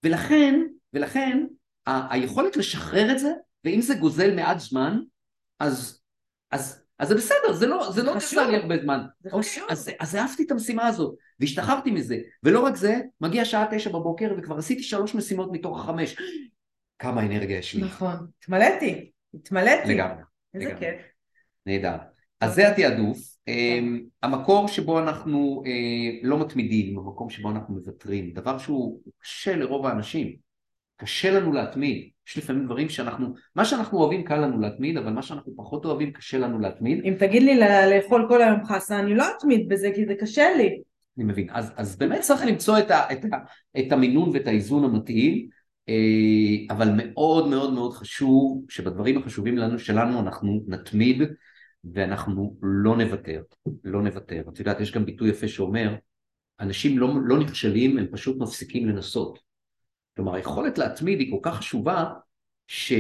ולכן, 0.03 0.61
ולכן, 0.93 1.47
היכולת 1.87 2.57
לשחרר 2.57 3.13
את 3.13 3.19
זה, 3.19 3.33
ואם 3.65 3.81
זה 3.81 3.95
גוזל 3.95 4.35
מעט 4.35 4.59
זמן, 4.59 4.99
אז, 5.61 6.01
אז, 6.51 6.85
אז 6.99 7.09
זה 7.09 7.15
בסדר, 7.15 7.53
זה 7.53 7.67
לא, 7.67 7.91
זה 7.93 8.03
לא. 8.03 8.15
גזל 8.15 8.47
לי 8.51 8.57
הרבה 8.57 8.75
זמן. 8.83 9.01
זה 9.21 9.31
אוקיי, 9.33 9.51
חשוב. 9.51 9.65
אז, 9.71 9.91
אז 10.01 10.17
אהבתי 10.17 10.43
את 10.43 10.51
המשימה 10.51 10.87
הזאת, 10.87 11.15
והשתחררתי 11.41 11.91
מזה. 11.91 12.19
ולא 12.43 12.61
רק 12.61 12.77
זה, 12.77 13.01
מגיע 13.21 13.45
שעה 13.45 13.67
תשע 13.71 13.91
בבוקר, 13.91 14.35
וכבר 14.39 14.59
עשיתי 14.59 14.83
שלוש 14.83 15.15
משימות 15.15 15.53
מתוך 15.53 15.81
החמש. 15.81 16.17
כמה 16.99 17.27
אנרגיה 17.27 17.59
יש 17.59 17.75
לי. 17.75 17.83
נכון. 17.83 18.27
התמלאתי, 18.43 19.11
התמלאתי. 19.35 19.95
לגמרי. 19.95 20.23
איזה 20.55 20.65
לגמרי. 20.67 20.81
כיף. 20.81 21.03
נהדר. 21.67 21.97
אז 22.41 22.55
זה 22.55 22.69
התעדוף. 22.69 23.19
אמ, 23.49 24.01
המקור 24.23 24.69
שבו 24.69 24.99
אנחנו 24.99 25.63
אה, 25.67 26.19
לא 26.23 26.41
מתמידים, 26.41 26.99
המקום 26.99 27.31
שבו 27.31 27.51
אנחנו 27.51 27.75
מוותרים, 27.75 28.33
דבר 28.33 28.59
שהוא 28.59 29.01
קשה 29.19 29.57
לרוב 29.57 29.87
האנשים. 29.87 30.44
קשה 30.97 31.31
לנו 31.31 31.53
להתמיד. 31.53 32.09
יש 32.29 32.39
לפעמים 32.39 32.65
דברים 32.65 32.89
שאנחנו, 32.89 33.35
מה 33.57 33.65
שאנחנו 33.65 33.99
אוהבים 33.99 34.25
קל 34.25 34.37
לנו 34.37 34.61
להתמיד, 34.61 34.97
אבל 34.97 35.13
מה 35.13 35.23
שאנחנו 35.23 35.53
פחות 35.57 35.85
אוהבים 35.85 36.13
קשה 36.13 36.39
לנו 36.39 36.59
להתמיד. 36.59 37.05
אם 37.05 37.15
תגיד 37.19 37.43
לי 37.43 37.61
לאכול 37.91 38.27
כל 38.29 38.43
היום 38.43 38.65
חסה, 38.65 38.99
אני 38.99 39.15
לא 39.15 39.25
אתמיד 39.39 39.69
בזה 39.69 39.91
כי 39.95 40.07
זה 40.07 40.15
קשה 40.15 40.55
לי. 40.57 40.81
אני 41.19 41.25
מבין. 41.25 41.47
אז, 41.51 41.73
אז 41.77 41.97
באמת 41.97 42.21
צריך 42.21 42.47
למצוא 42.47 42.79
את, 42.79 42.91
ה, 42.91 43.13
את, 43.13 43.25
ה, 43.25 43.37
את 43.79 43.93
המינון 43.93 44.31
ואת 44.33 44.47
האיזון 44.47 44.85
המתאים, 44.85 45.49
אה, 45.89 46.75
אבל 46.75 46.89
מאוד 46.97 47.49
מאוד 47.49 47.73
מאוד 47.73 47.93
חשוב 47.93 48.65
שבדברים 48.69 49.19
החשובים 49.19 49.59
לנו, 49.59 49.79
שלנו 49.79 50.21
אנחנו 50.21 50.65
נתמיד 50.69 51.23
ואנחנו 51.93 52.57
לא 52.63 52.97
נוותר, 52.97 53.43
לא 53.85 54.03
נוותר. 54.03 54.43
את 54.53 54.59
יודעת, 54.59 54.81
יש 54.81 54.93
גם 54.93 55.05
ביטוי 55.05 55.31
יפה 55.31 55.49
שאומר, 55.49 55.95
אנשים 56.61 56.99
לא, 56.99 57.15
לא 57.25 57.39
נכשלים, 57.39 57.99
הם 57.99 58.07
פשוט 58.13 58.37
מפסיקים 58.39 58.89
לנסות. 58.89 59.39
כלומר, 60.17 60.35
היכולת 60.35 60.79
להתמיד 60.79 61.21
היא 61.21 61.31
כל 61.31 61.39
כך 61.43 61.57
חשובה, 61.57 62.05
ש... 62.67 62.93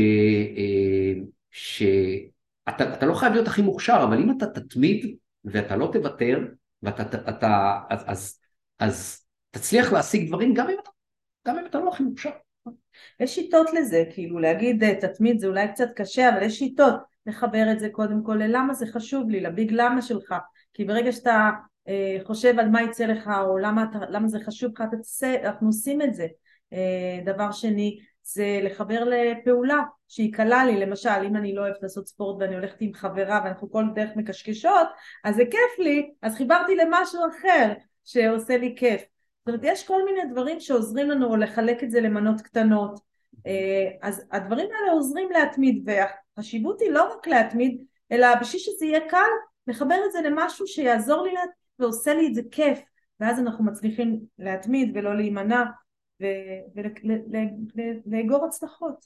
אה, 0.56 1.12
שאתה 1.50 2.94
אתה 2.94 3.06
לא 3.06 3.14
חייב 3.14 3.32
להיות 3.32 3.46
הכי 3.46 3.62
מוכשר, 3.62 4.00
אבל 4.08 4.22
אם 4.22 4.30
אתה 4.36 4.46
תתמיד 4.46 5.16
ואתה 5.44 5.76
לא 5.76 5.90
תוותר, 5.92 6.38
ואתה, 6.82 7.02
אתה, 7.28 7.80
אז, 7.90 8.04
אז, 8.06 8.40
אז 8.78 9.26
תצליח 9.50 9.92
להשיג 9.92 10.28
דברים 10.28 10.54
גם 10.54 10.68
אם 10.68 10.76
אתה, 10.82 10.90
גם 11.48 11.58
אם 11.58 11.66
אתה 11.66 11.78
לא 11.78 11.88
הכי 11.88 12.02
מוכשר. 12.02 12.30
יש 13.20 13.34
שיטות 13.34 13.66
לזה, 13.72 14.04
כאילו 14.10 14.38
להגיד 14.38 14.84
אה, 14.84 14.94
תתמיד 15.00 15.38
זה 15.38 15.46
אולי 15.46 15.68
קצת 15.68 15.88
קשה, 15.96 16.28
אבל 16.28 16.42
יש 16.42 16.58
שיטות 16.58 16.94
לחבר 17.26 17.72
את 17.72 17.80
זה 17.80 17.88
קודם 17.92 18.22
כל 18.24 18.34
ללמה 18.34 18.74
זה 18.74 18.86
חשוב 18.86 19.30
לי, 19.30 19.40
לביג 19.40 19.72
למה 19.72 20.02
שלך, 20.02 20.34
כי 20.72 20.84
ברגע 20.84 21.12
שאתה 21.12 21.50
אה, 21.88 22.18
חושב 22.24 22.58
על 22.58 22.68
מה 22.68 22.82
יצא 22.82 23.06
לך 23.06 23.30
או 23.46 23.58
למה, 23.58 23.84
למה 24.08 24.28
זה 24.28 24.38
חשוב 24.46 24.72
לך, 24.72 24.84
אנחנו 25.44 25.66
עושים 25.66 26.02
את 26.02 26.14
זה. 26.14 26.26
אה, 26.74 27.24
דבר 27.24 27.52
שני 27.52 27.98
זה 28.22 28.60
לחבר 28.62 29.04
לפעולה 29.04 29.82
שהיא 30.08 30.32
קלה 30.32 30.64
לי, 30.64 30.80
למשל 30.80 31.24
אם 31.26 31.36
אני 31.36 31.54
לא 31.54 31.60
אוהבת 31.60 31.82
לעשות 31.82 32.08
ספורט 32.08 32.36
ואני 32.40 32.54
הולכת 32.54 32.76
עם 32.80 32.92
חברה 32.94 33.40
ואנחנו 33.44 33.70
כל 33.70 33.84
דרך 33.94 34.10
מקשקשות, 34.16 34.88
אז 35.24 35.36
זה 35.36 35.42
כיף 35.50 35.78
לי, 35.78 36.10
אז 36.22 36.36
חיברתי 36.36 36.76
למשהו 36.76 37.20
אחר 37.30 37.72
שעושה 38.04 38.56
לי 38.56 38.74
כיף. 38.78 39.00
זאת 39.00 39.48
אומרת, 39.48 39.60
יש 39.64 39.86
כל 39.86 40.04
מיני 40.04 40.32
דברים 40.32 40.60
שעוזרים 40.60 41.10
לנו 41.10 41.36
לחלק 41.36 41.84
את 41.84 41.90
זה 41.90 42.00
למנות 42.00 42.40
קטנות. 42.40 43.00
אה, 43.46 43.90
אז 44.02 44.22
הדברים 44.32 44.68
האלה 44.72 44.92
עוזרים 44.92 45.30
להתמיד, 45.30 45.86
והחשיבות 45.86 46.80
היא 46.80 46.90
לא 46.90 47.12
רק 47.12 47.26
להתמיד, 47.26 47.84
אלא 48.12 48.34
בשביל 48.40 48.60
שזה 48.60 48.86
יהיה 48.86 49.08
קל, 49.08 49.30
לחבר 49.66 49.96
את 50.06 50.12
זה 50.12 50.20
למשהו 50.20 50.66
שיעזור 50.66 51.22
לי 51.22 51.30
ועושה 51.78 52.14
לי 52.14 52.26
את 52.26 52.34
זה 52.34 52.42
כיף, 52.50 52.78
ואז 53.20 53.40
אנחנו 53.40 53.64
מצליחים 53.64 54.20
להתמיד 54.38 54.92
ולא 54.94 55.16
להימנע 55.16 55.64
ולאגור 58.06 58.46
הצלחות. 58.46 59.04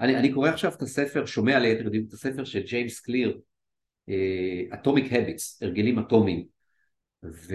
אני, 0.00 0.16
אני 0.16 0.32
קורא 0.32 0.48
עכשיו 0.48 0.72
את 0.76 0.82
הספר, 0.82 1.26
שומע 1.26 1.58
ליתר 1.58 1.88
דיוק 1.88 2.08
את 2.08 2.12
הספר 2.12 2.44
של 2.44 2.60
ג'יימס 2.60 3.00
קליר, 3.00 3.40
אטומיק 4.74 5.12
הביטס, 5.12 5.62
הרגלים 5.62 5.98
אטומיים. 5.98 6.60
ו, 7.24 7.54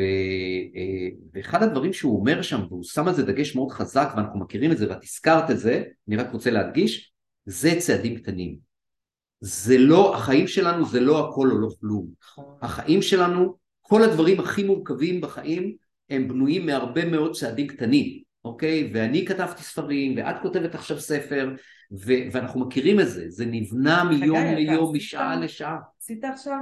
אה, 0.75 1.09
ואחד 1.33 1.63
הדברים 1.63 1.93
שהוא 1.93 2.19
אומר 2.19 2.41
שם, 2.41 2.61
והוא 2.69 2.83
שם 2.83 3.07
על 3.07 3.13
זה 3.13 3.25
דגש 3.25 3.55
מאוד 3.55 3.71
חזק, 3.71 4.13
ואנחנו 4.15 4.39
מכירים 4.39 4.71
את 4.71 4.77
זה, 4.77 4.89
ואת 4.89 5.03
הזכרת 5.03 5.51
את 5.51 5.59
זה, 5.59 5.83
אני 6.07 6.15
רק 6.15 6.31
רוצה 6.33 6.51
להדגיש, 6.51 7.13
זה 7.45 7.75
צעדים 7.79 8.15
קטנים. 8.15 8.57
זה 9.39 9.77
לא, 9.77 10.15
החיים 10.15 10.47
שלנו 10.47 10.85
זה 10.85 10.99
לא 10.99 11.29
הכל 11.29 11.51
או 11.51 11.57
לא 11.57 11.69
כלום. 11.79 12.07
החיים 12.61 13.01
שלנו, 13.01 13.55
כל 13.81 14.03
הדברים 14.03 14.39
הכי 14.39 14.63
מורכבים 14.63 15.21
בחיים, 15.21 15.75
הם 16.09 16.27
בנויים 16.27 16.65
מהרבה 16.65 17.05
מאוד 17.05 17.35
צעדים 17.35 17.67
קטנים, 17.67 18.21
אוקיי? 18.45 18.91
ואני 18.93 19.25
כתבתי 19.25 19.63
ספרים, 19.63 20.17
ואת 20.17 20.35
כותבת 20.41 20.75
עכשיו 20.75 20.99
ספר, 20.99 21.55
ו- 21.91 22.31
ואנחנו 22.31 22.59
מכירים 22.59 22.99
את 22.99 23.07
זה, 23.07 23.29
זה 23.29 23.45
נבנה 23.45 24.03
מיום 24.03 24.45
ליום, 24.55 24.95
משעה 24.95 25.35
לשעה. 25.35 25.77
עשית 26.01 26.23
עכשיו, 26.23 26.59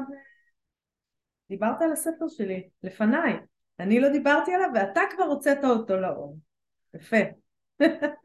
דיברת 1.50 1.82
על 1.82 1.92
הספר 1.92 2.26
שלי, 2.28 2.70
לפניי. 2.84 3.34
אני 3.80 4.00
לא 4.00 4.10
דיברתי 4.10 4.54
עליו 4.54 4.70
ואתה 4.76 5.02
כבר 5.16 5.24
הוצאת 5.24 5.64
אותו 5.64 5.96
לאור. 5.98 6.38
יפה. 6.96 7.18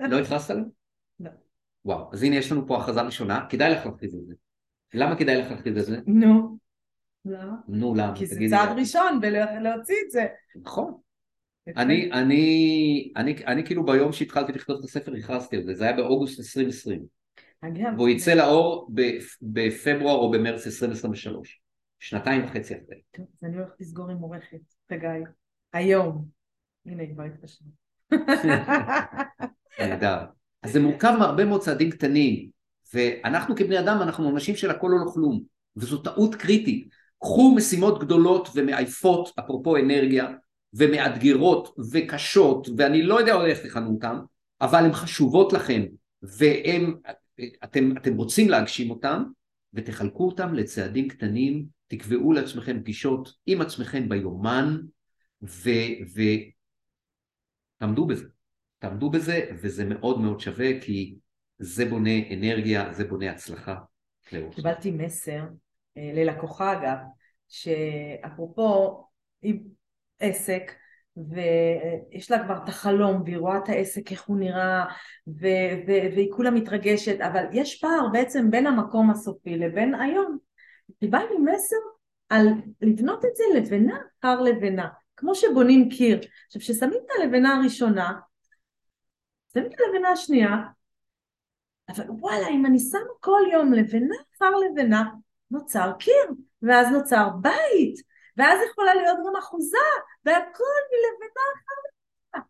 לא 0.00 0.18
הכרזת 0.18 0.50
עליו? 0.50 0.64
לא. 1.20 1.30
וואו, 1.84 2.11
אז 2.12 2.22
הנה 2.22 2.36
יש 2.36 2.52
לנו 2.52 2.66
פה 2.66 2.78
הכרזה 2.78 3.02
ראשונה, 3.02 3.46
כדאי 3.50 3.72
לך 3.72 3.86
להכריז 3.86 4.14
על 4.14 4.20
זה. 4.26 4.34
למה 4.94 5.16
כדאי 5.16 5.36
לך 5.36 5.50
להכריז 5.50 5.76
על 5.76 5.82
זה? 5.82 6.00
נו. 6.06 6.59
למה? 7.24 7.54
נו, 7.68 7.94
למה? 7.94 8.16
כי 8.16 8.26
זה 8.26 8.40
צעד. 8.50 8.78
ראשון 8.78 9.20
בלהוציא 9.20 9.96
את 10.06 10.11
זה. 10.11 10.26
נכון. 10.56 10.94
אני, 11.76 12.12
אני, 12.12 13.12
אני, 13.16 13.34
אני 13.46 13.66
כאילו 13.66 13.86
ביום 13.86 14.12
שהתחלתי 14.12 14.52
לכתוב 14.52 14.78
את 14.78 14.84
הספר 14.84 15.12
הכרזתי 15.14 15.56
על 15.56 15.62
זה, 15.62 15.74
זה 15.74 15.84
היה 15.84 15.96
באוגוסט 15.96 16.38
2020, 16.38 17.02
אגב, 17.60 17.92
והוא 17.96 18.08
יצא 18.08 18.34
לאור 18.34 18.90
בפ- 18.94 19.38
בפברואר 19.42 20.14
או 20.14 20.30
במרץ 20.30 20.66
2023, 20.66 21.60
שנתיים 21.98 22.44
וחצי 22.44 22.74
אחרי. 22.74 23.00
טוב, 23.10 23.26
אז 23.34 23.44
אני 23.44 23.56
הולכת 23.56 23.80
לסגור 23.80 24.10
עם 24.10 24.16
עורכת, 24.16 24.58
חגי. 24.92 25.06
היום. 25.72 26.24
הנה, 26.86 27.02
היא 27.02 27.14
כבר 27.14 27.22
התקשרה. 27.22 27.68
נהדר. 29.80 30.18
אז 30.62 30.72
זה 30.72 30.80
מורכב 30.80 31.14
מהרבה 31.18 31.44
מאוד 31.44 31.60
צעדים 31.60 31.90
קטנים, 31.90 32.50
ואנחנו 32.94 33.56
כבני 33.56 33.78
אדם 33.78 33.98
אנחנו 34.02 34.30
אנשים 34.30 34.56
של 34.56 34.70
הכל 34.70 34.92
או 34.92 34.98
לא 35.04 35.10
כלום, 35.14 35.42
וזו 35.76 36.02
טעות 36.02 36.34
קריטית. 36.34 36.88
קחו 37.20 37.54
משימות 37.56 38.00
גדולות 38.00 38.48
ומעייפות, 38.54 39.32
אפרופו 39.38 39.76
אנרגיה, 39.76 40.28
ומאתגרות 40.74 41.74
וקשות, 41.92 42.68
ואני 42.76 43.02
לא 43.02 43.20
יודע 43.20 43.46
איך 43.46 43.66
תכנו 43.66 43.90
אותן, 43.94 44.16
אבל 44.60 44.84
הן 44.84 44.92
חשובות 44.92 45.52
לכם, 45.52 45.82
והם, 46.22 46.94
אתם, 47.64 47.96
אתם 47.96 48.16
רוצים 48.16 48.48
להגשים 48.48 48.90
אותן, 48.90 49.22
ותחלקו 49.74 50.26
אותם 50.26 50.54
לצעדים 50.54 51.08
קטנים, 51.08 51.66
תקבעו 51.86 52.32
לעצמכם 52.32 52.80
פגישות 52.80 53.32
עם 53.46 53.60
עצמכם 53.60 54.08
ביומן, 54.08 54.76
ו... 55.42 55.70
ו... 56.14 56.20
תעמדו 57.78 58.06
בזה. 58.06 58.24
תעמדו 58.78 59.10
בזה, 59.10 59.50
וזה 59.62 59.84
מאוד 59.84 60.20
מאוד 60.20 60.40
שווה, 60.40 60.80
כי 60.80 61.18
זה 61.58 61.84
בונה 61.84 62.10
אנרגיה, 62.34 62.92
זה 62.92 63.04
בונה 63.04 63.30
הצלחה. 63.30 63.76
קיבלתי 64.54 64.90
מסר 64.90 65.44
אה, 65.96 66.12
ללקוחה 66.14 66.72
אגב, 66.72 66.96
שאפרופו 67.48 69.04
עסק 70.20 70.72
ויש 71.16 72.30
לה 72.30 72.44
כבר 72.44 72.56
את 72.64 72.68
החלום 72.68 73.22
והיא 73.22 73.38
רואה 73.38 73.58
את 73.58 73.68
העסק 73.68 74.12
איך 74.12 74.22
הוא 74.22 74.38
נראה 74.38 74.84
ו- 75.28 75.74
ו- 75.86 76.14
והיא 76.14 76.32
כולה 76.32 76.50
מתרגשת 76.50 77.20
אבל 77.20 77.44
יש 77.52 77.80
פער 77.80 78.08
בעצם 78.12 78.50
בין 78.50 78.66
המקום 78.66 79.10
הסופי 79.10 79.56
לבין 79.56 79.94
היום. 79.94 80.38
קיבלתי 81.00 81.34
מסר 81.34 81.76
על 82.28 82.48
לבנות 82.80 83.24
את 83.24 83.36
זה 83.36 83.44
לבנה 83.56 83.98
אחר 84.20 84.40
לבנה 84.40 84.88
כמו 85.16 85.34
שבונים 85.34 85.88
קיר. 85.88 86.20
עכשיו, 86.46 86.62
כששמים 86.62 87.00
את 87.06 87.10
הלבנה 87.18 87.56
הראשונה, 87.56 88.12
שמים 89.54 89.66
את 89.66 89.80
הלבנה 89.80 90.08
השנייה, 90.08 90.56
אבל 91.88 92.04
וואלה, 92.08 92.48
אם 92.48 92.66
אני 92.66 92.78
שמה 92.78 93.00
כל 93.20 93.40
יום 93.52 93.72
לבנה 93.72 94.14
אחר 94.36 94.50
לבנה, 94.50 95.04
נוצר 95.50 95.92
קיר, 95.98 96.32
ואז 96.62 96.88
נוצר 96.92 97.28
בית, 97.40 98.07
ואז 98.39 98.59
יכולה 98.70 98.95
להיות 98.95 99.18
גם 99.26 99.36
אחוזה, 99.36 99.89
והכל 100.24 100.78
מלבנה 100.91 101.45
לבנה. 101.51 102.45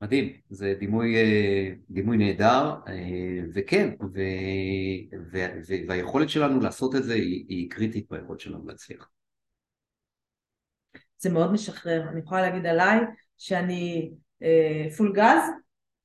מדהים, 0.00 0.32
זה 0.50 0.74
דימוי, 0.78 1.16
אה, 1.16 1.70
דימוי 1.90 2.16
נהדר, 2.16 2.74
אה, 2.88 3.40
וכן, 3.54 3.90
ו, 4.00 4.20
ו, 5.32 5.38
ו, 5.68 5.74
והיכולת 5.88 6.28
שלנו 6.28 6.60
לעשות 6.60 6.96
את 6.96 7.04
זה 7.04 7.14
היא, 7.14 7.44
היא 7.48 7.70
קריטית 7.70 8.06
ביכולת 8.10 8.40
שלנו 8.40 8.66
להצליח. 8.66 9.10
זה 11.18 11.30
מאוד 11.30 11.52
משחרר, 11.52 12.08
אני 12.08 12.20
יכולה 12.20 12.42
להגיד 12.42 12.66
עליי 12.66 12.98
שאני 13.38 14.12
אה, 14.42 14.86
full 14.96 15.12
gas, 15.14 15.42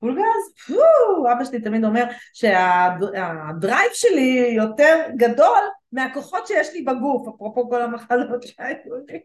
full 0.00 0.14
gas, 0.14 0.66
פו, 0.66 1.32
אבא 1.32 1.44
שלי 1.44 1.60
תמיד 1.60 1.84
אומר 1.84 2.04
שה 2.32 2.91
drive 2.91 3.90
שלי 3.92 4.52
יותר 4.56 5.06
גדול 5.16 5.60
מהכוחות 5.92 6.46
שיש 6.46 6.72
לי 6.74 6.82
בגוף, 6.82 7.28
אפרופו 7.28 7.70
כל 7.70 7.82
המחלות 7.82 8.42
שהיו 8.42 8.94
לי, 9.08 9.20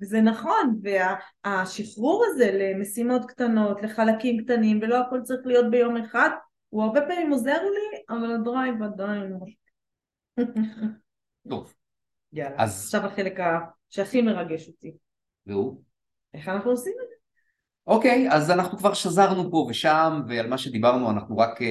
וזה 0.00 0.20
נכון, 0.20 0.80
והשחרור 0.82 2.24
הזה 2.26 2.50
למשימות 2.52 3.24
קטנות, 3.24 3.82
לחלקים 3.82 4.44
קטנים, 4.44 4.78
ולא 4.82 5.00
הכל 5.00 5.20
צריך 5.22 5.46
להיות 5.46 5.70
ביום 5.70 5.96
אחד, 5.96 6.30
הוא 6.68 6.82
הרבה 6.82 7.00
פעמים 7.00 7.30
עוזר 7.30 7.62
לי, 7.62 8.16
אבל 8.16 8.34
הדרייב 8.34 8.82
עדיין 8.82 9.32
לא 9.32 9.38
טוב. 11.48 11.74
יאללה, 12.32 12.62
אז... 12.62 12.84
עכשיו 12.84 13.06
החלק 13.06 13.38
שהכי 13.90 14.22
מרגש 14.22 14.68
אותי. 14.68 14.96
והוא? 15.46 15.82
איך 16.34 16.48
אנחנו 16.48 16.70
עושים 16.70 16.92
את 17.02 17.08
זה? 17.08 17.13
אוקיי, 17.86 18.28
אז 18.30 18.50
אנחנו 18.50 18.78
כבר 18.78 18.94
שזרנו 18.94 19.50
פה 19.50 19.66
ושם, 19.70 20.20
ועל 20.28 20.46
מה 20.46 20.58
שדיברנו 20.58 21.10
אנחנו 21.10 21.38
רק 21.38 21.60
uh, 21.62 21.64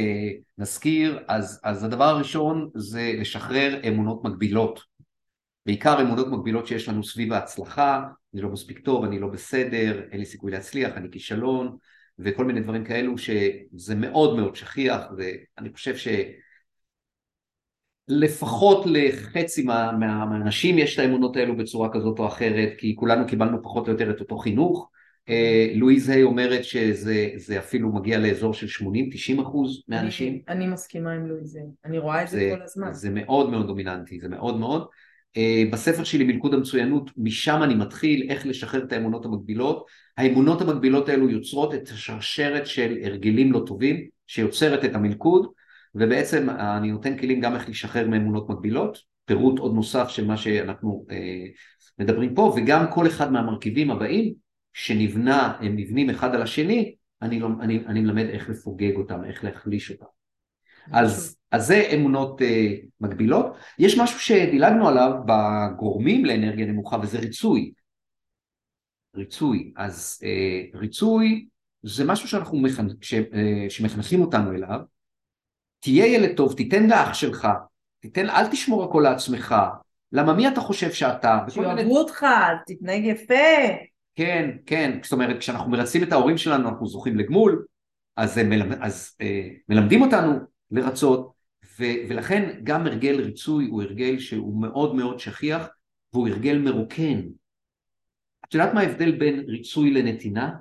נזכיר, 0.57 1.23
אז, 1.27 1.59
אז 1.63 1.83
הדבר 1.83 2.03
הראשון 2.03 2.69
זה 2.75 3.13
לשחרר 3.19 3.81
אמונות 3.87 4.23
מגבילות. 4.23 4.79
בעיקר 5.65 6.01
אמונות 6.01 6.27
מגבילות 6.27 6.67
שיש 6.67 6.89
לנו 6.89 7.03
סביב 7.03 7.33
ההצלחה, 7.33 8.03
אני 8.33 8.41
לא 8.41 8.49
מספיק 8.49 8.79
טוב, 8.79 9.03
אני 9.03 9.19
לא 9.19 9.27
בסדר, 9.27 10.01
אין 10.11 10.19
לי 10.19 10.25
סיכוי 10.25 10.51
להצליח, 10.51 10.93
אני 10.97 11.11
כישלון, 11.11 11.77
וכל 12.19 12.45
מיני 12.45 12.59
דברים 12.59 12.85
כאלו 12.85 13.17
שזה 13.17 13.95
מאוד 13.95 14.35
מאוד 14.35 14.55
שכיח, 14.55 15.01
ואני 15.17 15.73
חושב 15.73 15.97
ש... 15.97 16.07
לפחות 18.07 18.85
לחצי 18.85 19.63
מה, 19.63 19.91
מהאנשים 19.91 20.77
יש 20.77 20.93
את 20.93 20.99
האמונות 20.99 21.35
האלו 21.35 21.57
בצורה 21.57 21.93
כזאת 21.93 22.19
או 22.19 22.27
אחרת, 22.27 22.69
כי 22.77 22.95
כולנו 22.95 23.27
קיבלנו 23.27 23.63
פחות 23.63 23.87
או 23.87 23.91
יותר 23.91 24.11
את 24.11 24.19
אותו 24.19 24.37
חינוך. 24.37 24.89
אה, 25.29 25.71
לואיז 25.75 26.09
היי 26.09 26.23
אומרת 26.23 26.63
שזה 26.63 27.59
אפילו 27.59 27.93
מגיע 27.93 28.19
לאזור 28.19 28.53
של 28.53 28.85
80-90 29.37 29.41
אחוז 29.41 29.83
מהאנשים. 29.87 30.33
אני, 30.33 30.57
אני 30.57 30.67
מסכימה 30.67 31.11
עם 31.11 31.27
לואיז 31.27 31.55
היי, 31.55 31.65
אני 31.85 31.97
רואה 31.97 32.23
את 32.23 32.27
זה, 32.27 32.37
זה 32.37 32.51
כל 32.57 32.63
הזמן. 32.63 32.93
זה 32.93 33.09
מאוד 33.09 33.49
מאוד 33.49 33.67
דומיננטי, 33.67 34.19
זה 34.21 34.29
מאוד 34.29 34.59
מאוד. 34.59 34.87
Uh, 35.37 35.73
בספר 35.73 36.03
שלי 36.03 36.23
מלכוד 36.23 36.53
המצוינות, 36.53 37.11
משם 37.17 37.59
אני 37.63 37.75
מתחיל 37.75 38.27
איך 38.29 38.45
לשחרר 38.45 38.83
את 38.83 38.91
האמונות 38.91 39.25
המקבילות. 39.25 39.85
האמונות 40.17 40.61
המקבילות 40.61 41.09
האלו 41.09 41.29
יוצרות 41.29 41.73
את 41.73 41.89
השרשרת 41.89 42.67
של 42.67 42.97
הרגלים 43.03 43.51
לא 43.51 43.63
טובים, 43.65 44.07
שיוצרת 44.27 44.85
את 44.85 44.95
המלכוד. 44.95 45.47
ובעצם 45.95 46.49
אני 46.49 46.91
נותן 46.91 47.17
כלים 47.17 47.39
גם 47.39 47.55
איך 47.55 47.69
לשחרר 47.69 48.07
מאמונות 48.07 48.49
מקבילות, 48.49 48.97
פירוט 49.25 49.59
עוד 49.59 49.75
נוסף 49.75 50.09
של 50.09 50.27
מה 50.27 50.37
שאנחנו 50.37 51.05
אה, 51.11 51.45
מדברים 51.99 52.35
פה, 52.35 52.53
וגם 52.57 52.85
כל 52.91 53.07
אחד 53.07 53.31
מהמרכיבים 53.31 53.91
הבאים 53.91 54.33
שנבנה, 54.73 55.57
הם 55.59 55.75
נבנים 55.75 56.09
אחד 56.09 56.35
על 56.35 56.41
השני, 56.41 56.95
אני, 57.21 57.39
לא, 57.39 57.47
אני, 57.61 57.85
אני 57.87 58.01
מלמד 58.01 58.25
איך 58.25 58.49
לפוגג 58.49 58.95
אותם, 58.95 59.23
איך 59.23 59.43
להחליש 59.43 59.91
אותם. 59.91 60.05
אז, 60.91 61.37
אז 61.51 61.65
זה 61.67 61.89
אמונות 61.93 62.41
אה, 62.41 62.75
מקבילות. 63.01 63.45
יש 63.79 63.97
משהו 63.97 64.19
שדילגנו 64.19 64.87
עליו 64.87 65.11
בגורמים 65.25 66.25
לאנרגיה 66.25 66.65
נמוכה 66.65 66.97
וזה 67.01 67.19
ריצוי. 67.19 67.73
ריצוי. 69.15 69.73
אז 69.77 70.21
אה, 70.23 70.79
ריצוי 70.79 71.47
זה 71.83 72.05
משהו 72.05 72.27
שאנחנו 72.27 72.57
מחנ... 72.57 72.87
ש... 73.01 73.13
אה, 73.13 73.65
שמחנכים 73.69 74.21
אותנו 74.21 74.51
אליו, 74.51 74.79
תהיה 75.79 76.05
ילד 76.05 76.37
טוב, 76.37 76.53
תיתן 76.53 76.89
לאח 76.89 77.13
שלך, 77.13 77.47
תיתן, 77.99 78.29
אל 78.29 78.47
תשמור 78.47 78.83
הכל 78.83 79.01
לעצמך, 79.03 79.55
למה 80.11 80.33
מי 80.33 80.47
אתה 80.47 80.61
חושב 80.61 80.91
שאתה? 80.91 81.39
שיאהבו 81.49 81.75
מיני... 81.75 81.91
אותך, 81.91 82.25
תתנהג 82.67 83.05
יפה. 83.05 83.33
כן, 84.15 84.57
כן, 84.65 84.99
זאת 85.03 85.11
אומרת 85.11 85.39
כשאנחנו 85.39 85.71
מרצים 85.71 86.03
את 86.03 86.11
ההורים 86.11 86.37
שלנו 86.37 86.69
אנחנו 86.69 86.87
זוכים 86.87 87.17
לגמול, 87.17 87.65
אז, 88.17 88.37
מלמד, 88.37 88.77
אז 88.81 89.15
אה, 89.21 89.49
מלמדים 89.69 90.01
אותנו 90.01 90.39
לרצות, 90.71 91.33
ו, 91.79 91.83
ולכן 92.09 92.59
גם 92.63 92.87
הרגל 92.87 93.21
ריצוי 93.21 93.67
הוא 93.67 93.83
הרגל 93.83 94.19
שהוא 94.19 94.61
מאוד 94.61 94.95
מאוד 94.95 95.19
שכיח 95.19 95.67
והוא 96.13 96.27
הרגל 96.27 96.57
מרוקן. 96.57 97.21
את 98.45 98.53
יודעת 98.53 98.73
מה 98.73 98.81
ההבדל 98.81 99.11
בין 99.11 99.39
ריצוי 99.47 99.93
לנתינה? 99.93 100.55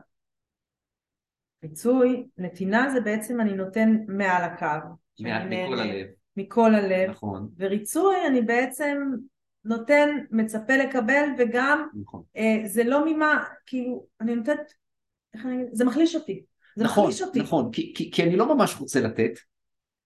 ריצוי, 1.63 2.27
נתינה 2.39 2.91
זה 2.91 3.01
בעצם 3.01 3.41
אני 3.41 3.53
נותן 3.53 3.97
מעל 4.09 4.45
הקו. 4.45 4.89
מכל 5.21 5.79
הלב. 5.79 6.07
מכל 6.37 6.75
הלב. 6.75 7.11
נכון. 7.11 7.49
וריצוי 7.59 8.17
אני 8.27 8.43
בעצם 8.43 8.99
נותן, 9.65 10.09
מצפה 10.31 10.77
לקבל 10.77 11.25
וגם 11.39 11.89
נכון. 12.03 12.23
אה, 12.37 12.63
זה 12.65 12.85
לא 12.85 13.07
ממה, 13.07 13.45
כאילו, 13.67 14.07
אני 14.21 14.35
נותנת, 14.35 14.73
איך 15.35 15.47
אני, 15.47 15.65
זה 15.73 15.85
מחליש 15.85 16.15
אותי. 16.15 16.45
זה 16.77 16.85
נכון, 16.85 17.05
מחליש 17.05 17.23
אותי. 17.23 17.41
נכון, 17.41 17.73
כי, 17.73 17.93
כי, 17.97 18.11
כי 18.11 18.23
אני 18.23 18.37
לא 18.37 18.55
ממש 18.55 18.77
רוצה 18.81 19.01
לתת, 19.01 19.33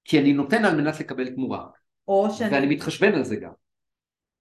כי 0.04 0.20
אני 0.20 0.32
נותן 0.32 0.64
על 0.64 0.76
מנת 0.76 1.00
לקבל 1.00 1.30
תמורה. 1.30 1.66
או 2.08 2.30
שאני... 2.30 2.54
ואני 2.54 2.66
מתחשבן 2.66 3.14
על 3.14 3.24
זה 3.24 3.36
גם. 3.36 3.52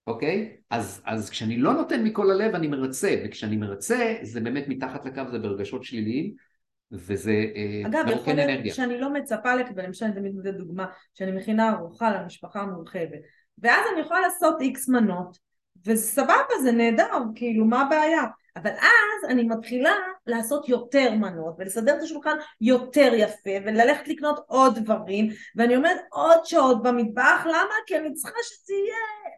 אוקיי? 0.06 0.56
אז, 0.70 1.02
אז 1.04 1.30
כשאני 1.30 1.56
לא 1.56 1.72
נותן 1.72 2.04
מכל 2.04 2.30
הלב 2.30 2.54
אני 2.54 2.66
מרצה, 2.66 3.22
וכשאני 3.24 3.56
מרצה 3.56 4.14
זה 4.22 4.40
באמת 4.40 4.64
מתחת 4.68 5.04
לקו, 5.04 5.22
זה 5.30 5.38
ברגשות 5.38 5.84
שליליים, 5.84 6.34
וזה 6.92 7.44
אה, 7.56 7.82
אגב, 7.86 8.04
יכול 8.08 8.34
להיות 8.34 8.74
שאני 8.74 9.00
לא 9.00 9.12
מצפה 9.12 9.54
לקבל, 9.54 9.84
למשל 9.86 10.04
אני 10.04 10.14
תמיד 10.14 10.34
נותנת 10.34 10.56
דוגמה, 10.56 10.86
שאני 11.14 11.32
מכינה 11.32 11.72
ארוחה 11.72 12.10
למשפחה 12.10 12.60
המורחבת, 12.60 13.20
ואז 13.58 13.80
אני 13.92 14.00
יכולה 14.00 14.20
לעשות 14.20 14.60
איקס 14.60 14.88
מנות, 14.88 15.38
וזה 15.86 16.02
סבבה, 16.02 16.54
זה 16.62 16.72
נהדר, 16.72 17.22
כאילו, 17.34 17.64
מה 17.64 17.82
הבעיה? 17.82 18.22
אבל 18.56 18.70
אז 18.70 19.30
אני 19.30 19.44
מתחילה 19.44 19.92
לעשות 20.26 20.68
יותר 20.68 21.14
מנות 21.14 21.54
ולסדר 21.58 21.96
את 21.96 22.02
השולחן 22.02 22.36
יותר 22.60 23.12
יפה 23.14 23.50
וללכת 23.66 24.08
לקנות 24.08 24.40
עוד 24.46 24.78
דברים 24.78 25.28
ואני 25.56 25.74
עומדת 25.74 26.00
עוד 26.10 26.38
שעות 26.44 26.82
במטבח, 26.82 27.42
למה? 27.46 27.74
כי 27.86 27.96
אני 27.96 28.14
צריכה 28.14 28.38
שזה 28.42 28.74
יהיה 28.74 29.36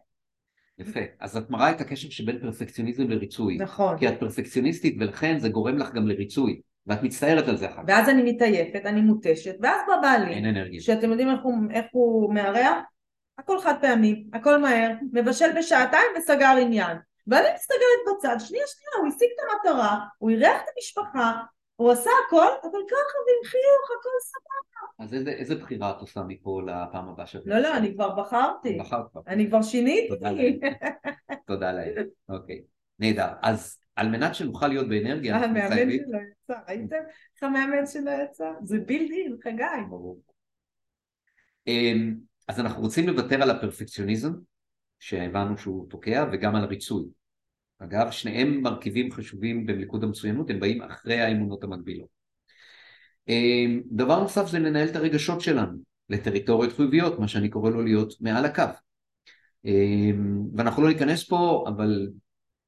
יפה. 0.79 0.99
אז 1.19 1.37
את 1.37 1.49
מראה 1.49 1.71
את 1.71 1.81
הקשר 1.81 2.09
שבין 2.09 2.39
פרפקציוניזם 2.39 3.09
לריצוי. 3.09 3.57
נכון. 3.57 3.97
כי 3.97 4.07
את 4.07 4.19
פרפקציוניסטית 4.19 4.95
ולכן 4.99 5.39
זה 5.39 5.49
גורם 5.49 5.77
לך 5.77 5.93
גם 5.93 6.07
לריצוי. 6.07 6.61
ואת 6.87 7.03
מצטערת 7.03 7.47
על 7.47 7.57
זה 7.57 7.65
אחר 7.65 7.75
כך. 7.75 7.83
ואז 7.87 8.09
אני 8.09 8.31
מתעייפת, 8.31 8.81
אני 8.85 9.01
מותשת, 9.01 9.55
ואז 9.61 9.81
בא 9.87 9.93
בעלי. 10.01 10.33
אין 10.33 10.45
אנרגיה. 10.45 10.81
שאתם 10.81 11.09
יודעים 11.09 11.29
איך 11.29 11.39
הוא, 11.43 11.53
איך 11.71 11.85
הוא 11.91 12.33
מארח? 12.33 12.77
הכל 13.39 13.59
חד 13.59 13.73
פעמי, 13.81 14.25
הכל 14.33 14.57
מהר, 14.57 14.91
מבשל 15.13 15.57
בשעתיים 15.57 16.07
וסגר 16.17 16.55
עניין. 16.61 16.97
ואני 17.27 17.47
מסתכלת 17.55 18.17
בצד, 18.17 18.35
שנייה 18.39 18.63
שנייה, 18.67 18.91
הוא 18.99 19.07
השיג 19.07 19.29
את 19.35 19.67
המטרה, 19.69 19.99
הוא 20.17 20.29
אירח 20.29 20.61
את 20.63 20.69
המשפחה, 20.75 21.41
הוא 21.75 21.91
עשה 21.91 22.09
הכל, 22.27 22.47
אבל 22.61 22.79
ככה 22.89 23.17
ועם 23.25 23.43
חיוך, 23.45 23.91
הכל 23.99 24.09
סבבה. 24.21 25.05
אז 25.05 25.13
איזה, 25.13 25.31
איזה 25.31 25.55
בחירה 25.55 25.91
את 25.91 26.01
עושה 26.01 26.21
מפה 26.27 26.61
לפעם 26.65 27.09
הבאה 27.09 27.25
שאת... 27.25 27.41
לא, 27.45 27.59
לא, 27.59 27.77
אני 27.77 27.93
כבר 27.93 28.15
בחרתי. 28.15 28.77
בחרת 28.79 29.11
כבר. 29.11 29.21
אני 29.27 29.47
כבר 29.47 29.61
שיניתי. 29.61 30.07
תודה 31.47 31.71
לאל. 31.71 32.07
אוקיי. 32.29 32.61
נהדר. 32.99 33.27
אז 33.41 33.77
על 33.95 34.09
מנת 34.09 34.35
שנוכל 34.35 34.67
להיות 34.67 34.89
באנרגיה, 34.89 35.37
אנחנו 35.37 35.59
חייבים... 35.67 35.99
המאמן 35.99 36.09
שלו 36.09 36.19
יצא, 36.19 36.59
ראיתם 36.67 36.95
איך 37.35 37.43
המאמן 37.43 37.85
שלו 37.85 38.11
יצא? 38.11 38.51
זה 38.63 38.79
בילד 38.79 39.39
חגי. 39.43 39.63
ברור. 39.89 40.21
אז 42.49 42.59
אנחנו 42.59 42.81
רוצים 42.81 43.07
לוותר 43.07 43.43
על 43.43 43.49
הפרפקציוניזם, 43.49 44.33
שהבנו 44.99 45.57
שהוא 45.57 45.89
תוקע, 45.89 46.25
וגם 46.31 46.55
על 46.55 46.63
הריצוי. 46.63 47.03
אגב, 47.79 48.11
שניהם 48.11 48.61
מרכיבים 48.61 49.11
חשובים 49.11 49.65
במלכוד 49.65 50.03
המצוינות, 50.03 50.49
הם 50.49 50.59
באים 50.59 50.81
אחרי 50.81 51.21
האמונות 51.21 51.63
המקבילות. 51.63 52.07
אמ, 53.27 53.81
דבר 53.91 54.19
נוסף 54.19 54.47
זה 54.47 54.59
לנהל 54.59 54.87
את 54.87 54.95
הרגשות 54.95 55.41
שלנו 55.41 55.77
לטריטוריות 56.09 56.73
חיוביות, 56.73 57.19
מה 57.19 57.27
שאני 57.27 57.49
קורא 57.49 57.69
לו 57.69 57.81
להיות 57.81 58.13
מעל 58.21 58.45
הקו. 58.45 58.63
אמ, 59.65 60.41
ואנחנו 60.55 60.83
לא 60.83 60.89
ניכנס 60.89 61.23
פה, 61.23 61.65
אבל 61.67 62.09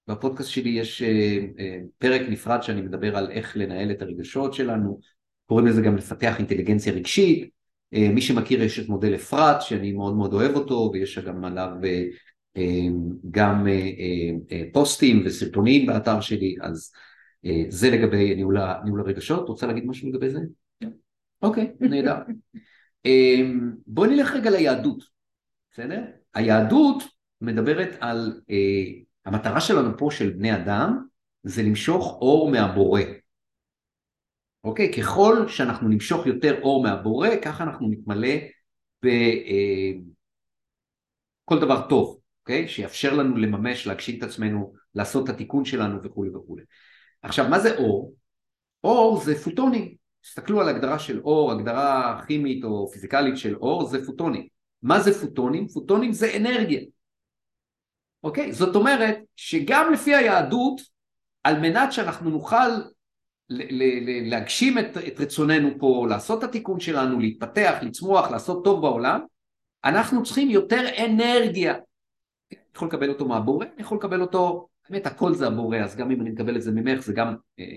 בפודקאסט 0.08 0.50
שלי 0.50 0.70
יש 0.70 1.02
אה, 1.02 1.40
אה, 1.60 1.80
פרק 1.98 2.22
נפרד 2.30 2.64
שאני 2.64 2.82
מדבר 2.82 3.18
על 3.18 3.32
איך 3.32 3.58
לנהל 3.58 3.92
את 3.92 4.02
הרגשות 4.02 4.54
שלנו, 4.54 5.00
קוראים 5.46 5.68
לזה 5.68 5.82
גם 5.82 5.96
לפתח 5.96 6.36
אינטליגנציה 6.40 6.94
רגשית, 6.94 7.61
מי 7.92 8.22
שמכיר 8.22 8.64
יש 8.64 8.80
את 8.80 8.90
מודל 8.90 9.16
אפרת 9.16 9.62
שאני 9.62 9.92
מאוד 9.92 10.16
מאוד 10.16 10.34
אוהב 10.34 10.56
אותו 10.56 10.90
ויש 10.94 11.20
גם 11.20 11.46
עליו 11.46 11.70
גם 13.32 13.68
פוסטים 14.74 15.24
וסרטונים 15.26 15.86
באתר 15.86 16.22
שלי, 16.22 16.56
אז 16.62 16.92
זה 17.70 17.90
לגבי 17.90 18.36
ניהול, 18.36 18.58
ניהול 18.84 19.00
הרגשות. 19.02 19.50
רוצה 19.50 19.68
להגיד 19.68 19.86
משהו 19.86 20.10
לגבי 20.10 20.30
זה? 20.30 20.40
אוקיי, 21.42 21.72
נהדר. 21.80 22.16
בואי 23.88 24.10
נלך 24.10 24.34
רגע 24.34 24.50
ליהדות, 24.50 25.04
בסדר? 25.72 26.04
היהדות 26.34 27.04
מדברת 27.42 27.96
על, 28.00 28.42
המטרה 29.26 29.62
שלנו 29.62 29.98
פה 29.98 30.10
של 30.12 30.30
בני 30.30 30.56
אדם 30.56 31.04
זה 31.44 31.64
למשוך 31.64 32.18
אור 32.22 32.52
מהבורא. 32.52 33.02
אוקיי? 34.64 34.94
ככל 34.94 35.48
שאנחנו 35.48 35.90
נמשוך 35.90 36.26
יותר 36.26 36.62
אור 36.62 36.84
מהבורא, 36.84 37.30
ככה 37.42 37.64
אנחנו 37.64 37.90
נתמלא 37.90 38.36
בכל 39.04 39.16
אה, 41.56 41.60
דבר 41.62 41.88
טוב, 41.90 42.20
אוקיי? 42.42 42.68
שיאפשר 42.68 43.14
לנו 43.14 43.38
לממש, 43.38 43.88
להגשים 43.88 44.18
את 44.18 44.24
עצמנו, 44.24 44.74
לעשות 44.96 45.30
את 45.30 45.36
התיקון 45.36 45.66
שלנו 45.66 46.04
וכולי 46.04 46.30
וכולי. 46.30 46.64
עכשיו, 47.22 47.50
מה 47.50 47.60
זה 47.60 47.78
אור? 47.78 48.14
אור 48.84 49.22
זה 49.24 49.44
פוטונים. 49.44 49.96
תסתכלו 50.22 50.62
על 50.62 50.70
הגדרה 50.70 51.00
של 51.00 51.20
אור, 51.20 51.52
הגדרה 51.52 52.22
כימית 52.28 52.64
או 52.64 52.88
פיזיקלית 52.88 53.38
של 53.38 53.56
אור, 53.56 53.86
זה 53.86 54.06
פוטונים. 54.06 54.48
מה 54.84 55.00
זה 55.00 55.22
פוטונים? 55.22 55.68
פוטונים 55.68 56.12
זה 56.12 56.38
אנרגיה. 56.38 56.82
אוקיי? 58.24 58.54
זאת 58.54 58.76
אומרת 58.76 59.18
שגם 59.36 59.94
לפי 59.94 60.16
היהדות, 60.16 60.82
על 61.44 61.60
מנת 61.60 61.92
שאנחנו 61.92 62.30
נוכל 62.30 62.70
להגשים 64.24 64.80
את, 64.80 64.98
את 65.08 65.20
רצוננו 65.20 65.70
פה, 65.80 66.06
לעשות 66.10 66.44
את 66.44 66.50
התיקון 66.50 66.80
שלנו, 66.80 67.20
להתפתח, 67.20 67.78
לצמוח, 67.82 68.32
לעשות 68.32 68.64
טוב 68.64 68.82
בעולם, 68.82 69.22
אנחנו 69.86 70.24
צריכים 70.24 70.50
יותר 70.50 70.86
אנרגיה. 71.06 71.74
אני 71.74 72.60
יכול 72.76 72.88
לקבל 72.88 73.10
אותו 73.10 73.26
מהבורא, 73.26 73.66
אני 73.66 73.82
יכול 73.82 73.98
לקבל 73.98 74.22
אותו, 74.22 74.68
באמת 74.90 75.06
הכל 75.06 75.34
זה 75.34 75.48
הבורא, 75.48 75.78
אז 75.78 75.96
גם 75.96 76.12
אם 76.12 76.22
אני 76.22 76.30
מקבל 76.30 76.56
את 76.56 76.62
זה 76.62 76.72
ממך 76.72 77.02
זה 77.02 77.14
גם 77.14 77.36
אה, 77.60 77.76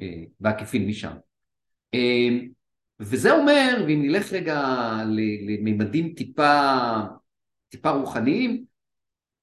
אה, 0.00 0.22
בעקיפין 0.40 0.86
משם. 0.86 1.12
אה, 1.94 2.28
וזה 3.00 3.32
אומר, 3.32 3.84
ואם 3.86 4.02
נלך 4.02 4.32
רגע 4.32 4.62
לממדים 5.48 6.14
טיפה, 6.16 6.70
טיפה 7.68 7.90
רוחניים, 7.90 8.64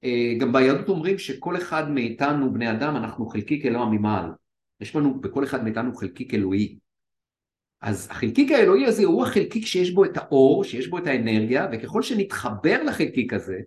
אה, 0.03 0.33
גם 0.39 0.53
ביהדות 0.53 0.89
אומרים 0.89 1.17
שכל 1.17 1.57
אחד 1.57 1.89
מאיתנו, 1.89 2.53
בני 2.53 2.71
אדם, 2.71 2.95
אנחנו 2.95 3.25
חלקיק 3.25 3.65
אלוה 3.65 3.85
ממעל. 3.85 4.25
יש 4.83 4.95
לנו 4.95 5.21
בכל 5.21 5.43
אחד 5.43 5.63
מאיתנו 5.63 5.95
חלקיק 5.95 6.33
אלוהי. 6.33 6.77
אז 7.81 8.07
החלקיק 8.11 8.51
האלוהי 8.51 8.85
הזה 8.85 9.03
הוא 9.03 9.23
החלקיק 9.23 9.65
שיש 9.65 9.91
בו 9.91 10.05
את 10.05 10.17
האור, 10.17 10.63
שיש 10.63 10.87
בו 10.87 10.97
את 10.97 11.07
האנרגיה, 11.07 11.67
וככל 11.71 12.01
שנתחבר 12.01 12.83
לחלקיק 12.83 13.33
הזה, 13.33 13.59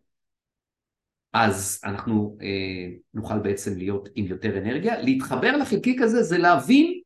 אז 1.33 1.81
אנחנו 1.85 2.39
אה, 2.43 2.89
נוכל 3.15 3.39
בעצם 3.39 3.79
להיות 3.79 4.09
עם 4.15 4.27
יותר 4.27 4.59
אנרגיה. 4.59 5.03
להתחבר 5.03 5.57
לחלקיק 5.57 6.01
הזה 6.03 6.23
זה 6.23 6.39
להבין, 6.39 7.01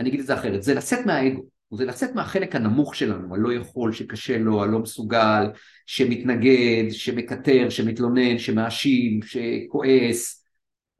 אני 0.00 0.08
אגיד 0.08 0.20
את 0.20 0.26
זה 0.26 0.34
אחרת, 0.34 0.62
זה 0.62 0.74
לצאת 0.74 1.06
מהאגו. 1.06 1.42
זה 1.74 1.84
לצאת 1.84 2.14
מהחלק 2.14 2.54
הנמוך 2.54 2.94
שלנו, 2.94 3.34
הלא 3.34 3.52
יכול, 3.52 3.92
שקשה 3.92 4.38
לו, 4.38 4.62
הלא 4.62 4.78
מסוגל, 4.78 5.44
שמתנגד, 5.86 6.90
שמקטר, 6.90 7.70
שמתלונן, 7.70 8.38
שמאשים, 8.38 9.20
שכועס, 9.22 10.39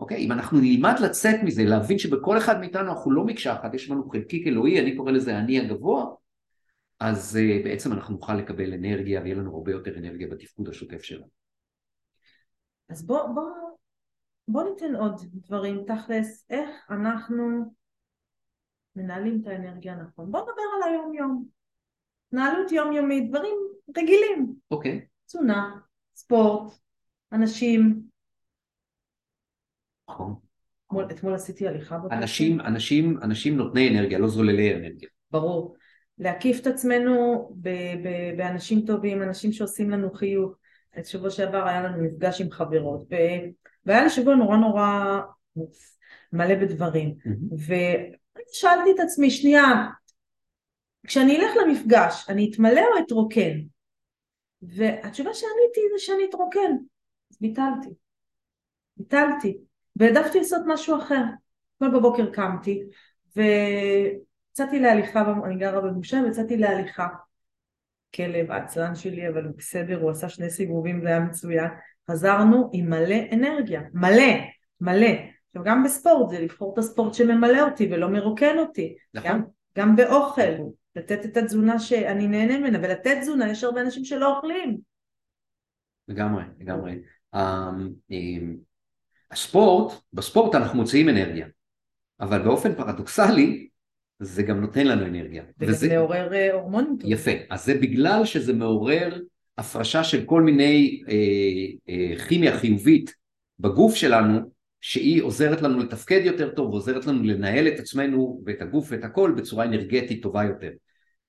אוקיי? 0.01 0.26
אם 0.26 0.32
אנחנו 0.32 0.59
נלמד 0.61 0.94
לצאת 1.05 1.40
מזה, 1.44 1.64
להבין 1.64 1.98
שבכל 1.98 2.38
אחד 2.38 2.61
מאיתנו 2.61 2.90
אנחנו 2.90 3.11
לא 3.11 3.24
מקשה 3.24 3.53
אחת, 3.53 3.74
יש 3.74 3.90
לנו 3.90 4.11
חלקיק 4.11 4.46
אלוהי, 4.46 4.80
אני 4.80 4.96
קורא 4.96 5.12
לזה 5.12 5.38
אני 5.38 5.61
הגבוה, 5.61 6.07
אז 7.01 7.38
uh, 7.38 7.64
בעצם 7.64 7.92
אנחנו 7.92 8.14
נוכל 8.14 8.34
לקבל 8.34 8.74
אנרגיה 8.74 9.20
ויהיה 9.20 9.34
לנו 9.34 9.55
הרבה 9.55 9.72
יותר 9.72 9.98
אנרגיה 9.98 10.28
בתפקוד 10.28 10.68
השוטף 10.68 11.03
שלנו. 11.03 11.26
אז 12.88 13.07
בוא, 13.07 13.26
בוא, 13.26 13.51
בוא 14.48 14.62
ניתן 14.62 14.94
עוד 14.94 15.20
דברים, 15.32 15.84
תכלס, 15.86 16.46
איך 16.51 16.70
אנחנו 16.90 17.72
מנהלים 18.96 19.40
את 19.42 19.46
האנרגיה 19.46 19.94
נכון. 19.94 20.32
בוא 20.32 20.40
נדבר 20.40 20.62
על 20.76 20.92
היום-יום. 20.92 21.44
התנהלות 22.26 22.72
יומיומית, 22.72 23.28
דברים 23.30 23.57
רגילים. 23.96 24.55
אוקיי. 24.70 25.01
Okay. 25.05 25.26
תזונה, 25.26 25.76
ספורט, 26.14 26.72
אנשים. 27.32 28.09
נכון. 30.11 30.34
אתמול, 30.86 31.06
אתמול 31.11 31.34
עשיתי 31.34 31.68
הליכה 31.68 31.98
בבוקר. 31.98 32.14
אנשים, 32.14 32.61
אנשים, 32.61 33.18
אנשים 33.22 33.56
נותני 33.56 33.88
אנרגיה, 33.88 34.18
לא 34.18 34.28
זוללי 34.28 34.74
אנרגיה. 34.74 35.08
ברור. 35.30 35.76
להקיף 36.18 36.61
את 36.61 36.66
עצמנו 36.66 37.48
ב- 37.61 37.68
ב- 38.04 38.36
באנשים 38.36 38.80
טובים, 38.86 39.22
אנשים 39.22 39.52
שעושים 39.52 39.90
לנו 39.90 40.12
חיוך. 40.12 40.52
את 40.98 41.06
שבוע 41.06 41.30
שעבר 41.30 41.68
היה 41.68 41.82
לנו 41.82 42.04
מפגש 42.04 42.40
עם 42.40 42.50
חברות, 42.50 43.02
ו- 43.11 43.50
והיה 43.86 44.02
לי 44.04 44.11
שבוע 44.11 44.34
נורא 44.34 44.56
נורא 44.56 45.20
מלא 46.32 46.54
בדברים. 46.54 47.14
Mm-hmm. 47.26 47.72
שאלתי 48.52 48.90
את 48.94 49.00
עצמי, 49.00 49.30
שנייה, 49.30 49.64
כשאני 51.06 51.36
אלך 51.36 51.50
למפגש, 51.56 52.26
אני 52.28 52.50
אתמלא 52.50 52.80
או 52.80 53.04
אתרוקן? 53.04 53.58
והתשובה 54.62 55.34
שעניתי 55.34 55.80
זה 55.92 55.98
שאני 55.98 56.24
אתרוקן. 56.28 56.72
אז 57.30 57.36
ביטלתי. 57.40 57.88
ביטלתי. 58.96 59.58
והעדפתי 60.01 60.38
לעשות 60.38 60.62
משהו 60.66 60.98
אחר. 60.98 61.22
אתמול 61.76 61.98
בבוקר 61.98 62.30
קמתי, 62.32 62.82
ויצאתי 63.36 64.80
להליכה, 64.80 65.34
אני 65.44 65.57
גרה 65.57 65.80
בגושה, 65.80 66.20
ויצאתי 66.24 66.57
להליכה. 66.57 67.09
כלב 68.14 68.51
עצלן 68.51 68.94
שלי, 68.94 69.28
אבל 69.28 69.44
הוא 69.44 69.53
בסדר, 69.57 70.01
הוא 70.01 70.11
עשה 70.11 70.28
שני 70.28 70.51
סיבובים, 70.51 71.01
זה 71.01 71.09
היה 71.09 71.20
מצוין. 71.20 71.68
חזרנו 72.11 72.70
עם 72.72 72.90
מלא 72.90 73.16
אנרגיה. 73.32 73.82
מלא, 73.94 74.32
מלא. 74.80 75.11
עכשיו 75.46 75.64
גם 75.64 75.84
בספורט 75.84 76.30
זה 76.30 76.40
לבחור 76.40 76.72
את 76.72 76.78
הספורט 76.78 77.14
שממלא 77.14 77.61
אותי 77.61 77.88
ולא 77.92 78.09
מרוקן 78.09 78.59
אותי. 78.59 78.96
נכון. 79.14 79.30
גם, 79.30 79.42
גם 79.78 79.96
באוכל, 79.96 80.53
לתת 80.96 81.24
את 81.24 81.36
התזונה 81.36 81.78
שאני 81.78 82.26
נהנה 82.28 82.59
ממנה, 82.59 82.78
ולתת 82.78 83.16
תזונה, 83.20 83.51
יש 83.51 83.64
הרבה 83.64 83.80
אנשים 83.80 84.05
שלא 84.05 84.36
אוכלים. 84.36 84.78
לגמרי, 86.09 86.44
לגמרי. 86.61 87.03
Um, 87.36 88.11
הספורט, 89.31 89.93
בספורט 90.12 90.55
אנחנו 90.55 90.78
מוציאים 90.78 91.09
אנרגיה, 91.09 91.47
אבל 92.20 92.43
באופן 92.43 92.74
פרדוקסלי 92.74 93.68
זה 94.20 94.43
גם 94.43 94.61
נותן 94.61 94.87
לנו 94.87 95.07
אנרגיה. 95.07 95.43
וזה 95.59 95.72
וזה 95.72 95.97
מעורר 95.97 96.35
אה, 96.35 96.53
הורמונים 96.53 96.97
טובים. 97.01 97.16
יפה, 97.16 97.31
אז 97.51 97.64
זה 97.64 97.74
בגלל 97.74 98.24
שזה 98.24 98.53
מעורר 98.53 99.18
הפרשה 99.59 100.05
של 100.05 100.24
כל 100.24 100.43
מיני 100.43 101.03
אה, 101.09 101.14
אה, 101.89 102.24
כימיה 102.28 102.59
חיובית 102.59 103.14
בגוף 103.59 103.95
שלנו, 103.95 104.41
שהיא 104.81 105.22
עוזרת 105.22 105.62
לנו 105.62 105.78
לתפקד 105.78 106.20
יותר 106.24 106.49
טוב 106.55 106.70
ועוזרת 106.70 107.07
לנו 107.07 107.22
לנהל 107.22 107.68
את 107.68 107.78
עצמנו 107.78 108.43
ואת 108.47 108.62
הגוף 108.62 108.89
ואת 108.91 109.05
הכל 109.05 109.33
בצורה 109.37 109.64
אנרגטית 109.64 110.22
טובה 110.22 110.45
יותר. 110.45 110.70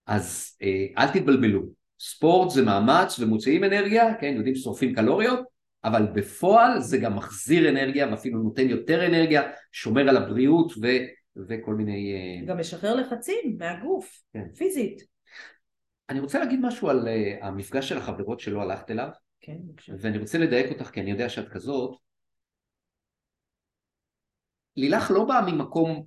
אז 0.08 0.58
אה, 0.62 0.86
אל 0.98 1.08
תתבלבלו, 1.08 1.62
ספורט 2.00 2.50
זה 2.52 2.62
מאמץ 2.62 3.20
ומוציאים 3.20 3.64
אנרגיה, 3.64 4.14
כן, 4.22 4.34
יודעים 4.38 4.56
ששורפים 4.56 4.96
קלוריות, 4.96 5.40
אבל 5.84 6.08
בפועל 6.14 6.80
זה 6.80 6.98
גם 6.98 7.16
מחזיר 7.16 7.70
אנרגיה 7.70 8.08
ואפילו 8.12 8.44
נותן 8.44 8.70
יותר 8.70 9.06
אנרגיה, 9.06 9.42
שומר 9.72 10.10
על 10.10 10.18
הבריאות 10.18 10.72
ו, 10.82 10.88
וכל 11.48 11.74
מיני... 11.74 12.14
אה, 12.14 12.46
גם 12.46 12.60
משחרר 12.60 12.96
לחצים 12.96 13.58
מהגוף, 13.60 14.22
כן. 14.34 14.46
פיזית. 14.58 15.02
אני 16.10 16.20
רוצה 16.20 16.40
להגיד 16.40 16.60
משהו 16.62 16.90
על 16.90 17.08
uh, 17.08 17.46
המפגש 17.46 17.90
של 17.90 17.98
החברות 17.98 18.40
שלא 18.40 18.62
הלכת 18.62 18.92
אליו, 18.92 19.10
כן, 19.42 19.58
בבקשה. 19.68 19.94
ואני 20.00 20.18
רוצה 20.18 20.38
לדייק 20.38 20.72
אותך 20.72 20.90
כי 20.90 21.02
אני 21.02 21.12
יודע 21.12 21.30
שאת 21.30 21.50
כזאת, 21.50 21.98
לילך 24.78 25.12
לא 25.12 25.26
באה 25.26 25.52
ממקום 25.52 26.06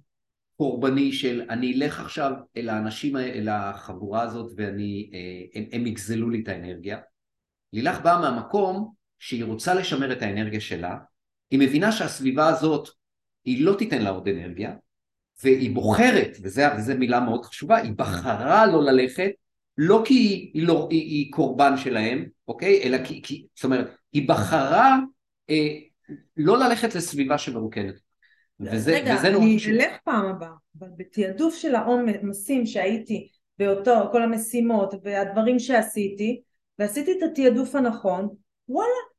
קורבני 0.56 1.12
של 1.12 1.42
אני 1.50 1.74
אלך 1.74 2.00
עכשיו 2.00 2.32
אל 2.56 2.68
האנשים, 2.68 3.16
אל 3.16 3.48
החבורה 3.48 4.22
הזאת 4.22 4.52
ואני, 4.56 5.10
אה, 5.14 5.60
הם, 5.60 5.68
הם 5.72 5.86
יגזלו 5.86 6.30
לי 6.30 6.42
את 6.42 6.48
האנרגיה. 6.48 6.98
לילך 7.72 8.00
באה 8.00 8.20
מהמקום 8.20 8.94
שהיא 9.24 9.44
רוצה 9.44 9.74
לשמר 9.74 10.12
את 10.12 10.22
האנרגיה 10.22 10.60
שלה, 10.60 10.96
היא 11.50 11.58
מבינה 11.58 11.92
שהסביבה 11.92 12.48
הזאת 12.48 12.88
היא 13.44 13.64
לא 13.64 13.74
תיתן 13.78 14.02
לה 14.02 14.10
עוד 14.10 14.28
אנרגיה, 14.28 14.74
והיא 15.42 15.74
בוחרת, 15.74 16.36
וזו 16.42 16.94
מילה 16.98 17.20
מאוד 17.20 17.44
חשובה, 17.44 17.76
היא 17.76 17.92
בחרה 17.96 18.66
לא 18.66 18.82
ללכת, 18.82 19.30
לא 19.78 20.02
כי 20.04 20.14
היא, 20.14 20.50
היא, 20.54 20.66
לא, 20.66 20.88
היא, 20.90 21.00
היא 21.00 21.32
קורבן 21.32 21.76
שלהם, 21.76 22.26
אוקיי? 22.48 22.82
אלא 22.82 23.04
כי, 23.04 23.22
כי, 23.22 23.46
זאת 23.54 23.64
אומרת, 23.64 23.90
היא 24.12 24.28
בחרה 24.28 24.98
אה, 25.50 25.78
לא 26.36 26.58
ללכת 26.58 26.94
לסביבה 26.94 27.38
שמרוקנת. 27.38 27.94
וזה, 28.60 28.94
רגע, 28.94 29.14
וזה 29.18 29.28
אני 29.28 29.58
אלך 29.70 29.96
פעם 30.04 30.26
הבאה, 30.26 30.52
אבל 30.78 30.88
בתעדוף 30.96 31.54
של 31.54 31.74
העומסים 31.74 32.66
שהייתי 32.66 33.28
באותו, 33.58 34.08
כל 34.12 34.22
המשימות 34.22 34.94
והדברים 35.04 35.58
שעשיתי, 35.58 36.42
ועשיתי 36.78 37.12
את 37.12 37.30
התעדוף 37.30 37.74
הנכון, 37.74 38.28
וואלה. 38.68 39.13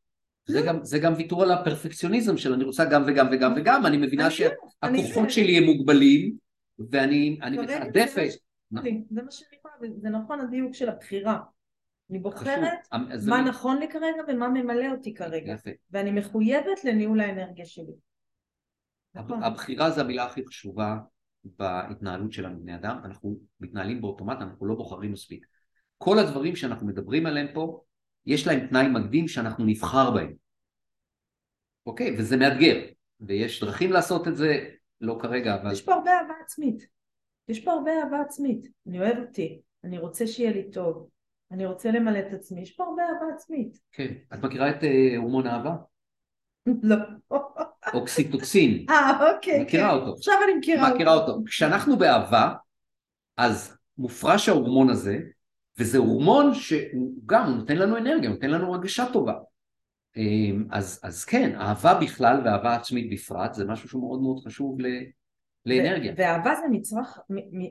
זה 0.48 0.62
גם, 0.68 0.84
זה 0.84 1.00
גם 1.00 1.14
ויתור 1.18 1.44
על 1.44 1.52
הפרפקציוניזם 1.52 2.38
של 2.38 2.54
אני 2.54 2.64
רוצה 2.64 2.86
גם 2.86 3.04
וגם 3.08 3.28
וגם 3.32 3.54
וגם, 3.58 3.86
אני 3.86 3.98
מבינה 3.98 4.32
שהכוחות 4.32 5.30
שלי 5.30 5.58
הם 5.58 5.64
מוגבלים, 5.64 6.36
ואני 6.92 7.38
מתעדפת. 7.52 8.30
זה 8.72 8.82
מה 9.24 9.32
שאני 9.32 9.58
יכולה, 9.60 9.74
זה 10.02 10.10
נכון 10.10 10.40
הדיוק 10.40 10.74
של 10.74 10.90
הבחירה. 10.90 11.40
אני 12.10 12.20
בוחרת. 12.20 12.88
אז 13.12 13.28
מה 13.28 13.40
אני- 13.40 13.50
נכון 13.50 13.78
לי 13.80 13.88
כרגע 13.90 14.22
ומה 14.28 14.48
ממלא 14.50 14.92
אותי 14.92 15.14
כרגע. 15.14 15.56
ואני 15.92 16.12
מחויבת 16.12 16.84
לניהול 16.84 17.20
האנרגיה 17.20 17.66
שלי. 17.66 17.94
נכון. 19.16 19.44
הבחירה 19.44 19.92
זה 19.92 20.02
המילה 20.02 20.26
הכי 20.26 20.46
חשובה 20.46 20.98
בהתנהלות 21.44 22.32
שלנו 22.32 22.60
בני 22.60 22.76
אדם, 22.76 23.00
אנחנו 23.06 23.38
מתנהלים 23.60 24.02
באוטומט, 24.02 24.38
אנחנו 24.42 24.66
לא 24.66 24.76
בוחרים 24.76 25.12
מספיק. 25.12 25.46
כל 25.98 26.20
הדברים 26.20 26.56
שאנחנו 26.56 26.88
מדברים 26.88 27.26
עליהם 27.26 27.48
פה, 27.54 27.82
יש 28.26 28.48
להם 28.48 28.68
תנאי 28.68 28.88
מקדים 28.88 29.28
שאנחנו 29.28 29.66
נבחר 29.66 30.12
בהם. 30.12 30.34
אוקיי? 31.86 32.16
וזה 32.18 32.38
מאתגר, 32.38 32.86
ויש 33.20 33.64
דרכים 33.64 33.92
לעשות 33.92 34.28
את 34.28 34.38
זה, 34.38 34.70
לא 35.02 35.18
כרגע, 35.22 35.56
אבל... 35.56 35.72
יש 35.72 35.82
פה 35.82 35.94
הרבה 35.94 36.12
אהבה 36.12 36.34
עצמית. 36.44 36.88
יש 37.48 37.60
פה 37.60 37.72
הרבה 37.72 37.92
אהבה 38.04 38.22
עצמית. 38.22 38.68
אני 38.88 39.00
אוהב 39.00 39.18
אותי, 39.18 39.62
אני 39.84 39.98
רוצה 39.98 40.28
שיהיה 40.28 40.52
לי 40.52 40.72
טוב, 40.72 41.10
אני 41.52 41.66
רוצה 41.66 41.92
למלא 41.92 42.20
את 42.20 42.34
עצמי, 42.34 42.62
יש 42.62 42.76
פה 42.76 42.84
הרבה 42.84 43.04
אהבה 43.04 43.36
עצמית. 43.36 43.80
כן. 43.92 44.14
את 44.34 44.44
מכירה 44.44 44.70
את 44.70 44.84
אה, 44.84 45.18
הורמון 45.18 45.48
האהבה? 45.48 45.76
לא. 46.84 46.96
אוקסיטוקסין. 47.94 48.86
אה, 48.90 49.34
אוקיי. 49.34 49.64
מכירה 49.64 49.90
כן. 49.90 49.96
אותו. 49.96 50.14
עכשיו 50.14 50.36
אני 50.44 50.54
מכירה 50.54 50.94
מכירה 50.94 51.14
אותו. 51.14 51.40
כשאנחנו 51.46 51.98
באהבה, 51.98 52.54
אז 53.38 53.78
מופרש 53.98 54.50
ההורמון 54.50 54.90
הזה, 54.90 55.20
וזה 55.80 55.98
הורמון 55.98 56.54
שהוא 56.54 57.14
גם, 57.26 57.48
הוא 57.48 57.56
נותן 57.56 57.78
לנו 57.78 57.98
אנרגיה, 57.98 58.30
נותן 58.30 58.50
לנו 58.50 58.74
הרגשה 58.74 59.06
טובה. 59.14 59.34
אמ, 60.18 60.68
אז, 60.72 61.00
אז 61.04 61.26
כן, 61.26 61.56
אהבה 61.56 62.00
בכלל 62.02 62.42
ואהבה 62.46 62.76
עצמית 62.76 63.10
בפרט, 63.12 63.54
זה 63.54 63.66
משהו 63.66 63.90
שהוא 63.90 64.02
מאוד 64.02 64.22
מאוד 64.22 64.40
חשוב 64.46 64.82
ל, 64.82 64.86
לאנרגיה. 65.66 66.14
ואהבה 66.18 66.56
זה 66.56 66.66
מצרך, 66.72 67.20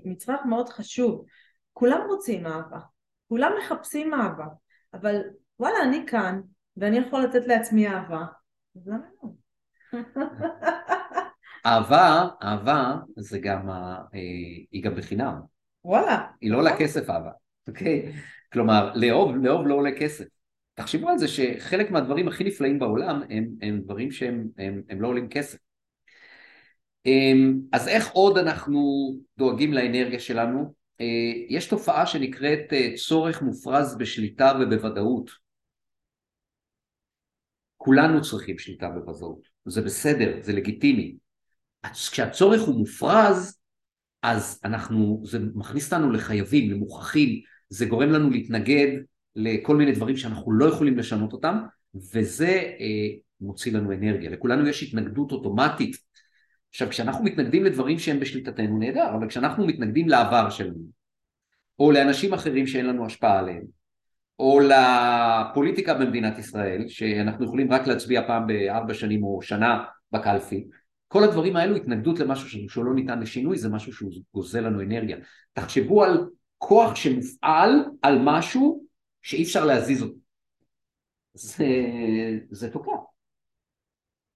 מצרך 0.05 0.41
מאוד 0.47 0.69
חשוב. 0.69 1.25
כולם 1.73 2.01
רוצים 2.09 2.47
אהבה, 2.47 2.79
כולם 3.29 3.53
מחפשים 3.59 4.15
אהבה, 4.15 4.47
אבל 4.95 5.21
וואלה 5.59 5.77
אני 5.83 6.05
כאן 6.07 6.41
ואני 6.77 6.99
יכול 6.99 7.23
לתת 7.23 7.47
לעצמי 7.47 7.89
אהבה, 7.89 8.25
אז 8.77 8.89
למה 8.89 9.07
לא? 9.23 9.29
אהבה, 11.67 12.29
אהבה 12.43 12.95
זה 13.17 13.39
גם, 13.39 13.71
אה, 13.71 14.09
היא 14.71 14.85
גם 14.85 14.95
בחינם, 14.95 15.41
וואלה, 15.85 16.27
היא 16.41 16.51
לא 16.51 16.59
עולה 16.59 16.77
כסף 16.79 17.11
אהבה, 17.11 17.31
אוקיי? 17.69 18.13
כלומר, 18.53 18.93
לאהוב, 18.95 19.37
לאהוב 19.37 19.67
לא 19.67 19.75
עולה 19.75 19.91
כסף. 19.99 20.25
תחשבו 20.75 21.09
על 21.09 21.19
זה 21.19 21.29
שחלק 21.29 21.91
מהדברים 21.91 22.29
הכי 22.29 22.45
נפלאים 22.45 22.79
בעולם 22.79 23.23
הם, 23.31 23.49
הם 23.63 23.81
דברים 23.81 24.11
שהם 24.11 24.49
הם, 24.59 24.83
הם 24.89 25.03
לא 25.03 25.09
עולים 25.09 25.29
כסף. 25.29 25.59
אמ, 27.07 27.61
אז 27.73 27.89
איך 27.89 28.11
עוד 28.11 28.39
אנחנו 28.39 28.81
דואגים 29.39 29.73
לאנרגיה 29.73 30.21
שלנו? 30.21 30.75
אה, 31.01 31.07
יש 31.49 31.67
תופעה 31.67 32.07
שנקראת 32.07 32.73
אה, 32.73 32.93
צורך 32.97 33.43
מופרז 33.43 33.97
בשליטה 33.99 34.53
ובוודאות. 34.61 35.31
כולנו 37.77 38.23
צריכים 38.23 38.59
שליטה 38.59 38.89
ובוודאות, 38.89 39.49
זה 39.65 39.83
בסדר, 39.83 40.39
זה 40.41 40.53
לגיטימי. 40.53 41.17
כשהצורך 41.93 42.63
הוא 42.63 42.75
מופרז, 42.75 43.59
אז 44.23 44.61
אנחנו, 44.65 45.23
זה 45.25 45.39
מכניס 45.55 45.93
אותנו 45.93 46.13
לחייבים, 46.13 46.71
למוכרחים, 46.71 47.41
זה 47.75 47.87
גורם 47.87 48.11
לנו 48.11 48.31
להתנגד 48.31 48.89
לכל 49.37 49.77
מיני 49.77 49.93
דברים 49.93 50.17
שאנחנו 50.17 50.53
לא 50.53 50.65
יכולים 50.65 50.99
לשנות 50.99 51.33
אותם, 51.33 51.59
וזה 52.15 52.49
אה, 52.81 53.09
מוציא 53.41 53.73
לנו 53.73 53.93
אנרגיה. 53.93 54.31
לכולנו 54.31 54.69
יש 54.69 54.83
התנגדות 54.83 55.33
אוטומטית. 55.33 55.97
עכשיו, 56.71 56.89
כשאנחנו 56.89 57.25
מתנגדים 57.25 57.65
לדברים 57.65 57.99
שהם 57.99 58.21
בשליטתנו, 58.21 58.79
נהדר, 58.79 59.15
אבל 59.15 59.29
כשאנחנו 59.29 59.67
מתנגדים 59.67 60.09
לעבר 60.09 60.51
שלנו, 60.51 60.85
או 61.79 61.93
לאנשים 61.93 62.35
אחרים 62.35 62.67
שאין 62.67 62.87
לנו 62.87 63.07
השפעה 63.07 63.39
עליהם, 63.39 63.63
או 64.39 64.61
לפוליטיקה 64.61 65.95
במדינת 65.95 66.39
ישראל, 66.39 66.85
שאנחנו 66.89 67.45
יכולים 67.45 67.73
רק 67.73 67.87
להצביע 67.87 68.27
פעם 68.27 68.47
בארבע 68.47 68.95
שנים 68.95 69.25
או 69.25 69.43
שנה 69.43 69.85
בקלפי, 70.13 70.65
כל 71.09 71.25
הדברים 71.25 71.57
האלו, 71.57 71.77
התנגדות 71.77 72.19
למשהו 72.19 72.49
שהוא- 72.49 72.69
שהוא 72.69 72.85
לא 72.85 72.95
ניתן 72.95 73.21
לשינוי, 73.21 73.59
זה 73.59 73.69
משהו 73.69 73.93
שהוא 73.93 74.13
גוזל 74.35 74.61
לנו 74.61 74.81
אנרגיה. 74.81 75.17
תחשבו 75.53 76.05
על 76.05 76.27
כוח 76.69 76.95
שמופעל 76.95 77.71
על 78.03 78.19
משהו 78.25 78.85
שאי 79.23 79.43
אפשר 79.43 79.65
להזיז 79.65 80.03
אותו. 80.03 80.15
זה, 81.35 81.67
זה 82.51 82.71
תוקע. 82.71 82.91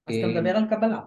אז 0.07 0.15
אתה 0.15 0.27
מדבר 0.27 0.57
על 0.57 0.65
קבלה. 0.71 1.01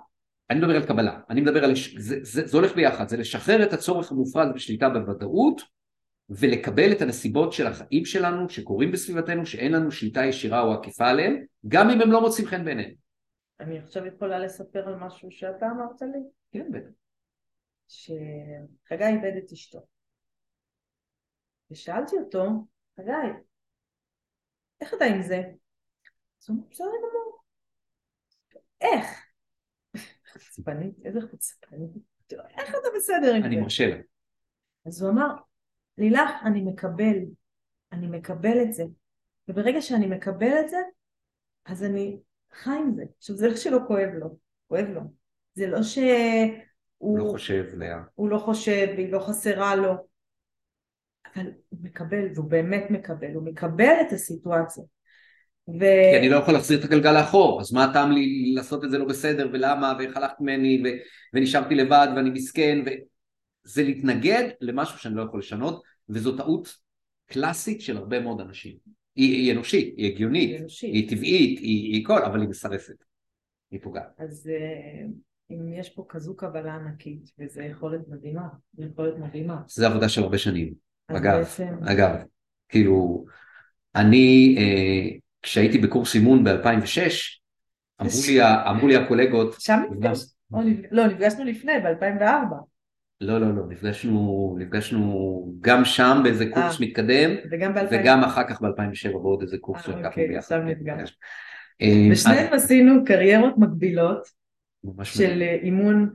אני 0.49 0.59
מדבר 0.59 0.75
על 0.75 0.85
קבלה, 0.85 1.19
אני 1.29 1.41
מדבר 1.41 1.63
על, 1.63 1.71
זה, 1.97 2.15
זה, 2.21 2.47
זה 2.47 2.57
הולך 2.57 2.75
ביחד, 2.75 3.07
זה 3.07 3.17
לשחרר 3.17 3.63
את 3.63 3.73
הצורך 3.73 4.11
המופרז 4.11 4.49
בשליטה 4.55 4.89
בוודאות 4.89 5.61
ולקבל 6.29 6.91
את 6.91 7.01
הנסיבות 7.01 7.53
של 7.53 7.67
החיים 7.67 8.05
שלנו 8.05 8.49
שקורים 8.49 8.91
בסביבתנו 8.91 9.45
שאין 9.45 9.71
לנו 9.71 9.91
שליטה 9.91 10.25
ישירה 10.25 10.61
או 10.61 10.73
עקיפה 10.73 11.07
עליהם, 11.07 11.45
גם 11.67 11.89
אם 11.89 12.01
הם 12.01 12.11
לא 12.11 12.21
מוצאים 12.21 12.47
חן 12.47 12.65
בעינינו. 12.65 12.93
אני 13.59 13.79
עכשיו 13.79 14.05
יכולה 14.05 14.39
לספר 14.39 14.87
על 14.87 14.95
משהו 14.95 15.31
שאתה 15.31 15.65
אמרת 15.65 16.01
לי, 16.01 16.19
כן, 16.51 16.71
בטח. 16.71 16.89
שחגי 17.87 19.05
איבד 19.05 19.37
את 19.37 19.51
אשתו. 19.51 19.79
ושאלתי 21.71 22.15
אותו, 22.17 22.47
חגי, 22.97 23.11
איך 24.81 24.93
אתה 24.93 25.05
עם 25.05 25.21
זה? 25.21 25.41
אז 26.41 26.49
הוא 26.49 26.57
אמר, 26.57 26.67
בסדר 26.69 26.87
גמור. 26.87 27.41
איך? 28.81 29.07
חוצפנית, 30.33 30.95
איזה 31.05 31.19
חוצפנית. 31.31 31.91
איך 32.31 32.69
אתה 32.69 32.87
בסדר 32.97 33.33
עם 33.35 33.43
אני 33.43 33.55
זה? 33.55 33.61
מרשה 33.61 33.87
לה. 33.87 33.95
אז 34.85 35.01
הוא 35.01 35.11
אמר, 35.11 35.27
לילך, 35.97 36.29
אני 36.45 36.61
מקבל, 36.61 37.17
אני 37.91 38.07
מקבל 38.07 38.63
את 38.63 38.73
זה. 38.73 38.83
וברגע 39.47 39.81
שאני 39.81 40.07
מקבל 40.07 40.59
את 40.59 40.69
זה, 40.69 40.77
אז 41.65 41.83
אני 41.83 42.19
חי 42.51 42.69
עם 42.69 42.95
זה. 42.95 43.03
עכשיו, 43.17 43.35
זה 43.35 43.47
לא 43.47 43.55
שלא 43.55 43.79
כואב 43.87 44.09
לו, 44.13 44.37
כואב 44.67 44.85
לו. 44.85 45.01
זה 45.53 45.67
לא 45.67 45.83
שהוא... 45.83 46.03
הוא 46.97 47.19
לא 47.19 47.31
חושב, 47.31 47.65
לאה. 47.73 48.01
הוא 48.15 48.29
לא 48.29 48.37
חושב 48.37 48.87
והיא 48.95 49.11
לא 49.11 49.19
חסרה 49.19 49.75
לו, 49.75 49.93
אבל 51.25 51.45
הוא 51.69 51.79
מקבל, 51.83 52.27
והוא 52.35 52.49
באמת 52.49 52.83
מקבל, 52.89 53.33
הוא 53.33 53.43
מקבל 53.43 53.93
את 54.07 54.13
הסיטואציה. 54.13 54.83
ו... 55.67 55.79
כי 56.11 56.17
אני 56.19 56.29
לא 56.29 56.35
יכול 56.35 56.53
להחזיר 56.53 56.79
את 56.79 56.83
הגלגל 56.83 57.11
לאחור, 57.11 57.61
אז 57.61 57.73
מה 57.73 57.83
הטעם 57.83 58.11
לי 58.11 58.53
לעשות 58.55 58.83
את 58.83 58.91
זה 58.91 58.97
לא 58.97 59.05
בסדר, 59.05 59.49
ולמה, 59.53 59.93
ואיך 59.99 60.17
הלכת 60.17 60.35
ממני, 60.39 60.83
ו... 60.85 60.87
ונשארתי 61.33 61.75
לבד, 61.75 62.07
ואני 62.15 62.29
מסכן, 62.29 62.79
וזה 62.85 63.83
להתנגד 63.83 64.49
למשהו 64.61 64.99
שאני 64.99 65.15
לא 65.15 65.21
יכול 65.21 65.39
לשנות, 65.39 65.81
וזו 66.09 66.37
טעות 66.37 66.75
קלאסית 67.25 67.81
של 67.81 67.97
הרבה 67.97 68.19
מאוד 68.19 68.41
אנשים. 68.41 68.77
היא, 69.15 69.35
היא 69.35 69.51
אנושית, 69.51 69.93
היא 69.97 70.11
הגיונית, 70.11 70.49
היא 70.49 70.59
אנושית. 70.59 70.93
היא 70.93 71.09
טבעית, 71.09 71.59
היא, 71.59 71.93
היא 71.93 72.05
כל, 72.05 72.23
אבל 72.23 72.41
היא 72.41 72.49
מסרסת, 72.49 73.03
היא 73.71 73.79
פוגעת. 73.83 74.11
אז 74.17 74.49
אה, 74.53 75.05
אם 75.51 75.73
יש 75.73 75.89
פה 75.89 76.05
כזו 76.09 76.35
קבלה 76.35 76.75
ענקית, 76.75 77.31
וזו 77.39 77.61
יכולת 77.61 78.01
מדהימה, 78.07 78.47
זו 78.73 78.83
יכולת 78.83 79.17
מדהימה. 79.17 79.61
זה 79.67 79.87
עבודה 79.87 80.09
של 80.09 80.23
הרבה 80.23 80.37
שנים. 80.37 80.90
אגב, 81.07 81.37
בעצם, 81.37 81.67
אגב, 81.85 82.15
כאילו, 82.69 83.25
אני, 83.95 84.55
אה, 84.59 85.17
כשהייתי 85.41 85.77
בקורס 85.77 86.15
אימון 86.15 86.43
ב-2006, 86.43 87.01
אמרו 88.01 88.11
לי, 88.27 88.41
ה- 88.41 88.69
אמרו 88.69 88.87
לי 88.87 88.95
הקולגות, 88.95 89.55
שם 89.59 89.79
נפגשנו, 89.91 90.25
נפג- 90.51 90.87
לא, 90.91 91.07
נפגשנו 91.07 91.43
לפני, 91.45 91.73
ב-2004, 91.83 92.55
לא, 93.21 93.41
לא, 93.41 93.55
לא, 93.55 93.63
נפגשנו, 93.69 94.55
נפגשנו 94.59 95.53
גם 95.61 95.85
שם 95.85 96.19
באיזה 96.23 96.45
קורס 96.53 96.81
אה. 96.81 96.85
מתקדם, 96.87 97.29
וגם 97.51 97.73
ב-2004. 97.73 97.87
וגם 97.91 98.23
אחר 98.23 98.43
כך 98.49 98.61
ב-2007 98.61 99.11
בעוד 99.11 99.41
איזה 99.41 99.57
קורס 99.57 99.79
אה, 99.79 99.83
שלקחנו 99.83 100.07
אוקיי, 100.07 100.27
ביחד. 100.27 100.47
שם 100.49 100.65
נפגשנו. 100.67 101.15
אה, 101.81 102.07
ושנינו 102.11 102.55
עשינו 102.55 103.05
קריירות 103.05 103.57
מקבילות 103.57 104.27
של. 105.03 105.41
אה, 105.41 105.53
אימון 105.61 106.09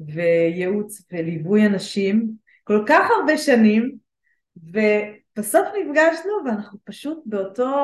וייעוץ 0.00 1.02
וליווי 1.12 1.66
אנשים 1.66 2.30
כל 2.64 2.84
כך 2.88 3.08
הרבה 3.20 3.38
שנים 3.38 4.01
ובסוף 4.56 5.66
נפגשנו 5.80 6.32
ואנחנו 6.46 6.78
פשוט 6.84 7.18
באותו 7.26 7.74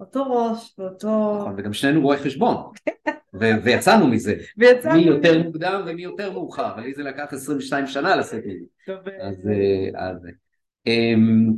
אותו 0.00 0.24
ראש, 0.30 0.74
באותו... 0.78 1.38
נכון, 1.40 1.54
וגם 1.58 1.72
שנינו 1.72 2.00
רואי 2.00 2.18
חשבון, 2.18 2.56
ו- 3.40 3.62
ויצאנו 3.64 4.06
מזה, 4.06 4.34
ויצאנו... 4.58 4.94
מי 4.94 5.02
יותר 5.02 5.42
מוקדם 5.42 5.82
ומי 5.86 6.02
יותר 6.02 6.32
מאוחר, 6.32 6.76
לי 6.76 6.94
זה 6.94 7.02
לקח 7.02 7.32
22 7.32 7.86
שנה 7.86 8.16
לעשות 8.16 8.38
את 8.38 8.42
זה. 8.44 8.66
טוב, 8.86 8.98
אז, 9.20 9.48
אה, 9.48 10.08
אז 10.08 10.26
אמ, 10.86 11.52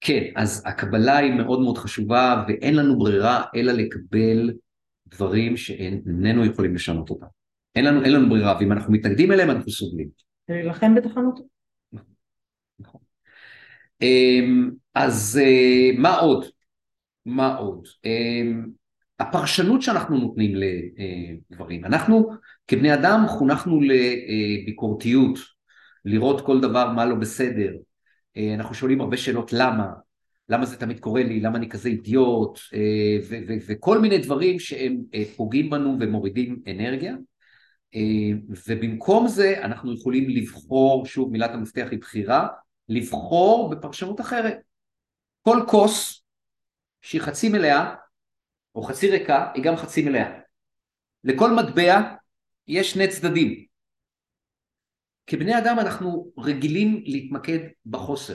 כן, 0.00 0.22
אז 0.36 0.62
הקבלה 0.66 1.16
היא 1.16 1.32
מאוד 1.32 1.60
מאוד 1.60 1.78
חשובה 1.78 2.44
ואין 2.48 2.76
לנו 2.76 2.98
ברירה 2.98 3.44
אלא 3.54 3.72
לקבל 3.72 4.52
דברים 5.06 5.56
שאיננו 5.56 6.44
יכולים 6.44 6.74
לשנות 6.74 7.10
אותם. 7.10 7.26
אין 7.74 7.84
לנו, 7.84 8.04
אין 8.04 8.12
לנו 8.12 8.28
ברירה, 8.28 8.56
ואם 8.60 8.72
אנחנו 8.72 8.92
מתנגדים 8.92 9.32
אליהם 9.32 9.50
אנחנו 9.50 9.70
סובלים. 9.70 10.08
להילחם 10.48 10.94
בתחנות. 10.94 11.40
אמ, 14.02 14.70
אז 14.94 15.40
אה, 15.42 15.90
מה 15.98 16.18
עוד? 16.18 16.44
מה 17.26 17.56
עוד? 17.56 17.88
אמ, 18.04 18.66
הפרשנות 19.20 19.82
שאנחנו 19.82 20.18
נותנים 20.18 20.52
לדברים. 21.50 21.84
אנחנו 21.84 22.30
כבני 22.68 22.94
אדם 22.94 23.24
חונכנו 23.28 23.80
לביקורתיות, 23.80 25.38
לראות 26.04 26.46
כל 26.46 26.60
דבר 26.60 26.92
מה 26.92 27.04
לא 27.04 27.14
בסדר. 27.14 27.72
אה, 28.36 28.54
אנחנו 28.54 28.74
שואלים 28.74 29.00
הרבה 29.00 29.16
שאלות 29.16 29.52
למה. 29.52 29.86
למה 30.48 30.66
זה 30.66 30.76
תמיד 30.76 31.00
קורה 31.00 31.22
לי, 31.22 31.40
למה 31.40 31.58
אני 31.58 31.68
כזה 31.68 31.88
אידיוט, 31.88 32.58
אה, 32.74 33.18
וכל 33.68 33.98
מיני 33.98 34.18
דברים 34.18 34.58
שהם 34.58 34.96
פוגעים 35.36 35.70
בנו 35.70 35.96
ומורידים 36.00 36.62
אנרגיה. 36.70 37.14
ובמקום 38.68 39.28
זה 39.28 39.64
אנחנו 39.64 39.94
יכולים 39.94 40.30
לבחור, 40.30 41.06
שוב 41.06 41.32
מילת 41.32 41.50
המפתח 41.50 41.86
היא 41.90 41.98
בחירה, 41.98 42.46
לבחור 42.88 43.70
בפרשנות 43.70 44.20
אחרת. 44.20 44.58
כל 45.42 45.58
כוס 45.68 46.24
שהיא 47.02 47.20
חצי 47.20 47.48
מלאה 47.48 47.94
או 48.74 48.82
חצי 48.82 49.10
ריקה 49.10 49.50
היא 49.54 49.64
גם 49.64 49.76
חצי 49.76 50.02
מלאה. 50.02 50.38
לכל 51.24 51.50
מטבע 51.50 52.14
יש 52.66 52.90
שני 52.90 53.08
צדדים. 53.08 53.64
כבני 55.26 55.58
אדם 55.58 55.78
אנחנו 55.78 56.32
רגילים 56.38 57.02
להתמקד 57.04 57.58
בחוסר. 57.86 58.34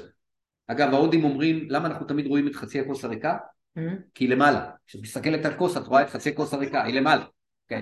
אגב, 0.67 0.93
ההודים 0.93 1.23
אומרים, 1.23 1.69
למה 1.69 1.87
אנחנו 1.87 2.05
תמיד 2.05 2.27
רואים 2.27 2.47
את 2.47 2.55
חצי 2.55 2.79
הכוס 2.79 3.05
הריקה? 3.05 3.37
Mm-hmm. 3.77 3.81
כי 4.13 4.23
היא 4.23 4.29
למעלה. 4.29 4.71
כשאת 4.87 5.01
מסתכלת 5.01 5.45
על 5.45 5.57
כוס, 5.57 5.77
את 5.77 5.87
רואה 5.87 6.01
את 6.01 6.09
חצי 6.09 6.29
הכוס 6.29 6.53
הריקה, 6.53 6.83
היא 6.83 6.93
למעלה. 6.93 7.25
כן. 7.67 7.81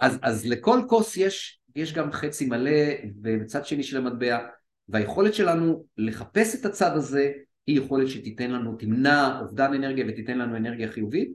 אז, 0.00 0.18
אז 0.22 0.46
לכל 0.46 0.80
כוס 0.88 1.16
יש, 1.16 1.60
יש 1.76 1.92
גם 1.92 2.12
חצי 2.12 2.46
מלא 2.46 2.70
ובצד 3.22 3.66
שני 3.66 3.82
של 3.82 3.96
המטבע, 3.96 4.38
והיכולת 4.88 5.34
שלנו 5.34 5.84
לחפש 5.96 6.60
את 6.60 6.64
הצד 6.64 6.96
הזה 6.96 7.32
היא 7.66 7.80
יכולת 7.80 8.08
שתיתן 8.08 8.50
לנו, 8.50 8.76
תמנע 8.76 9.40
אובדן 9.40 9.74
אנרגיה 9.74 10.04
ותיתן 10.08 10.38
לנו 10.38 10.56
אנרגיה 10.56 10.92
חיובית. 10.92 11.32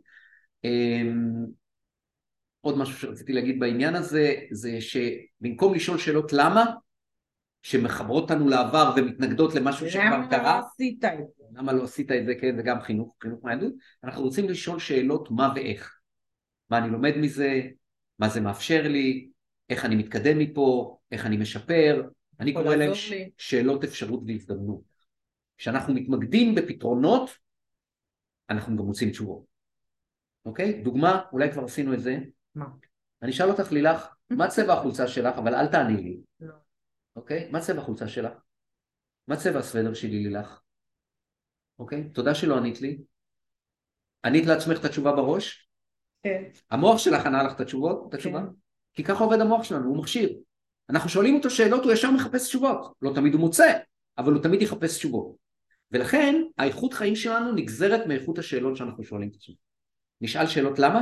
אמ, 0.64 1.46
עוד 2.62 2.78
משהו 2.78 2.98
שרציתי 3.00 3.34
להגיד 3.34 3.60
בעניין 3.60 3.96
הזה, 3.96 4.36
זה 4.52 4.78
שבמקום 4.82 5.74
לשאול 5.74 5.98
שאלות 5.98 6.34
למה, 6.34 6.66
שמחברות 7.62 8.24
אותנו 8.24 8.50
לעבר 8.50 8.94
ומתנגדות 8.98 9.56
למשהו 9.56 9.90
שכבר 9.90 10.22
קרה. 10.30 10.40
למה 10.40 10.60
לא 10.60 10.66
עשית 10.66 11.06
את 11.06 11.12
זה? 11.38 11.44
למה 11.54 11.74
לא 11.74 11.84
עשית 11.84 12.12
את 12.12 12.26
זה, 12.26 12.36
כן, 12.36 12.56
זה 12.56 12.62
גם 12.62 12.82
חינוך, 12.82 13.16
חינוך 13.22 13.46
מהיהדות. 13.46 13.74
אנחנו 14.04 14.24
רוצים 14.24 14.50
לשאול 14.50 14.80
שאלות 14.80 15.32
מה 15.32 15.52
ואיך. 15.56 16.00
מה 16.70 16.78
אני 16.78 16.90
לומד 16.90 17.18
מזה, 17.18 17.62
מה 18.20 18.30
זה 18.30 18.42
מאפשר 18.42 18.88
לי, 18.88 19.30
איך 19.70 19.86
אני 19.86 19.96
מתקדם 19.96 20.40
מפה, 20.40 20.98
איך 21.12 21.26
אני 21.26 21.38
משפר. 21.38 22.04
אני 22.40 22.54
קורא 22.54 22.76
להם 22.76 22.96
ש... 22.96 23.14
שאלות 23.38 23.84
אפשרות 23.84 24.24
והזדמנות. 24.28 24.82
כשאנחנו 25.58 25.94
מתמקדים 25.94 26.56
בפתרונות, 26.56 27.30
אנחנו 28.50 28.78
גם 28.78 28.84
מוצאים 28.84 29.10
תשובות. 29.10 29.46
אוקיי? 30.46 30.82
דוגמה, 30.84 31.22
אולי 31.32 31.52
כבר 31.52 31.64
עשינו 31.64 31.94
את 31.94 32.00
זה. 32.00 32.18
מה? 32.56 32.66
אני 33.22 33.32
אשאל 33.32 33.50
אותך, 33.50 33.72
לילך, 33.72 34.08
מה 34.30 34.48
צבע 34.56 34.74
החולצה 34.74 35.08
שלך? 35.08 35.38
אבל 35.38 35.56
אל 35.56 35.68
תעני 35.68 36.04
לי. 36.04 36.20
לא. 36.40 36.54
אוקיי? 37.16 37.50
מה 37.52 37.60
צבע 37.60 37.82
החולצה 37.82 38.08
שלך? 38.08 38.34
מה 39.28 39.36
צבע 39.36 39.60
הסוודר 39.60 39.94
שלי 39.94 40.24
לילך? 40.24 40.62
אוקיי? 41.80 42.10
תודה 42.14 42.36
שלא 42.36 42.58
ענית 42.58 42.82
לי. 42.82 43.02
ענית 44.26 44.46
לעצמך 44.46 44.80
את 44.80 44.86
התשובה 44.86 45.12
בראש? 45.12 45.70
כן. 46.24 46.44
המוח 46.72 46.98
שלך 46.98 47.26
ענה 47.26 47.44
לך 47.44 47.56
את 47.56 47.60
התשובות, 47.60 48.06
את 48.10 48.14
התשובה? 48.14 48.40
כן. 48.40 48.54
כי 48.94 49.04
ככה 49.04 49.24
עובד 49.24 49.40
המוח 49.40 49.64
שלנו, 49.64 49.88
הוא 49.88 49.98
מכשיר. 49.98 50.38
אנחנו 50.90 51.10
שואלים 51.10 51.36
אותו 51.36 51.50
שאלות, 51.50 51.84
הוא 51.84 51.92
ישר 51.92 52.12
מחפש 52.12 52.48
תשובות. 52.48 52.94
לא 53.02 53.12
תמיד 53.16 53.34
הוא 53.34 53.42
מוצא, 53.42 53.78
אבל 54.18 54.34
הוא 54.34 54.44
תמיד 54.44 54.62
יחפש 54.62 54.98
תשובות. 54.98 55.36
ולכן 55.92 56.36
האיכות 56.58 56.94
חיים 56.94 57.16
שלנו 57.16 57.52
נגזרת 57.52 58.08
מאיכות 58.08 58.38
השאלות 58.38 58.76
שאנחנו 58.78 59.04
שואלים 59.04 59.30
את 59.30 59.36
עצמנו. 59.36 59.58
נשאל 60.22 60.48
שאלות 60.48 60.80
למה? 60.80 61.02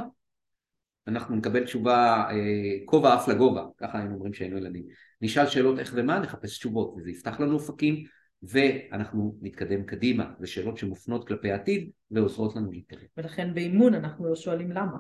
אנחנו 1.08 1.36
נקבל 1.36 1.64
תשובה 1.64 2.26
אה, 2.32 2.86
כובע 2.86 3.14
עף 3.14 3.28
לגובה, 3.28 3.66
ככה 3.78 3.98
היינו 3.98 4.14
אומרים 4.16 4.34
שהיינו 4.34 4.58
ילדים. 4.58 4.86
נשאל 5.22 5.48
שאלות 5.48 5.80
איך 5.80 5.94
ומה, 5.96 6.20
נחפש 6.20 6.58
תשובות, 6.58 6.94
וזה 6.98 7.12
יפתח 7.12 7.40
לנו 7.40 7.54
אופקים, 7.54 8.04
ואנחנו 8.44 9.38
נתקדם 9.42 9.84
קדימה. 9.84 10.32
זה 10.40 10.48
שאלות 10.48 10.78
שמופנות 10.78 11.28
כלפי 11.28 11.52
העתיד 11.52 11.90
ועוזרות 12.12 12.56
לנו 12.56 12.72
להתקדם. 12.72 13.06
ולכן 13.18 13.54
באימון 13.54 13.94
אנחנו 13.94 14.30
לא 14.30 14.36
שואלים 14.36 14.72
למה, 14.72 14.98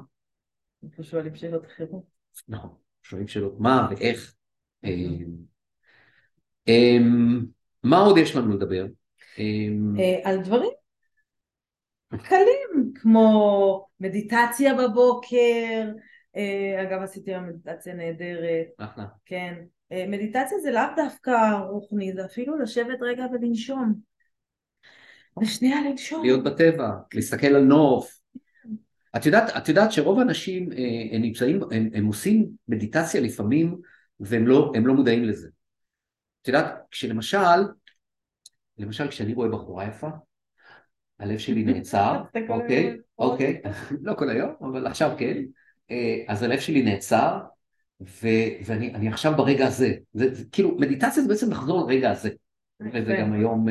אנחנו 0.84 1.04
שואלים 1.04 1.36
שאלות 1.36 1.66
אחרות. 1.66 2.04
נכון, 2.48 2.72
שואלים 3.04 3.28
שאלות 3.28 3.60
מה 3.60 3.88
ואיך. 3.92 4.35
אה, 4.86 4.92
אה, 6.68 6.98
מה 7.84 7.98
עוד 7.98 8.18
יש 8.18 8.36
לנו 8.36 8.56
לדבר? 8.56 8.86
על 10.24 10.42
דברים 10.44 10.72
קלים, 12.18 12.94
כמו 12.96 13.88
מדיטציה 14.00 14.74
בבוקר, 14.74 15.92
אה, 16.36 16.84
אגב 16.84 17.02
עשיתי 17.02 17.32
היום 17.32 17.48
מדיטציה 17.48 17.94
נהדרת, 17.94 18.68
אחלה, 18.78 19.06
כן, 19.26 19.54
אה, 19.92 20.06
מדיטציה 20.08 20.60
זה 20.60 20.72
לאו 20.72 20.82
דווקא 20.96 21.32
רוחני, 21.70 22.14
זה 22.14 22.26
אפילו 22.26 22.58
לשבת 22.58 23.02
רגע 23.02 23.26
ולנשום, 23.34 23.94
ושנייה 25.42 25.82
לנשום, 25.90 26.24
להיות 26.24 26.44
בטבע, 26.44 26.90
להסתכל 27.14 27.48
על 27.48 27.64
נוף, 27.64 28.20
את 29.16 29.26
יודעת, 29.26 29.58
את 29.58 29.70
יודעת 29.70 29.92
שרוב 29.92 30.20
האנשים 30.20 30.72
אה, 30.72 31.16
הם 31.16 31.22
נמצאים, 31.22 31.60
הם, 31.72 31.90
הם 31.94 32.06
עושים 32.06 32.48
מדיטציה 32.68 33.22
לפעמים 33.22 33.78
והם 34.20 34.48
לא, 34.48 34.72
לא 34.86 34.94
מודעים 34.94 35.24
לזה. 35.24 35.48
את 36.42 36.48
יודעת, 36.48 36.74
כשלמשל, 36.92 37.38
למשל 38.78 39.08
כשאני 39.08 39.34
רואה 39.34 39.50
בחורה 39.50 39.88
יפה, 39.88 40.10
הלב 41.20 41.38
שלי 41.38 41.64
נעצר, 41.74 42.22
אוקיי, 42.50 42.98
אוקיי, 43.18 43.62
לא 44.02 44.14
כל 44.14 44.30
היום, 44.30 44.54
אבל 44.62 44.88
עכשיו 44.88 45.16
כן, 45.18 45.38
אה, 45.92 46.24
אז 46.28 46.44
הלב 46.44 46.60
שלי 46.60 46.82
נעצר, 46.82 47.40
ואני 48.66 49.08
עכשיו 49.08 49.34
ברגע 49.38 49.68
הזה, 49.68 49.94
זה, 50.14 50.34
זה, 50.34 50.44
כאילו 50.52 50.78
מדיטציה 50.80 51.24
זה 51.24 51.30
בעצם 51.30 51.52
לחזור 51.52 51.88
לרגע 51.88 52.12
הזה, 52.12 52.30
וזה 52.94 53.16
גם 53.20 53.34
היום 53.34 53.68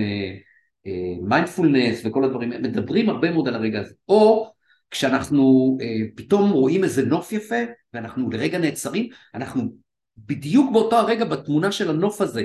מיינדפולנס 1.22 2.01
uh, 2.01 2.05
uh, 2.05 2.09
וכל 2.09 2.24
הדברים, 2.24 2.51
מדברים 2.51 3.09
הרבה 3.09 3.30
מאוד 3.30 3.49
על 3.49 3.55
הרגע 3.55 3.80
הזה, 3.80 3.95
או 4.09 4.53
כשאנחנו 4.90 5.76
uh, 5.80 5.84
פתאום 6.14 6.51
רואים 6.51 6.84
איזה 6.84 7.07
נוף 7.07 7.32
יפה, 7.32 7.55
ואנחנו 7.95 8.30
לרגע 8.30 8.59
נעצרים, 8.59 9.09
אנחנו 9.34 9.74
בדיוק 10.18 10.72
באותו 10.72 10.96
הרגע 10.96 11.24
בתמונה 11.24 11.72
של 11.72 11.90
הנוף 11.90 12.20
הזה, 12.20 12.44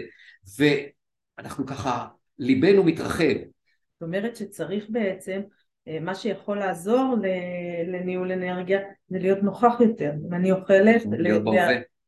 ואנחנו 0.57 1.65
ככה, 1.65 2.07
ליבנו 2.39 2.84
מתרחב, 2.84 3.36
זאת 3.99 4.07
אומרת 4.07 4.36
שצריך 4.36 4.86
בעצם, 4.89 5.41
אה, 5.88 5.99
מה 6.01 6.15
שיכול 6.15 6.59
לעזור 6.59 7.15
לניהול 7.88 8.32
אנרגיה 8.32 8.80
זה 9.09 9.20
להיות 9.20 9.43
נוכח 9.43 9.74
יותר. 9.80 10.11
אם 10.28 10.34
אני 10.34 10.51
אוכלת, 10.51 11.01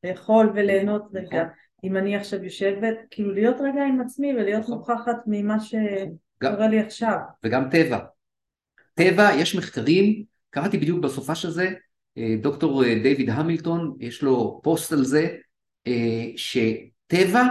לאכול 0.03 0.51
וליהנות 0.55 1.03
נכון. 1.03 1.17
רגע. 1.17 1.43
אם 1.83 1.97
אני 1.97 2.15
עכשיו 2.15 2.43
יושבת, 2.43 2.95
כאילו 3.09 3.33
להיות 3.33 3.55
רגע 3.59 3.83
עם 3.83 4.01
עצמי 4.01 4.33
ולהיות 4.33 4.61
נכון. 4.61 4.77
נוכחת 4.77 5.17
ממה 5.27 5.57
שקורה 5.59 6.67
לי 6.67 6.79
עכשיו. 6.79 7.17
וגם 7.43 7.69
טבע. 7.69 7.99
טבע, 8.93 9.29
יש 9.39 9.55
מחקרים, 9.55 10.23
קראתי 10.49 10.77
בדיוק 10.77 11.03
בסופה 11.03 11.35
של 11.35 11.49
זה, 11.49 11.69
אה, 12.17 12.35
דוקטור 12.41 12.83
אה, 12.83 12.99
דיוויד 13.03 13.29
המילטון, 13.29 13.95
יש 13.99 14.23
לו 14.23 14.59
פוסט 14.63 14.93
על 14.93 15.03
זה, 15.03 15.27
שטבע 16.35 17.43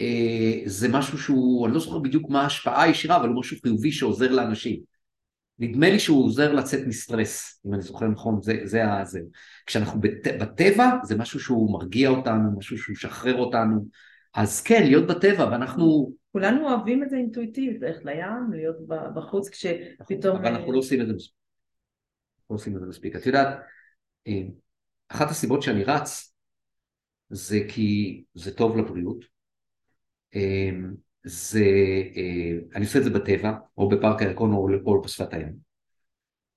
אה, 0.00 0.60
זה 0.64 0.88
משהו 0.88 1.18
שהוא, 1.18 1.66
אני 1.66 1.74
לא 1.74 1.80
זוכר 1.80 1.98
בדיוק 1.98 2.30
מה 2.30 2.42
ההשפעה 2.42 2.82
הישירה, 2.82 3.16
אבל 3.16 3.28
הוא 3.28 3.40
משהו 3.40 3.56
חיובי 3.62 3.92
שעוזר 3.92 4.32
לאנשים. 4.32 4.80
נדמה 5.58 5.90
לי 5.90 5.98
שהוא 5.98 6.24
עוזר 6.24 6.52
לצאת 6.52 6.86
מסטרס, 6.86 7.60
אם 7.66 7.74
אני 7.74 7.82
זוכר 7.82 8.06
נכון, 8.06 8.42
זה, 8.42 8.60
זה 8.64 8.82
זה. 9.04 9.20
כשאנחנו 9.66 10.00
בת, 10.00 10.26
בטבע, 10.40 10.90
זה 11.04 11.16
משהו 11.16 11.40
שהוא 11.40 11.72
מרגיע 11.72 12.08
אותנו, 12.08 12.58
משהו 12.58 12.78
שהוא 12.78 12.92
משחרר 12.92 13.36
אותנו. 13.36 13.86
אז 14.34 14.60
כן, 14.60 14.82
להיות 14.82 15.06
בטבע, 15.06 15.48
ואנחנו... 15.50 16.12
כולנו 16.32 16.68
אוהבים 16.68 17.02
את 17.02 17.10
זה 17.10 17.16
אינטואיטיבית, 17.16 17.82
ללכת 17.82 18.04
לים, 18.04 18.52
להיות 18.52 18.76
בחוץ 19.14 19.48
כשפתאום... 19.48 20.36
אבל 20.36 20.46
אנחנו 20.46 20.72
לא 20.72 20.78
עושים 20.78 21.00
את 21.00 21.06
זה 21.06 21.12
מספיק. 21.12 21.34
לא 22.50 22.56
עושים 22.56 22.76
את 22.76 22.80
זה 22.80 22.86
מספיק. 22.86 23.16
את 23.16 23.26
יודעת, 23.26 23.58
אה, 24.26 24.42
אחת 25.08 25.30
הסיבות 25.30 25.62
שאני 25.62 25.84
רץ, 25.84 26.34
זה 27.30 27.60
כי 27.68 28.22
זה 28.34 28.54
טוב 28.54 28.76
לבריאות, 28.76 29.24
אמ, 30.34 30.94
זה, 31.24 31.64
אה, 32.16 32.58
אני 32.74 32.84
עושה 32.84 32.98
את 32.98 33.04
זה 33.04 33.10
בטבע, 33.10 33.52
או 33.78 33.88
בפארק 33.88 34.22
הירקון 34.22 34.52
או, 34.52 35.02
בשפת 35.02 35.34
הים. 35.34 35.52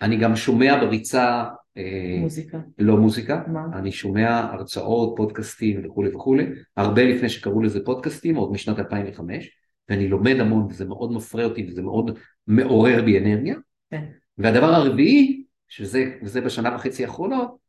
אני 0.02 0.18
גם 0.18 0.36
שומע 0.36 0.78
בריצה... 0.82 1.44
אה, 1.78 2.18
מוזיקה. 2.20 2.60
לא 2.78 2.98
מוזיקה, 2.98 3.44
מה? 3.48 3.66
אני 3.74 3.92
שומע 3.92 4.40
הרצאות, 4.40 5.14
פודקאסטים 5.18 5.86
וכולי 5.86 6.16
וכולי, 6.16 6.46
הרבה 6.78 7.04
לפני 7.04 7.30
שקראו 7.30 7.62
לזה 7.62 7.80
פודקאסטים, 7.86 8.36
עוד 8.36 8.52
משנת 8.52 8.80
2005, 8.80 9.58
ואני 9.90 10.08
לומד 10.08 10.40
המון 10.40 10.68
וזה 10.70 10.86
מאוד 10.86 11.12
מפרה 11.12 11.46
אותי 11.46 11.68
וזה 11.70 11.82
מאוד 11.82 12.20
מעורר 12.48 13.02
בי 13.06 13.20
אנרגיה. 13.20 13.56
כן. 13.92 14.06
והדבר 14.38 14.74
הרביעי, 14.74 15.44
שזה 15.68 16.42
בשנה 16.46 16.76
וחצי 16.76 17.06
האחרונות, 17.06 17.61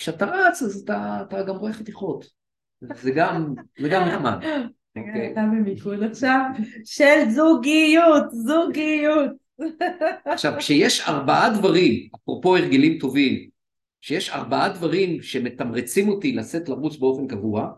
כשאתה 0.00 0.24
רץ 0.24 0.62
אז 0.62 0.80
אתה, 0.84 1.18
אתה 1.28 1.42
גם 1.42 1.56
רואה 1.56 1.72
חתיכות. 1.72 2.26
זה 2.80 3.10
גם, 3.10 3.54
זה 3.78 3.88
גם 3.88 4.08
נחמד. 4.08 4.38
אוקיי. 4.96 5.32
אתה 5.32 5.40
במיקוד 5.40 6.02
עכשיו 6.02 6.40
של 6.84 7.30
זוגיות, 7.30 8.24
זוגיות. 8.30 9.30
עכשיו, 10.34 10.52
כשיש 10.58 11.08
ארבעה 11.08 11.58
דברים, 11.58 12.08
אפרופו 12.14 12.56
הרגלים 12.56 12.98
טובים, 12.98 13.48
כשיש 14.00 14.30
ארבעה 14.30 14.68
דברים 14.68 15.22
שמתמרצים 15.22 16.08
אותי 16.08 16.32
לצאת 16.32 16.68
לרוץ 16.68 16.96
באופן 16.96 17.26
קבוע, 17.26 17.72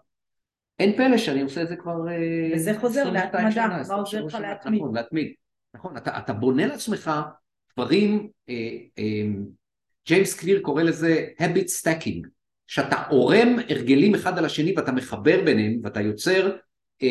אין 0.79 0.97
פלא 0.97 1.17
שאני 1.17 1.43
עושה 1.43 1.63
את 1.63 1.69
זה 1.69 1.77
כבר... 1.77 2.09
אה, 2.09 2.51
וזה 2.55 2.79
חוזר 2.81 3.11
להתמדה, 3.11 3.67
מה 3.89 3.95
עוזר 3.95 4.25
לך 4.25 4.35
להתמיד? 4.35 4.81
נכון, 4.81 4.95
להתמיד. 4.95 5.33
נכון, 5.75 5.97
אתה, 5.97 6.19
אתה 6.19 6.33
בונה 6.33 6.67
לעצמך 6.67 7.11
דברים, 7.77 8.29
אה, 8.49 8.77
אה, 8.99 9.25
ג'יימס 10.07 10.35
קליר 10.35 10.61
קורא 10.61 10.83
לזה 10.83 11.27
habit 11.39 11.83
stacking, 11.83 12.29
שאתה 12.67 13.03
עורם 13.11 13.57
הרגלים 13.69 14.15
אחד 14.15 14.39
על 14.39 14.45
השני 14.45 14.75
ואתה 14.77 14.93
מחבר 14.93 15.45
ביניהם 15.45 15.81
ואתה 15.83 16.01
יוצר 16.01 16.57
אה, 17.03 17.09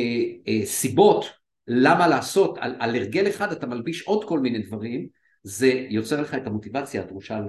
אה, 0.48 0.66
סיבות 0.66 1.26
למה 1.68 2.08
לעשות, 2.08 2.58
על, 2.58 2.76
על 2.80 2.96
הרגל 2.96 3.28
אחד 3.28 3.52
אתה 3.52 3.68
מלביש 3.68 4.02
עוד 4.02 4.24
כל 4.24 4.40
מיני 4.40 4.60
דברים, 4.60 5.08
זה 5.44 5.68
יוצר 5.90 6.22
לך 6.22 6.36
את 6.36 6.48
המוטיבציה 6.48 7.02
הדרושה 7.02 7.40
ל, 7.40 7.48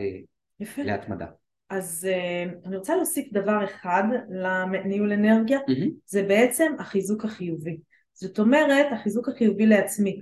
יפה. 0.61 0.83
להתמדה. 0.83 1.27
אז 1.71 2.09
uh, 2.11 2.67
אני 2.67 2.77
רוצה 2.77 2.97
להוסיף 2.97 3.33
דבר 3.33 3.65
אחד 3.65 4.03
לניהול 4.31 5.13
אנרגיה, 5.13 5.59
Mm-hmm. 5.59 5.89
זה 6.07 6.23
בעצם 6.23 6.73
החיזוק 6.79 7.25
החיובי. 7.25 7.79
זאת 8.13 8.39
אומרת, 8.39 8.87
החיזוק 8.93 9.29
החיובי 9.29 9.67
לעצמי. 9.67 10.21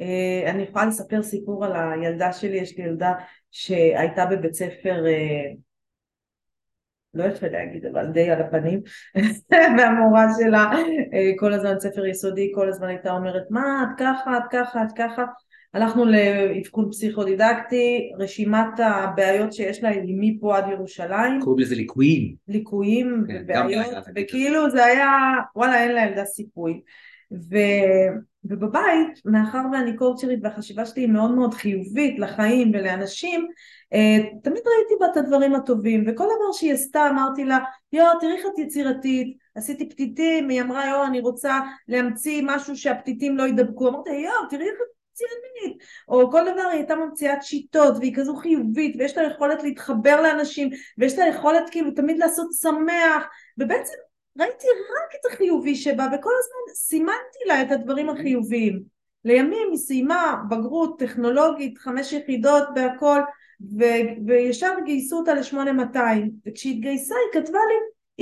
Uh, 0.00 0.50
אני 0.50 0.62
יכולה 0.62 0.86
לספר 0.86 1.22
סיפור 1.22 1.64
על 1.64 1.72
הילדה 1.76 2.32
שלי, 2.32 2.56
יש 2.56 2.78
לי 2.78 2.84
ילדה 2.84 3.12
שהייתה 3.58 4.26
בבית 4.26 4.54
ספר, 4.54 5.04
uh, 5.04 5.56
לא 7.14 7.24
יפה 7.24 7.46
להגיד, 7.48 7.86
אבל 7.86 8.06
די 8.06 8.30
על 8.30 8.42
הפנים, 8.42 8.80
והמורה 9.78 10.26
שלה 10.38 10.70
uh, 10.72 11.38
כל 11.38 11.52
הזמן 11.52 11.80
ספר 11.80 12.06
יסודי, 12.06 12.52
כל 12.54 12.68
הזמן 12.68 12.88
הייתה 12.88 13.12
אומרת, 13.12 13.44
מה, 13.50 13.84
את 13.84 13.98
ככה, 13.98 14.38
את 14.38 14.42
ככה, 14.50 14.82
את 14.82 14.92
ככה. 14.96 15.24
הלכנו 15.74 16.04
לאבחון 16.04 16.90
פסיכודידקטי, 16.90 18.10
רשימת 18.18 18.80
הבעיות 18.84 19.52
שיש 19.52 19.82
לה 19.82 19.88
היא 19.88 20.16
מפה 20.20 20.56
עד 20.56 20.64
ירושלים. 20.70 21.40
קוראים 21.40 21.62
לזה 21.62 21.74
ליקויים. 21.74 22.34
ליקויים 22.48 23.24
כן, 23.28 23.42
ובעיות, 23.42 23.86
בעיה, 23.86 24.00
וכאילו 24.16 24.70
זה 24.70 24.84
היה, 24.84 25.08
וואלה 25.56 25.82
אין 25.82 25.94
לילדה 25.94 26.24
סיכוי. 26.24 26.80
ו... 27.32 27.56
ובבית, 28.50 29.20
מאחר 29.24 29.62
ואני 29.72 29.96
קורצ'רית 29.96 30.38
והחשיבה 30.42 30.86
שלי 30.86 31.02
היא 31.02 31.08
מאוד 31.08 31.30
מאוד 31.30 31.54
חיובית 31.54 32.18
לחיים 32.18 32.70
ולאנשים, 32.74 33.48
אה, 33.92 34.16
תמיד 34.42 34.62
ראיתי 34.66 34.94
בה 35.00 35.06
את 35.06 35.16
הדברים 35.16 35.54
הטובים, 35.54 36.04
וכל 36.06 36.24
דבר 36.24 36.52
שהיא 36.52 36.72
עשתה 36.72 37.08
אמרתי 37.10 37.44
לה, 37.44 37.58
יואו 37.92 38.18
תראי 38.20 38.32
איך 38.32 38.46
את 38.54 38.58
יצירתית, 38.58 39.36
עשיתי 39.54 39.88
פתיתים, 39.88 40.48
היא 40.48 40.62
אמרה 40.62 40.88
יואו 40.88 41.04
אני 41.04 41.20
רוצה 41.20 41.60
להמציא 41.88 42.42
משהו 42.44 42.76
שהפתיתים 42.76 43.36
לא 43.36 43.42
יידבקו, 43.42 43.88
אמרתי 43.88 44.10
יואו 44.10 44.48
תראי 44.50 44.64
איך 44.64 44.74
את 44.74 44.96
ציונית, 45.12 45.82
או 46.08 46.30
כל 46.30 46.42
דבר 46.52 46.68
היא 46.68 46.78
הייתה 46.78 46.94
ממציאת 46.96 47.42
שיטות 47.42 47.96
והיא 47.96 48.14
כזו 48.16 48.36
חיובית 48.36 48.96
ויש 48.98 49.16
לה 49.16 49.22
יכולת 49.26 49.62
להתחבר 49.62 50.20
לאנשים 50.22 50.70
ויש 50.98 51.18
לה 51.18 51.28
יכולת 51.28 51.70
כאילו 51.70 51.90
תמיד 51.90 52.18
לעשות 52.18 52.48
שמח 52.62 53.24
ובעצם 53.58 53.94
ראיתי 54.38 54.66
רק 54.68 55.14
את 55.20 55.32
החיובי 55.32 55.74
שבה 55.74 56.06
וכל 56.06 56.30
הזמן 56.38 56.74
סימנתי 56.74 57.38
לה 57.46 57.62
את 57.62 57.70
הדברים 57.70 58.08
החיוביים. 58.08 58.82
לימים 59.24 59.68
היא 59.70 59.78
סיימה 59.78 60.42
בגרות 60.50 60.98
טכנולוגית, 60.98 61.78
חמש 61.78 62.12
יחידות 62.12 62.64
בהכל 62.74 63.20
ו- 63.78 64.26
וישר 64.26 64.74
גייסו 64.84 65.16
אותה 65.18 65.34
ל-8200 65.34 65.98
וכשהיא 66.46 66.74
התגייסה 66.74 67.14
היא 67.14 67.42
כתבה 67.42 67.58
לי 67.58 67.74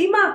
אמא 0.04 0.34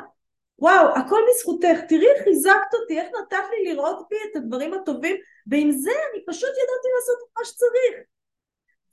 וואו 0.59 0.95
הכל 0.95 1.19
בזכותך. 1.29 1.79
תראי 1.89 2.07
איך 2.07 2.23
חיזקת 2.23 2.73
אותי 2.81 2.99
איך 2.99 3.07
נתת 3.21 3.45
לי 3.51 3.73
לראות 3.73 4.07
בי 4.09 4.15
את 4.31 4.35
הדברים 4.35 4.73
הטובים 4.73 5.15
ועם 5.47 5.71
זה 5.71 5.91
אני 5.91 6.25
פשוט 6.27 6.49
ידעתי 6.49 6.87
לעשות 6.95 7.29
מה 7.37 7.45
שצריך. 7.45 8.05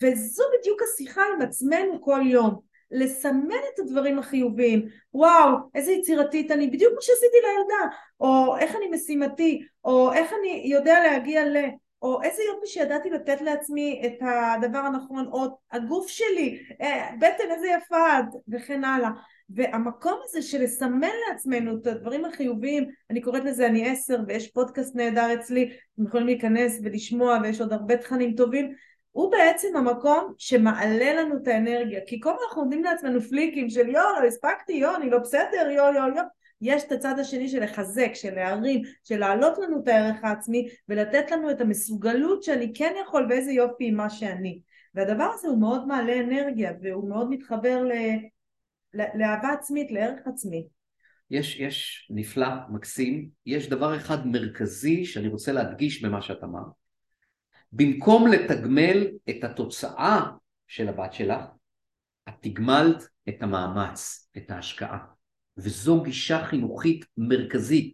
וזו 0.03 0.45
בדיוק 0.59 0.82
השיחה 0.82 1.22
עם 1.34 1.43
עצמנו 1.43 2.03
כל 2.03 2.20
יום 2.24 2.61
לסמן 2.91 3.62
את 3.74 3.78
הדברים 3.78 4.18
החיוביים. 4.18 4.89
וואו 5.14 5.57
איזה 5.74 5.93
יצירתית 5.93 6.51
אני 6.51 6.66
בדיוק 6.66 6.93
כמו 6.93 7.03
שעשיתי 7.03 7.37
לילדה. 7.43 7.97
או 8.20 8.57
איך 8.57 8.76
אני 8.76 8.87
משימתי 8.91 9.62
או 9.84 10.12
איך 10.12 10.32
אני 10.41 10.62
יודע 10.64 11.01
להגיע 11.01 11.45
ל... 11.45 11.57
או 12.03 12.22
איזה 12.22 12.43
יופי 12.43 12.66
שידעתי 12.66 13.11
לתת 13.11 13.41
לעצמי 13.41 14.03
את 14.07 14.22
הדבר 14.22 14.78
הנכון 14.78 15.26
או 15.26 15.47
הגוף 15.72 16.09
שלי 16.09 16.59
אה, 16.80 17.11
בטן 17.16 17.51
איזה 17.51 17.66
יפה 17.68 18.18
את 18.18 18.24
וכן 18.49 18.84
הלאה. 18.84 19.11
והמקום 19.51 20.20
הזה 20.24 20.43
של 20.43 20.62
לסמן 20.62 21.09
לעצמנו 21.28 21.76
את 21.76 21.87
הדברים 21.87 22.24
החיוביים, 22.24 22.89
אני 23.11 23.20
קוראת 23.20 23.45
לזה 23.45 23.66
אני 23.66 23.91
עשר 23.91 24.18
ויש 24.26 24.51
פודקאסט 24.51 24.97
נהדר 24.97 25.34
אצלי, 25.34 25.72
אתם 25.95 26.05
יכולים 26.07 26.26
להיכנס 26.26 26.80
ולשמוע 26.82 27.39
ויש 27.43 27.61
עוד 27.61 27.72
הרבה 27.72 27.97
תכנים 27.97 28.34
טובים, 28.34 28.74
הוא 29.16 29.30
בעצם 29.32 29.76
המקום 29.76 30.34
שמעלה 30.38 31.14
לנו 31.14 31.36
את 31.36 31.48
האנרגיה, 31.48 32.00
כי 32.06 32.20
כל 32.20 32.30
הזמן 32.30 32.42
אנחנו 32.48 32.62
נותנים 32.62 32.84
לעצמנו 32.84 33.20
פליקים 33.20 33.70
של 33.70 33.88
יואו 33.88 34.20
לא 34.20 34.26
הספקתי, 34.26 34.72
יואו 34.72 34.96
אני 34.96 35.10
לא 35.10 35.18
בסדר, 35.18 35.70
יואו 35.70 35.94
יואו 35.94 36.08
יואו, 36.08 36.26
יש 36.60 36.84
את 36.84 36.92
הצד 36.92 37.18
השני 37.18 37.48
של 37.48 37.62
לחזק, 37.62 38.10
של 38.14 38.34
להרים, 38.34 38.82
של 39.04 39.18
להעלות 39.18 39.58
לנו 39.58 39.80
את 39.82 39.88
הערך 39.88 40.24
העצמי 40.24 40.68
ולתת 40.88 41.30
לנו 41.30 41.50
את 41.50 41.60
המסוגלות 41.60 42.42
שאני 42.42 42.72
כן 42.74 42.94
יכול 43.02 43.26
ואיזה 43.30 43.52
יופי 43.52 43.90
מה 43.90 44.10
שאני. 44.10 44.60
והדבר 44.94 45.30
הזה 45.34 45.48
הוא 45.48 45.60
מאוד 45.60 45.86
מעלה 45.86 46.20
אנרגיה 46.20 46.72
והוא 46.82 47.08
מאוד 47.08 47.30
מתחבר 47.30 47.82
ל... 47.84 47.92
לאהבה 48.94 49.52
עצמית, 49.52 49.90
לערך 49.90 50.20
עצמי. 50.26 50.66
יש, 51.30 51.60
יש 51.60 52.08
נפלא, 52.10 52.48
מקסים, 52.70 53.28
יש 53.46 53.68
דבר 53.68 53.96
אחד 53.96 54.26
מרכזי 54.26 55.04
שאני 55.04 55.28
רוצה 55.28 55.52
להדגיש 55.52 56.04
במה 56.04 56.22
שאת 56.22 56.44
אמרת. 56.44 56.86
במקום 57.72 58.26
לתגמל 58.26 59.06
את 59.30 59.44
התוצאה 59.44 60.20
של 60.66 60.88
הבת 60.88 61.12
שלך, 61.12 61.42
את 62.28 62.34
תגמלת 62.40 63.08
את 63.28 63.42
המאמץ, 63.42 64.30
את 64.36 64.50
ההשקעה. 64.50 64.98
וזו 65.58 66.02
גישה 66.02 66.44
חינוכית 66.44 67.04
מרכזית. 67.16 67.92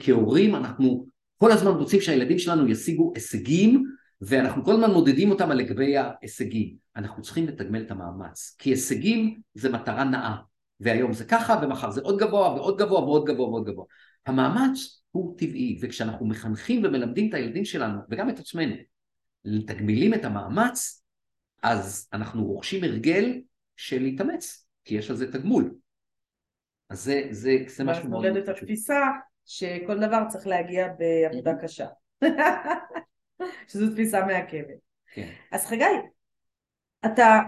כהורים 0.00 0.54
אנחנו 0.56 1.06
כל 1.38 1.52
הזמן 1.52 1.70
רוצים 1.70 2.00
שהילדים 2.00 2.38
שלנו 2.38 2.68
ישיגו 2.68 3.12
הישגים 3.14 3.84
ואנחנו 4.20 4.64
כל 4.64 4.72
הזמן 4.72 4.90
מודדים 4.90 5.30
אותם 5.30 5.50
על 5.50 5.56
לגבי 5.56 5.96
ההישגים. 5.96 6.76
אנחנו 6.96 7.22
צריכים 7.22 7.46
לתגמל 7.46 7.82
את 7.82 7.90
המאמץ, 7.90 8.56
כי 8.58 8.70
הישגים 8.70 9.40
זה 9.54 9.72
מטרה 9.72 10.04
נאה, 10.04 10.36
והיום 10.80 11.12
זה 11.12 11.24
ככה 11.24 11.60
ומחר 11.62 11.90
זה 11.90 12.00
עוד 12.00 12.18
גבוה 12.18 12.54
ועוד 12.54 12.78
גבוה 12.78 13.00
ועוד 13.00 13.24
גבוה 13.24 13.48
ועוד 13.48 13.64
גבוה. 13.64 13.84
המאמץ 14.26 14.99
הוא 15.10 15.38
טבעי, 15.38 15.78
וכשאנחנו 15.80 16.26
מחנכים 16.26 16.84
ומלמדים 16.84 17.28
את 17.28 17.34
הילדים 17.34 17.64
שלנו, 17.64 18.00
וגם 18.10 18.30
את 18.30 18.38
עצמנו, 18.38 18.74
לתגמילים 19.44 20.14
את 20.14 20.24
המאמץ, 20.24 21.04
אז 21.62 22.08
אנחנו 22.12 22.44
רוכשים 22.44 22.84
הרגל 22.84 23.40
של 23.76 24.02
להתאמץ, 24.02 24.66
כי 24.84 24.94
יש 24.94 25.10
על 25.10 25.16
זה 25.16 25.32
תגמול. 25.32 25.74
אז 26.90 27.04
זה, 27.04 27.22
זה, 27.30 27.50
זה 27.66 27.84
משהו 27.84 28.08
מאוד... 28.08 28.24
ואז 28.24 28.32
נולדת 28.32 28.48
התפיסה 28.48 29.00
שכל 29.46 29.98
דבר 29.98 30.22
צריך 30.28 30.46
להגיע 30.46 30.88
בעבודה 30.88 31.52
קשה. 31.62 31.86
שזו 33.68 33.92
תפיסה 33.92 34.26
מעכבת. 34.26 34.78
כן. 35.12 35.32
אז 35.52 35.66
חגי, 35.66 35.84
אתה, 37.06 37.38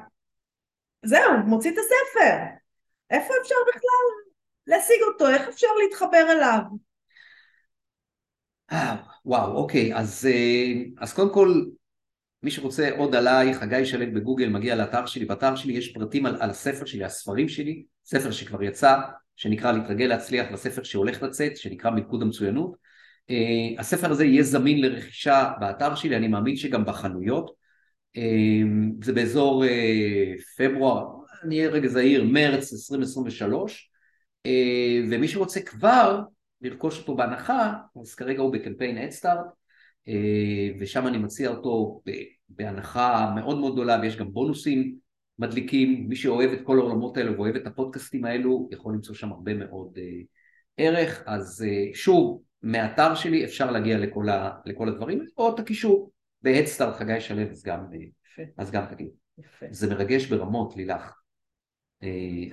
זהו, 1.02 1.38
מוציא 1.46 1.70
את 1.70 1.76
הספר. 1.78 2.36
איפה 3.10 3.34
אפשר 3.42 3.54
בכלל 3.68 4.32
להשיג 4.66 4.96
אותו? 5.12 5.28
איך 5.28 5.48
אפשר 5.48 5.66
להתחבר 5.82 6.32
אליו? 6.32 6.60
אה, 8.72 8.96
וואו, 9.24 9.56
אוקיי, 9.56 9.94
אז, 9.96 10.26
אה, 10.30 10.72
אז 10.98 11.12
קודם 11.12 11.32
כל, 11.34 11.64
מי 12.42 12.50
שרוצה 12.50 12.90
עוד 12.96 13.14
עליי, 13.14 13.54
חגי 13.54 13.86
שלג 13.86 14.14
בגוגל, 14.14 14.48
מגיע 14.48 14.76
לאתר 14.76 15.06
שלי, 15.06 15.24
באתר 15.24 15.56
שלי 15.56 15.72
יש 15.72 15.92
פרטים 15.92 16.26
על, 16.26 16.36
על 16.40 16.50
הספר 16.50 16.84
שלי, 16.84 17.04
הספרים 17.04 17.48
שלי, 17.48 17.82
ספר 18.04 18.30
שכבר 18.30 18.62
יצא, 18.62 18.96
שנקרא 19.36 19.72
להתרגל 19.72 20.04
להצליח, 20.04 20.46
והספר 20.50 20.82
שהולך 20.82 21.22
לצאת, 21.22 21.56
שנקרא 21.56 21.90
מלכוד 21.90 22.22
המצוינות. 22.22 22.76
Uh, 23.30 23.80
הספר 23.80 24.10
הזה 24.10 24.24
יהיה 24.24 24.42
זמין 24.42 24.80
לרכישה 24.80 25.50
באתר 25.60 25.94
שלי, 25.94 26.16
אני 26.16 26.28
מאמין 26.28 26.56
שגם 26.56 26.84
בחנויות. 26.84 27.50
Uh, 28.16 28.20
זה 29.04 29.12
באזור 29.12 29.64
uh, 29.64 29.68
פברואר, 30.58 31.06
אני 31.44 31.58
אהיה 31.58 31.70
רגע 31.70 31.88
זהיר, 31.88 32.24
מרץ 32.24 32.72
2023, 32.72 33.90
uh, 34.46 34.50
ומי 35.10 35.28
שרוצה 35.28 35.60
כבר 35.60 36.20
לרכוש 36.62 36.98
אותו 36.98 37.16
בהנחה, 37.16 37.72
אז 38.00 38.14
כרגע 38.14 38.42
הוא 38.42 38.52
בקמפיין 38.52 38.98
אדסטארט, 38.98 39.46
uh, 40.08 40.10
ושם 40.80 41.06
אני 41.06 41.18
מציע 41.18 41.50
אותו 41.50 42.02
בהנחה 42.48 43.32
מאוד 43.34 43.58
מאוד 43.58 43.72
גדולה, 43.72 43.98
ויש 44.02 44.16
גם 44.16 44.32
בונוסים 44.32 44.96
מדליקים, 45.38 46.06
מי 46.08 46.16
שאוהב 46.16 46.50
את 46.50 46.58
כל 46.64 46.78
העולמות 46.78 47.16
האלו 47.16 47.32
ואוהב 47.32 47.56
את 47.56 47.66
הפודקאסטים 47.66 48.24
האלו, 48.24 48.68
יכול 48.72 48.94
למצוא 48.94 49.14
שם 49.14 49.32
הרבה 49.32 49.54
מאוד 49.54 49.96
uh, 49.96 50.26
ערך, 50.76 51.22
אז 51.26 51.64
uh, 51.66 51.96
שוב, 51.96 52.42
מהאתר 52.62 53.14
שלי 53.14 53.44
אפשר 53.44 53.70
להגיע 53.70 53.98
לכל, 53.98 54.28
ה, 54.28 54.50
לכל 54.64 54.88
הדברים, 54.88 55.24
או 55.38 55.54
את 55.54 55.58
הקישור 55.58 56.12
ב 56.42 56.48
Headstart 56.48 56.96
חגי 56.96 57.20
שלו, 57.20 57.42
אז 57.50 57.62
גם, 57.62 57.86
אז 58.58 58.70
גם 58.70 58.84
תגיד. 58.86 59.08
יפה. 59.38 59.66
זה 59.70 59.90
מרגש 59.90 60.26
ברמות, 60.26 60.76
לילך. 60.76 61.21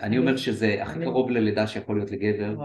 אני 0.02 0.18
אומר 0.18 0.38
שזה 0.38 0.84
הכי 0.84 1.00
קרוב 1.00 1.30
ללידה 1.30 1.68
שיכול 1.68 1.98
להיות 1.98 2.12
לגבר, 2.12 2.56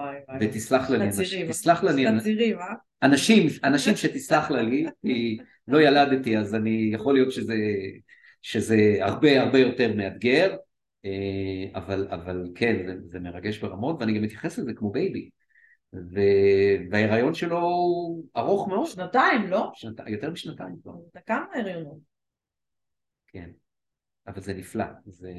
ותסלח 0.40 0.90
לי, 0.90 1.08
תסלח 1.48 1.84
לי, 1.84 2.04
תצהירים, 2.18 2.58
אה? 2.58 2.74
אנשים, 3.02 3.46
אנשים 3.64 3.96
שתסלח 3.96 4.50
לי, 4.50 4.86
כי 5.02 5.38
לא 5.68 5.82
ילדתי 5.82 6.38
אז 6.38 6.54
אני, 6.54 6.90
יכול 6.92 7.14
להיות 7.14 7.32
שזה, 7.32 7.56
שזה 8.42 8.96
הרבה 9.00 9.40
הרבה 9.42 9.58
יותר 9.58 9.94
מאתגר, 9.94 10.56
אבל, 11.74 12.08
אבל 12.10 12.48
כן, 12.54 12.86
זה, 12.86 12.94
זה 13.04 13.20
מרגש 13.20 13.58
ברמות, 13.58 13.96
ואני 14.00 14.16
גם 14.16 14.22
מתייחס 14.22 14.58
לזה 14.58 14.72
כמו 14.74 14.90
baby. 14.90 15.30
וההיריון 16.90 17.34
שלו 17.34 17.58
הוא 17.58 18.24
ארוך 18.36 18.68
מאוד. 18.68 18.86
שנתיים, 18.86 19.46
לא? 19.46 19.70
שנת... 19.74 20.00
יותר 20.06 20.30
משנתיים 20.30 20.76
כבר. 20.82 20.92
כמה 21.26 21.46
הריונות? 21.54 21.98
כן, 23.28 23.50
אבל 24.26 24.40
זה 24.40 24.54
נפלא, 24.54 24.84
זה, 25.06 25.32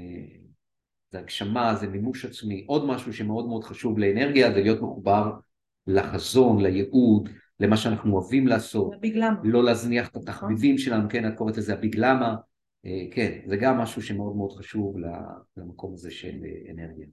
זה 1.15 1.19
הגשמה, 1.19 1.75
זה 1.75 1.87
מימוש 1.87 2.25
עצמי. 2.25 2.65
עוד 2.67 2.85
משהו 2.85 3.13
שמאוד 3.13 3.47
מאוד 3.47 3.63
חשוב 3.63 3.99
לאנרגיה 3.99 4.51
זה 4.51 4.61
להיות 4.61 4.81
מחובר 4.81 5.31
לחזון, 5.87 6.61
לייעוד, 6.61 7.29
למה 7.59 7.77
שאנחנו 7.77 8.13
אוהבים 8.13 8.47
לעשות. 8.47 8.93
הביג 8.93 9.15
למה. 9.15 9.39
לא 9.43 9.63
להזניח 9.63 10.09
את 10.09 10.15
התחביבים 10.15 10.77
שלנו, 10.77 11.09
כן, 11.09 11.27
את 11.27 11.37
קוראת 11.37 11.57
לזה 11.57 11.73
הביג 11.73 11.95
למה. 11.97 12.35
אה, 12.85 13.05
כן, 13.11 13.39
זה 13.45 13.57
גם 13.57 13.77
משהו 13.77 14.01
שמאוד 14.01 14.35
מאוד 14.35 14.51
חשוב 14.51 14.95
למקום 15.57 15.93
הזה 15.93 16.11
של 16.11 16.35
אה, 16.45 16.71
אנרגיה. 16.71 17.07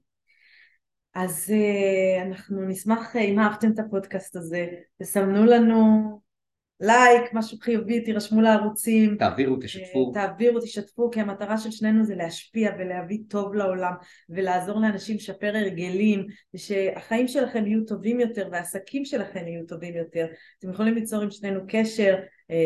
אז 1.14 1.52
אה, 1.54 2.22
אנחנו 2.22 2.62
נשמח 2.68 3.16
אם 3.16 3.38
אהבתם 3.38 3.70
את 3.70 3.78
הפודקאסט 3.78 4.36
הזה, 4.36 4.66
תסמנו 4.98 5.44
לנו 5.44 6.20
לייק, 6.82 7.32
משהו 7.32 7.58
חיובי, 7.60 8.00
תירשמו 8.00 8.40
לערוצים. 8.40 9.16
תעבירו, 9.18 9.56
תשתפו. 9.56 10.10
תעבירו, 10.14 10.60
תשתפו, 10.60 11.10
כי 11.10 11.20
המטרה 11.20 11.58
של 11.58 11.70
שנינו 11.70 12.04
זה 12.04 12.14
להשפיע 12.14 12.70
ולהביא 12.78 13.18
טוב 13.28 13.54
לעולם 13.54 13.92
ולעזור 14.28 14.80
לאנשים 14.80 15.16
לשפר 15.16 15.56
הרגלים, 15.56 16.26
ושהחיים 16.54 17.28
שלכם 17.28 17.66
יהיו 17.66 17.84
טובים 17.84 18.20
יותר 18.20 18.48
והעסקים 18.52 19.04
שלכם 19.04 19.46
יהיו 19.46 19.66
טובים 19.66 19.96
יותר. 19.96 20.26
אתם 20.58 20.70
יכולים 20.70 20.94
ליצור 20.94 21.22
עם 21.22 21.30
שנינו 21.30 21.60
קשר 21.68 22.16
אה, 22.50 22.56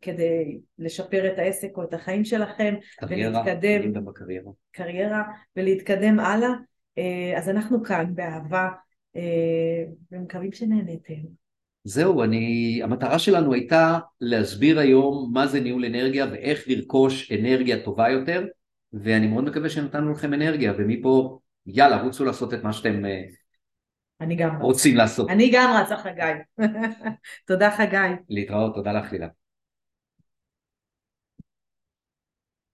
כדי 0.00 0.58
לשפר 0.78 1.32
את 1.32 1.38
העסק 1.38 1.70
או 1.76 1.82
את 1.82 1.94
החיים 1.94 2.24
שלכם. 2.24 2.74
קריירה, 2.96 3.42
ולהתקדם. 3.42 4.04
בקריירה. 4.04 4.50
קריירה, 4.72 5.22
ולהתקדם 5.56 6.20
הלאה. 6.20 6.50
אה, 6.98 7.38
אז 7.38 7.48
אנחנו 7.48 7.82
כאן 7.82 8.14
באהבה, 8.14 8.68
אה, 9.16 9.84
ומקווים 10.12 10.52
שנהנתם. 10.52 11.41
זהו, 11.84 12.22
אני, 12.22 12.80
המטרה 12.82 13.18
שלנו 13.18 13.52
הייתה 13.52 13.98
להסביר 14.20 14.78
היום 14.78 15.30
מה 15.32 15.46
זה 15.46 15.60
ניהול 15.60 15.84
אנרגיה 15.84 16.26
ואיך 16.32 16.64
לרכוש 16.68 17.32
אנרגיה 17.32 17.84
טובה 17.84 18.08
יותר, 18.08 18.44
ואני 18.92 19.26
מאוד 19.26 19.44
מקווה 19.44 19.70
שנתנו 19.70 20.12
לכם 20.12 20.34
אנרגיה, 20.34 20.72
ומפה 20.78 21.38
יאללה, 21.66 22.02
רוצו 22.02 22.24
לעשות 22.24 22.54
את 22.54 22.64
מה 22.64 22.72
שאתם 22.72 23.04
אה, 23.04 23.22
אני 24.20 24.36
גם 24.36 24.56
רוצים 24.60 24.96
לעשות. 24.96 25.30
אני 25.30 25.50
גם 25.54 25.76
רצה 25.82 25.96
חגי. 25.96 26.32
תודה 27.48 27.70
חגי. 27.70 27.96
להתראות, 28.28 28.74
תודה 28.74 28.92
לך 28.92 29.12
לילה. 29.12 29.26